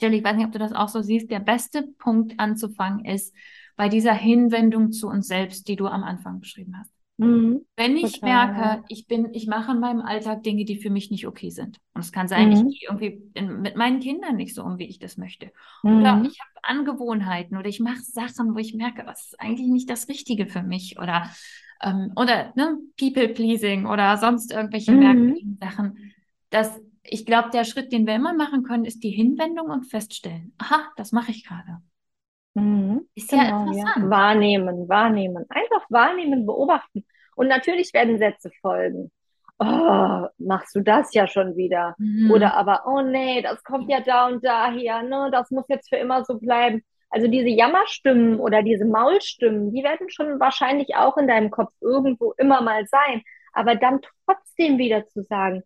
Jelly, 0.00 0.18
ich 0.18 0.24
weiß 0.24 0.36
nicht, 0.36 0.46
ob 0.46 0.52
du 0.52 0.58
das 0.58 0.72
auch 0.72 0.88
so 0.88 1.02
siehst, 1.02 1.30
der 1.30 1.38
beste 1.38 1.82
Punkt 1.98 2.38
anzufangen 2.38 3.04
ist 3.04 3.34
bei 3.76 3.88
dieser 3.88 4.14
Hinwendung 4.14 4.92
zu 4.92 5.08
uns 5.08 5.28
selbst, 5.28 5.68
die 5.68 5.76
du 5.76 5.86
am 5.86 6.02
Anfang 6.02 6.40
beschrieben 6.40 6.76
hast. 6.78 6.93
Mhm, 7.16 7.64
Wenn 7.76 7.96
ich 7.96 8.20
total. 8.20 8.52
merke, 8.52 8.84
ich 8.88 9.06
bin, 9.06 9.32
ich 9.34 9.46
mache 9.46 9.72
in 9.72 9.78
meinem 9.78 10.00
Alltag 10.00 10.42
Dinge, 10.42 10.64
die 10.64 10.76
für 10.76 10.90
mich 10.90 11.10
nicht 11.10 11.26
okay 11.26 11.50
sind. 11.50 11.78
Und 11.94 12.00
es 12.00 12.10
kann 12.10 12.26
sein, 12.26 12.48
mhm. 12.48 12.68
ich 12.68 12.80
gehe 12.80 12.88
irgendwie 12.88 13.30
in, 13.34 13.60
mit 13.60 13.76
meinen 13.76 14.00
Kindern 14.00 14.36
nicht 14.36 14.54
so 14.54 14.64
um, 14.64 14.78
wie 14.78 14.88
ich 14.88 14.98
das 14.98 15.16
möchte. 15.16 15.52
Mhm. 15.82 16.00
Oder 16.00 16.22
ich 16.26 16.40
habe 16.40 16.50
Angewohnheiten 16.62 17.56
oder 17.56 17.68
ich 17.68 17.78
mache 17.78 18.02
Sachen, 18.02 18.54
wo 18.54 18.58
ich 18.58 18.74
merke, 18.74 19.06
was 19.06 19.26
ist 19.26 19.40
eigentlich 19.40 19.68
nicht 19.68 19.88
das 19.88 20.08
Richtige 20.08 20.46
für 20.46 20.62
mich. 20.62 20.98
Oder, 20.98 21.30
ähm, 21.82 22.12
oder 22.16 22.52
ne, 22.56 22.78
People-Pleasing 22.98 23.86
oder 23.86 24.16
sonst 24.16 24.52
irgendwelche 24.52 24.92
mhm. 24.92 24.98
merkwürdigen 24.98 25.58
Sachen. 25.60 26.12
dass 26.50 26.80
ich 27.06 27.26
glaube, 27.26 27.50
der 27.50 27.64
Schritt, 27.64 27.92
den 27.92 28.06
wir 28.06 28.14
immer 28.14 28.32
machen 28.32 28.62
können, 28.62 28.86
ist 28.86 29.04
die 29.04 29.10
Hinwendung 29.10 29.70
und 29.70 29.84
feststellen. 29.84 30.54
Aha, 30.58 30.90
das 30.96 31.12
mache 31.12 31.30
ich 31.30 31.44
gerade. 31.44 31.82
Mhm, 32.54 33.08
ist 33.14 33.30
genau, 33.30 33.42
ja 33.42 33.60
interessant. 33.60 34.04
Ja. 34.04 34.10
Wahrnehmen, 34.10 34.88
wahrnehmen. 34.88 35.44
Einfach 35.48 35.84
wahrnehmen, 35.90 36.46
beobachten. 36.46 37.04
Und 37.36 37.48
natürlich 37.48 37.92
werden 37.92 38.18
Sätze 38.18 38.50
folgen. 38.60 39.10
Oh, 39.58 40.26
machst 40.38 40.74
du 40.74 40.80
das 40.80 41.14
ja 41.14 41.26
schon 41.26 41.56
wieder? 41.56 41.94
Mhm. 41.98 42.30
Oder 42.30 42.54
aber, 42.54 42.84
oh 42.86 43.02
nee, 43.02 43.40
das 43.42 43.62
kommt 43.62 43.88
ja 43.90 44.00
da 44.00 44.26
und 44.26 44.44
daher, 44.44 45.02
ne? 45.02 45.28
Das 45.32 45.50
muss 45.50 45.64
jetzt 45.68 45.88
für 45.88 45.96
immer 45.96 46.24
so 46.24 46.38
bleiben. 46.38 46.82
Also 47.10 47.28
diese 47.28 47.48
Jammerstimmen 47.48 48.40
oder 48.40 48.62
diese 48.62 48.84
Maulstimmen, 48.84 49.72
die 49.72 49.84
werden 49.84 50.10
schon 50.10 50.40
wahrscheinlich 50.40 50.96
auch 50.96 51.16
in 51.16 51.28
deinem 51.28 51.50
Kopf 51.50 51.72
irgendwo 51.80 52.32
immer 52.32 52.60
mal 52.62 52.86
sein. 52.86 53.22
Aber 53.52 53.76
dann 53.76 54.00
trotzdem 54.26 54.78
wieder 54.78 55.06
zu 55.06 55.22
sagen, 55.22 55.62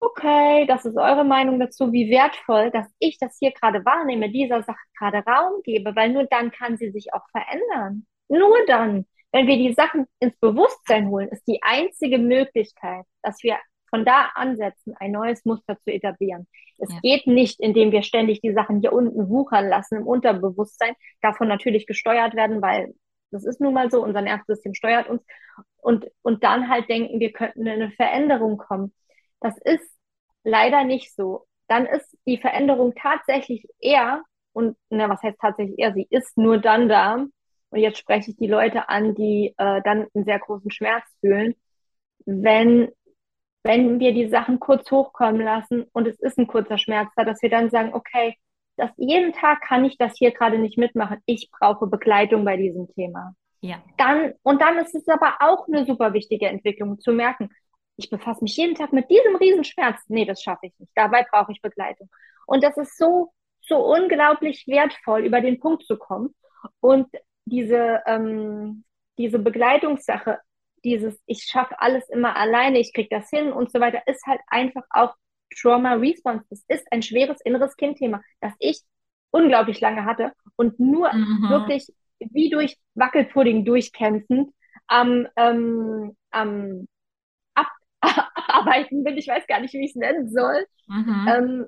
okay, 0.00 0.66
das 0.66 0.84
ist 0.84 0.96
eure 0.96 1.24
Meinung 1.24 1.58
dazu, 1.58 1.92
wie 1.92 2.10
wertvoll, 2.10 2.70
dass 2.70 2.86
ich 2.98 3.18
das 3.18 3.36
hier 3.38 3.52
gerade 3.52 3.84
wahrnehme, 3.84 4.30
dieser 4.30 4.62
Sache 4.62 4.78
gerade 4.96 5.18
Raum 5.18 5.62
gebe, 5.64 5.94
weil 5.96 6.10
nur 6.10 6.24
dann 6.24 6.50
kann 6.50 6.76
sie 6.76 6.90
sich 6.90 7.12
auch 7.12 7.28
verändern. 7.30 8.06
Nur 8.28 8.56
dann, 8.66 9.06
wenn 9.32 9.46
wir 9.46 9.56
die 9.56 9.74
Sachen 9.74 10.06
ins 10.20 10.36
Bewusstsein 10.38 11.08
holen, 11.08 11.28
ist 11.28 11.46
die 11.46 11.60
einzige 11.62 12.18
Möglichkeit, 12.18 13.04
dass 13.22 13.42
wir 13.42 13.56
von 13.90 14.04
da 14.04 14.30
ansetzen, 14.34 14.94
ein 14.98 15.12
neues 15.12 15.44
Muster 15.44 15.78
zu 15.80 15.90
etablieren. 15.90 16.46
Es 16.78 16.92
ja. 16.92 17.00
geht 17.00 17.26
nicht, 17.26 17.58
indem 17.60 17.90
wir 17.90 18.02
ständig 18.02 18.40
die 18.40 18.52
Sachen 18.52 18.80
hier 18.80 18.92
unten 18.92 19.28
wuchern 19.28 19.68
lassen 19.68 19.96
im 19.96 20.06
Unterbewusstsein, 20.06 20.94
davon 21.22 21.48
natürlich 21.48 21.86
gesteuert 21.86 22.34
werden, 22.34 22.62
weil 22.62 22.94
das 23.30 23.44
ist 23.44 23.60
nun 23.60 23.74
mal 23.74 23.90
so, 23.90 24.02
unser 24.02 24.22
Nervensystem 24.22 24.74
steuert 24.74 25.08
uns 25.08 25.22
und, 25.78 26.06
und 26.22 26.44
dann 26.44 26.68
halt 26.68 26.88
denken, 26.88 27.20
wir 27.20 27.32
könnten 27.32 27.62
in 27.62 27.68
eine 27.68 27.90
Veränderung 27.90 28.58
kommen. 28.58 28.92
Das 29.40 29.56
ist 29.58 29.96
leider 30.44 30.84
nicht 30.84 31.14
so. 31.14 31.46
Dann 31.68 31.86
ist 31.86 32.16
die 32.26 32.38
Veränderung 32.38 32.94
tatsächlich 32.94 33.66
eher, 33.80 34.22
und 34.52 34.76
na, 34.90 35.08
was 35.08 35.22
heißt 35.22 35.38
tatsächlich 35.40 35.78
eher, 35.78 35.92
sie 35.92 36.06
ist 36.10 36.36
nur 36.36 36.58
dann 36.58 36.88
da. 36.88 37.26
Und 37.70 37.78
jetzt 37.80 37.98
spreche 37.98 38.30
ich 38.30 38.36
die 38.36 38.46
Leute 38.46 38.88
an, 38.88 39.14
die 39.14 39.54
äh, 39.58 39.82
dann 39.82 40.06
einen 40.14 40.24
sehr 40.24 40.38
großen 40.38 40.70
Schmerz 40.70 41.04
fühlen, 41.20 41.54
wenn, 42.24 42.88
wenn 43.62 44.00
wir 44.00 44.12
die 44.12 44.28
Sachen 44.28 44.58
kurz 44.58 44.90
hochkommen 44.90 45.42
lassen 45.42 45.84
und 45.92 46.06
es 46.06 46.18
ist 46.20 46.38
ein 46.38 46.46
kurzer 46.46 46.78
Schmerz 46.78 47.10
da, 47.16 47.24
dass 47.24 47.42
wir 47.42 47.50
dann 47.50 47.70
sagen, 47.70 47.92
okay, 47.92 48.36
das, 48.76 48.90
jeden 48.96 49.32
Tag 49.32 49.60
kann 49.62 49.84
ich 49.84 49.98
das 49.98 50.16
hier 50.16 50.30
gerade 50.30 50.58
nicht 50.58 50.78
mitmachen. 50.78 51.18
Ich 51.26 51.50
brauche 51.50 51.86
Begleitung 51.86 52.44
bei 52.44 52.56
diesem 52.56 52.88
Thema. 52.94 53.34
Ja. 53.60 53.82
Dann, 53.96 54.34
und 54.42 54.62
dann 54.62 54.78
ist 54.78 54.94
es 54.94 55.06
aber 55.08 55.34
auch 55.40 55.66
eine 55.66 55.84
super 55.84 56.12
wichtige 56.12 56.46
Entwicklung 56.46 57.00
zu 57.00 57.12
merken, 57.12 57.50
ich 57.98 58.10
befasse 58.10 58.42
mich 58.42 58.56
jeden 58.56 58.76
Tag 58.76 58.92
mit 58.92 59.10
diesem 59.10 59.34
Riesenschmerz. 59.36 60.00
Nee, 60.06 60.24
das 60.24 60.40
schaffe 60.40 60.66
ich 60.66 60.78
nicht. 60.78 60.92
Dabei 60.94 61.26
brauche 61.30 61.50
ich 61.50 61.60
Begleitung. 61.60 62.08
Und 62.46 62.62
das 62.62 62.76
ist 62.76 62.96
so, 62.96 63.32
so 63.60 63.84
unglaublich 63.84 64.66
wertvoll, 64.68 65.26
über 65.26 65.40
den 65.40 65.58
Punkt 65.58 65.84
zu 65.84 65.98
kommen. 65.98 66.32
Und 66.78 67.08
diese, 67.44 68.00
ähm, 68.06 68.84
diese 69.18 69.40
Begleitungssache, 69.40 70.38
dieses, 70.84 71.20
ich 71.26 71.42
schaffe 71.42 71.80
alles 71.80 72.08
immer 72.08 72.36
alleine, 72.36 72.78
ich 72.78 72.92
kriege 72.94 73.08
das 73.10 73.28
hin 73.30 73.52
und 73.52 73.72
so 73.72 73.80
weiter, 73.80 74.00
ist 74.06 74.24
halt 74.26 74.40
einfach 74.46 74.84
auch 74.90 75.14
Trauma 75.60 75.94
Response. 75.94 76.44
Das 76.50 76.64
ist 76.68 76.86
ein 76.92 77.02
schweres 77.02 77.40
inneres 77.40 77.76
Kindthema, 77.76 78.22
das 78.40 78.52
ich 78.60 78.80
unglaublich 79.32 79.80
lange 79.80 80.04
hatte 80.04 80.32
und 80.54 80.78
nur 80.78 81.12
mhm. 81.12 81.48
wirklich 81.48 81.88
wie 82.20 82.48
durch 82.48 82.76
Wackelpudding 82.94 83.64
durchkämpfend 83.64 84.52
am, 84.86 85.26
ähm, 85.36 86.16
am 86.30 86.86
abarbeiten 88.48 89.04
bin. 89.04 89.16
Ich 89.16 89.28
weiß 89.28 89.46
gar 89.46 89.60
nicht, 89.60 89.74
wie 89.74 89.84
ich 89.84 89.90
es 89.90 89.96
nennen 89.96 90.30
soll. 90.30 90.66
Mhm. 90.86 91.28
Ähm, 91.28 91.66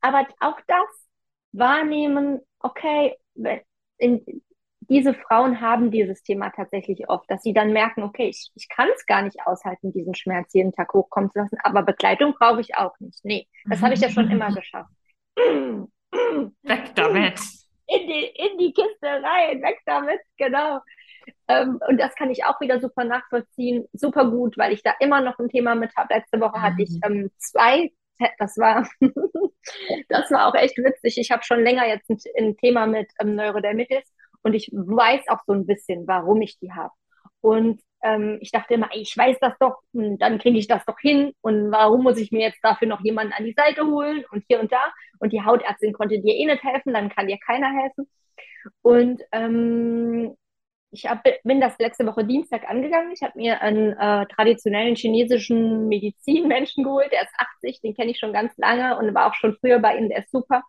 aber 0.00 0.26
auch 0.40 0.60
das 0.66 1.08
wahrnehmen, 1.52 2.40
okay, 2.60 3.16
in, 3.98 4.24
diese 4.88 5.14
Frauen 5.14 5.60
haben 5.60 5.90
dieses 5.90 6.22
Thema 6.22 6.50
tatsächlich 6.50 7.08
oft, 7.08 7.30
dass 7.30 7.42
sie 7.42 7.54
dann 7.54 7.72
merken, 7.72 8.02
okay, 8.02 8.28
ich, 8.28 8.50
ich 8.54 8.68
kann 8.68 8.88
es 8.94 9.06
gar 9.06 9.22
nicht 9.22 9.38
aushalten, 9.46 9.92
diesen 9.92 10.14
Schmerz 10.14 10.52
jeden 10.52 10.72
Tag 10.72 10.92
hochkommen 10.92 11.30
zu 11.30 11.38
lassen, 11.38 11.56
aber 11.62 11.82
Begleitung 11.82 12.34
brauche 12.38 12.60
ich 12.60 12.76
auch 12.76 12.94
nicht. 13.00 13.24
Nee, 13.24 13.48
das 13.64 13.80
habe 13.82 13.94
ich 13.94 14.00
ja 14.00 14.10
schon 14.10 14.30
immer 14.30 14.52
geschafft. 14.54 14.90
Weg 15.36 16.94
damit. 16.94 17.40
In 17.86 18.06
die, 18.06 18.26
in 18.36 18.58
die 18.58 18.72
Kiste 18.72 19.06
rein, 19.06 19.62
weg 19.62 19.78
damit, 19.84 20.20
genau. 20.36 20.80
Ähm, 21.48 21.80
und 21.88 21.98
das 21.98 22.14
kann 22.14 22.30
ich 22.30 22.44
auch 22.44 22.60
wieder 22.60 22.80
super 22.80 23.04
nachvollziehen, 23.04 23.86
super 23.92 24.30
gut, 24.30 24.56
weil 24.56 24.72
ich 24.72 24.82
da 24.82 24.92
immer 25.00 25.20
noch 25.20 25.38
ein 25.38 25.48
Thema 25.48 25.74
mit 25.74 25.94
habe. 25.96 26.14
Letzte 26.14 26.40
Woche 26.40 26.60
hatte 26.60 26.82
ich 26.82 26.90
mhm. 26.90 27.00
ähm, 27.04 27.30
zwei, 27.38 27.92
das 28.38 28.56
war, 28.56 28.88
das 30.08 30.30
war 30.30 30.48
auch 30.48 30.54
echt 30.54 30.78
witzig. 30.78 31.18
Ich 31.18 31.30
habe 31.30 31.42
schon 31.44 31.62
länger 31.62 31.86
jetzt 31.86 32.08
ein, 32.10 32.18
ein 32.38 32.56
Thema 32.56 32.86
mit 32.86 33.10
ähm, 33.20 33.34
Neurodermitis 33.34 34.04
und 34.42 34.54
ich 34.54 34.70
weiß 34.72 35.28
auch 35.28 35.40
so 35.46 35.52
ein 35.52 35.66
bisschen, 35.66 36.06
warum 36.06 36.40
ich 36.42 36.58
die 36.58 36.72
habe. 36.72 36.92
Und 37.40 37.80
ähm, 38.02 38.38
ich 38.40 38.50
dachte 38.52 38.74
immer, 38.74 38.90
ich 38.94 39.16
weiß 39.16 39.38
das 39.40 39.54
doch, 39.58 39.78
und 39.92 40.18
dann 40.18 40.38
kriege 40.38 40.58
ich 40.58 40.68
das 40.68 40.84
doch 40.84 40.98
hin. 41.00 41.32
Und 41.40 41.70
warum 41.72 42.02
muss 42.02 42.18
ich 42.18 42.30
mir 42.30 42.40
jetzt 42.40 42.60
dafür 42.62 42.86
noch 42.86 43.00
jemanden 43.00 43.32
an 43.32 43.44
die 43.44 43.54
Seite 43.54 43.86
holen 43.86 44.24
und 44.30 44.44
hier 44.48 44.60
und 44.60 44.70
da? 44.70 44.92
Und 45.18 45.32
die 45.32 45.42
Hautärztin 45.42 45.94
konnte 45.94 46.20
dir 46.20 46.34
eh 46.34 46.44
nicht 46.46 46.62
helfen, 46.62 46.92
dann 46.92 47.08
kann 47.08 47.26
dir 47.26 47.38
keiner 47.44 47.70
helfen. 47.70 48.06
Und 48.82 49.22
ähm, 49.32 50.36
ich 50.94 51.06
hab, 51.06 51.24
bin 51.42 51.60
das 51.60 51.76
letzte 51.78 52.06
Woche 52.06 52.24
Dienstag 52.24 52.70
angegangen. 52.70 53.10
Ich 53.12 53.22
habe 53.22 53.36
mir 53.36 53.60
einen 53.60 53.92
äh, 53.94 54.26
traditionellen 54.26 54.94
chinesischen 54.94 55.88
Medizinmenschen 55.88 56.84
geholt. 56.84 57.10
Der 57.10 57.22
ist 57.22 57.34
80, 57.58 57.80
den 57.80 57.94
kenne 57.94 58.12
ich 58.12 58.18
schon 58.20 58.32
ganz 58.32 58.56
lange 58.56 58.96
und 58.96 59.12
war 59.12 59.28
auch 59.28 59.34
schon 59.34 59.56
früher 59.60 59.80
bei 59.80 59.96
Ihnen. 59.96 60.08
Der 60.08 60.20
ist 60.20 60.30
super. 60.30 60.62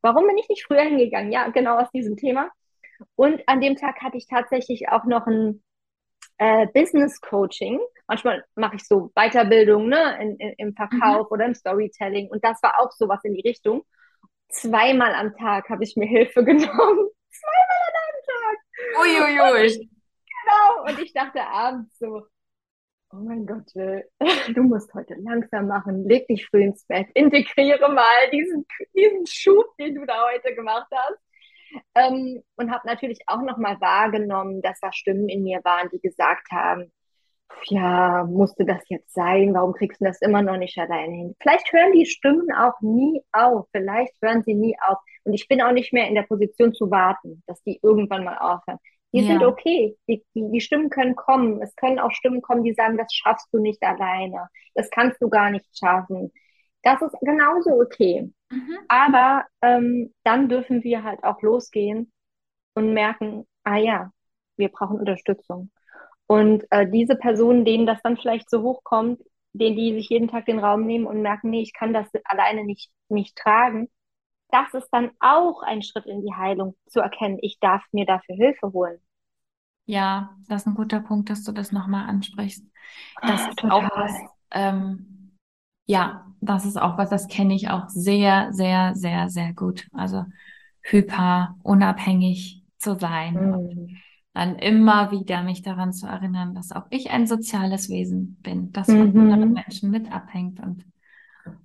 Warum 0.00 0.26
bin 0.26 0.38
ich 0.38 0.48
nicht 0.48 0.64
früher 0.64 0.80
hingegangen? 0.80 1.30
Ja, 1.30 1.48
genau 1.48 1.78
aus 1.78 1.90
diesem 1.90 2.16
Thema. 2.16 2.50
Und 3.16 3.46
an 3.46 3.60
dem 3.60 3.76
Tag 3.76 4.00
hatte 4.02 4.16
ich 4.16 4.26
tatsächlich 4.26 4.88
auch 4.88 5.04
noch 5.04 5.26
ein 5.26 5.62
äh, 6.38 6.66
Business 6.68 7.20
Coaching. 7.20 7.78
Manchmal 8.08 8.44
mache 8.54 8.76
ich 8.76 8.86
so 8.86 9.10
Weiterbildung 9.14 9.88
ne, 9.88 10.18
in, 10.22 10.36
in, 10.36 10.54
im 10.56 10.74
Verkauf 10.74 11.26
mhm. 11.26 11.32
oder 11.32 11.44
im 11.44 11.54
Storytelling. 11.54 12.30
Und 12.30 12.42
das 12.42 12.62
war 12.62 12.80
auch 12.80 12.92
sowas 12.92 13.20
in 13.24 13.34
die 13.34 13.46
Richtung. 13.46 13.82
Zweimal 14.48 15.14
am 15.14 15.36
Tag 15.36 15.68
habe 15.68 15.84
ich 15.84 15.96
mir 15.96 16.06
Hilfe 16.06 16.44
genommen. 16.44 17.10
Zweimal 17.30 17.85
Uiuiui. 19.00 19.88
Genau. 20.46 20.84
Und 20.86 20.98
ich 21.00 21.12
dachte 21.12 21.42
abends 21.46 21.98
so, 21.98 22.26
oh 23.12 23.16
mein 23.16 23.46
Gott, 23.46 23.72
du 23.74 24.62
musst 24.62 24.92
heute 24.94 25.14
langsam 25.18 25.68
machen, 25.68 26.08
leg 26.08 26.26
dich 26.28 26.46
früh 26.46 26.62
ins 26.62 26.84
Bett, 26.86 27.08
integriere 27.14 27.92
mal 27.92 28.30
diesen, 28.32 28.66
diesen 28.94 29.26
Schub, 29.26 29.76
den 29.78 29.94
du 29.94 30.06
da 30.06 30.26
heute 30.32 30.54
gemacht 30.54 30.88
hast. 30.92 31.18
Ähm, 31.94 32.42
und 32.56 32.70
habe 32.70 32.86
natürlich 32.86 33.18
auch 33.26 33.42
nochmal 33.42 33.80
wahrgenommen, 33.80 34.62
dass 34.62 34.78
da 34.80 34.92
Stimmen 34.92 35.28
in 35.28 35.42
mir 35.42 35.60
waren, 35.64 35.90
die 35.90 36.00
gesagt 36.00 36.50
haben, 36.50 36.92
ja, 37.68 38.24
musste 38.24 38.64
das 38.64 38.82
jetzt 38.88 39.12
sein? 39.12 39.54
Warum 39.54 39.72
kriegst 39.72 40.00
du 40.00 40.04
das 40.04 40.20
immer 40.20 40.42
noch 40.42 40.56
nicht 40.56 40.78
alleine 40.78 41.14
hin? 41.14 41.36
Vielleicht 41.40 41.72
hören 41.72 41.92
die 41.92 42.06
Stimmen 42.06 42.52
auch 42.52 42.80
nie 42.80 43.22
auf. 43.32 43.66
Vielleicht 43.72 44.14
hören 44.22 44.42
sie 44.42 44.54
nie 44.54 44.76
auf. 44.86 44.98
Und 45.24 45.34
ich 45.34 45.48
bin 45.48 45.62
auch 45.62 45.72
nicht 45.72 45.92
mehr 45.92 46.08
in 46.08 46.14
der 46.14 46.22
Position 46.22 46.74
zu 46.74 46.90
warten, 46.90 47.42
dass 47.46 47.62
die 47.62 47.78
irgendwann 47.82 48.24
mal 48.24 48.38
aufhören. 48.38 48.78
Die 49.12 49.20
ja. 49.20 49.26
sind 49.26 49.44
okay. 49.44 49.96
Die, 50.08 50.24
die, 50.34 50.50
die 50.50 50.60
Stimmen 50.60 50.90
können 50.90 51.16
kommen. 51.16 51.62
Es 51.62 51.74
können 51.76 51.98
auch 51.98 52.12
Stimmen 52.12 52.42
kommen, 52.42 52.64
die 52.64 52.74
sagen, 52.74 52.98
das 52.98 53.12
schaffst 53.12 53.48
du 53.52 53.58
nicht 53.58 53.82
alleine. 53.82 54.48
Das 54.74 54.90
kannst 54.90 55.20
du 55.22 55.28
gar 55.28 55.50
nicht 55.50 55.66
schaffen. 55.76 56.32
Das 56.82 57.02
ist 57.02 57.16
genauso 57.20 57.80
okay. 57.80 58.32
Mhm. 58.50 58.78
Aber 58.88 59.44
ähm, 59.62 60.14
dann 60.22 60.48
dürfen 60.48 60.84
wir 60.84 61.02
halt 61.02 61.24
auch 61.24 61.40
losgehen 61.42 62.12
und 62.74 62.92
merken, 62.92 63.46
ah 63.64 63.76
ja, 63.76 64.10
wir 64.56 64.68
brauchen 64.68 64.98
Unterstützung. 64.98 65.70
Und 66.26 66.64
äh, 66.70 66.88
diese 66.90 67.16
Personen, 67.16 67.64
denen 67.64 67.86
das 67.86 68.02
dann 68.02 68.16
vielleicht 68.16 68.50
so 68.50 68.62
hochkommt, 68.62 69.20
denen 69.52 69.76
die 69.76 69.94
sich 69.94 70.08
jeden 70.08 70.28
Tag 70.28 70.46
den 70.46 70.58
Raum 70.58 70.84
nehmen 70.86 71.06
und 71.06 71.22
merken, 71.22 71.50
nee, 71.50 71.62
ich 71.62 71.72
kann 71.72 71.92
das 71.92 72.08
alleine 72.24 72.64
nicht, 72.64 72.90
nicht 73.08 73.36
tragen, 73.36 73.88
das 74.50 74.74
ist 74.74 74.88
dann 74.92 75.10
auch 75.20 75.62
ein 75.62 75.82
Schritt 75.82 76.06
in 76.06 76.22
die 76.22 76.34
Heilung, 76.34 76.76
zu 76.86 77.00
erkennen, 77.00 77.38
ich 77.42 77.58
darf 77.60 77.84
mir 77.92 78.06
dafür 78.06 78.36
Hilfe 78.36 78.72
holen. 78.72 79.00
Ja, 79.86 80.36
das 80.48 80.62
ist 80.62 80.66
ein 80.68 80.74
guter 80.74 81.00
Punkt, 81.00 81.30
dass 81.30 81.44
du 81.44 81.52
das 81.52 81.70
nochmal 81.72 82.08
ansprichst. 82.08 82.64
Das 83.24 83.40
Ach, 83.40 83.48
ist 83.48 83.56
total. 83.56 83.72
auch 83.72 83.96
was, 83.96 84.12
ähm, 84.50 85.36
ja, 85.86 86.26
das 86.40 86.64
ist 86.64 86.76
auch 86.76 86.98
was, 86.98 87.08
das 87.10 87.28
kenne 87.28 87.54
ich 87.54 87.70
auch 87.70 87.88
sehr, 87.88 88.52
sehr, 88.52 88.94
sehr, 88.94 89.28
sehr 89.30 89.54
gut. 89.54 89.88
Also 89.92 90.24
hyper 90.82 91.56
unabhängig 91.62 92.64
zu 92.78 92.98
sein. 92.98 93.34
Mhm 93.34 94.02
dann 94.36 94.56
immer 94.56 95.10
wieder 95.12 95.42
mich 95.42 95.62
daran 95.62 95.94
zu 95.94 96.06
erinnern, 96.06 96.54
dass 96.54 96.70
auch 96.70 96.84
ich 96.90 97.10
ein 97.10 97.26
soziales 97.26 97.88
Wesen 97.88 98.36
bin, 98.42 98.70
das 98.70 98.84
von 98.84 99.14
mhm. 99.14 99.32
anderen 99.32 99.52
Menschen 99.54 99.90
mit 99.90 100.12
abhängt 100.12 100.60
und 100.60 100.84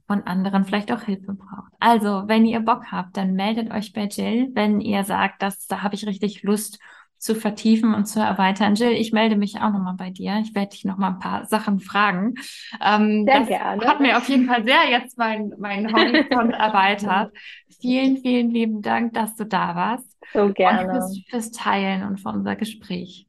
von 0.07 0.23
anderen 0.23 0.63
vielleicht 0.63 0.89
auch 0.93 1.01
Hilfe 1.01 1.33
braucht. 1.33 1.73
Also, 1.81 2.23
wenn 2.27 2.45
ihr 2.45 2.61
Bock 2.61 2.85
habt, 2.89 3.17
dann 3.17 3.33
meldet 3.33 3.71
euch 3.71 3.91
bei 3.91 4.05
Jill, 4.05 4.51
wenn 4.53 4.79
ihr 4.79 5.03
sagt, 5.03 5.41
dass 5.41 5.67
da 5.67 5.83
habe 5.83 5.95
ich 5.95 6.07
richtig 6.07 6.43
Lust, 6.43 6.79
zu 7.21 7.35
vertiefen 7.35 7.93
und 7.93 8.05
zu 8.05 8.19
erweitern. 8.19 8.73
Jill, 8.73 8.93
ich 8.93 9.11
melde 9.11 9.35
mich 9.35 9.57
auch 9.57 9.71
nochmal 9.71 9.93
bei 9.95 10.09
dir. 10.09 10.39
Ich 10.41 10.55
werde 10.55 10.71
dich 10.71 10.85
nochmal 10.85 11.11
ein 11.11 11.19
paar 11.19 11.45
Sachen 11.45 11.79
fragen. 11.79 12.33
Ähm, 12.83 13.25
sehr 13.25 13.45
gerne. 13.45 13.85
Hat 13.85 13.99
mir 13.99 14.17
auf 14.17 14.27
jeden 14.27 14.47
Fall 14.47 14.63
sehr 14.63 14.89
jetzt 14.89 15.19
meinen 15.19 15.53
mein 15.59 15.93
Horizont 15.93 16.53
erweitert. 16.57 17.31
Vielen, 17.79 18.17
vielen 18.17 18.49
lieben 18.49 18.81
Dank, 18.81 19.13
dass 19.13 19.35
du 19.35 19.45
da 19.45 19.75
warst. 19.75 20.17
So 20.33 20.51
gerne. 20.51 20.81
Und 20.81 20.91
fürs, 20.91 21.21
fürs 21.29 21.51
Teilen 21.51 22.03
und 22.07 22.19
für 22.19 22.29
unser 22.29 22.55
Gespräch. 22.55 23.27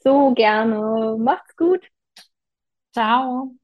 So 0.00 0.34
gerne. 0.34 1.16
Macht's 1.16 1.56
gut. 1.56 1.86
Ciao. 2.92 3.56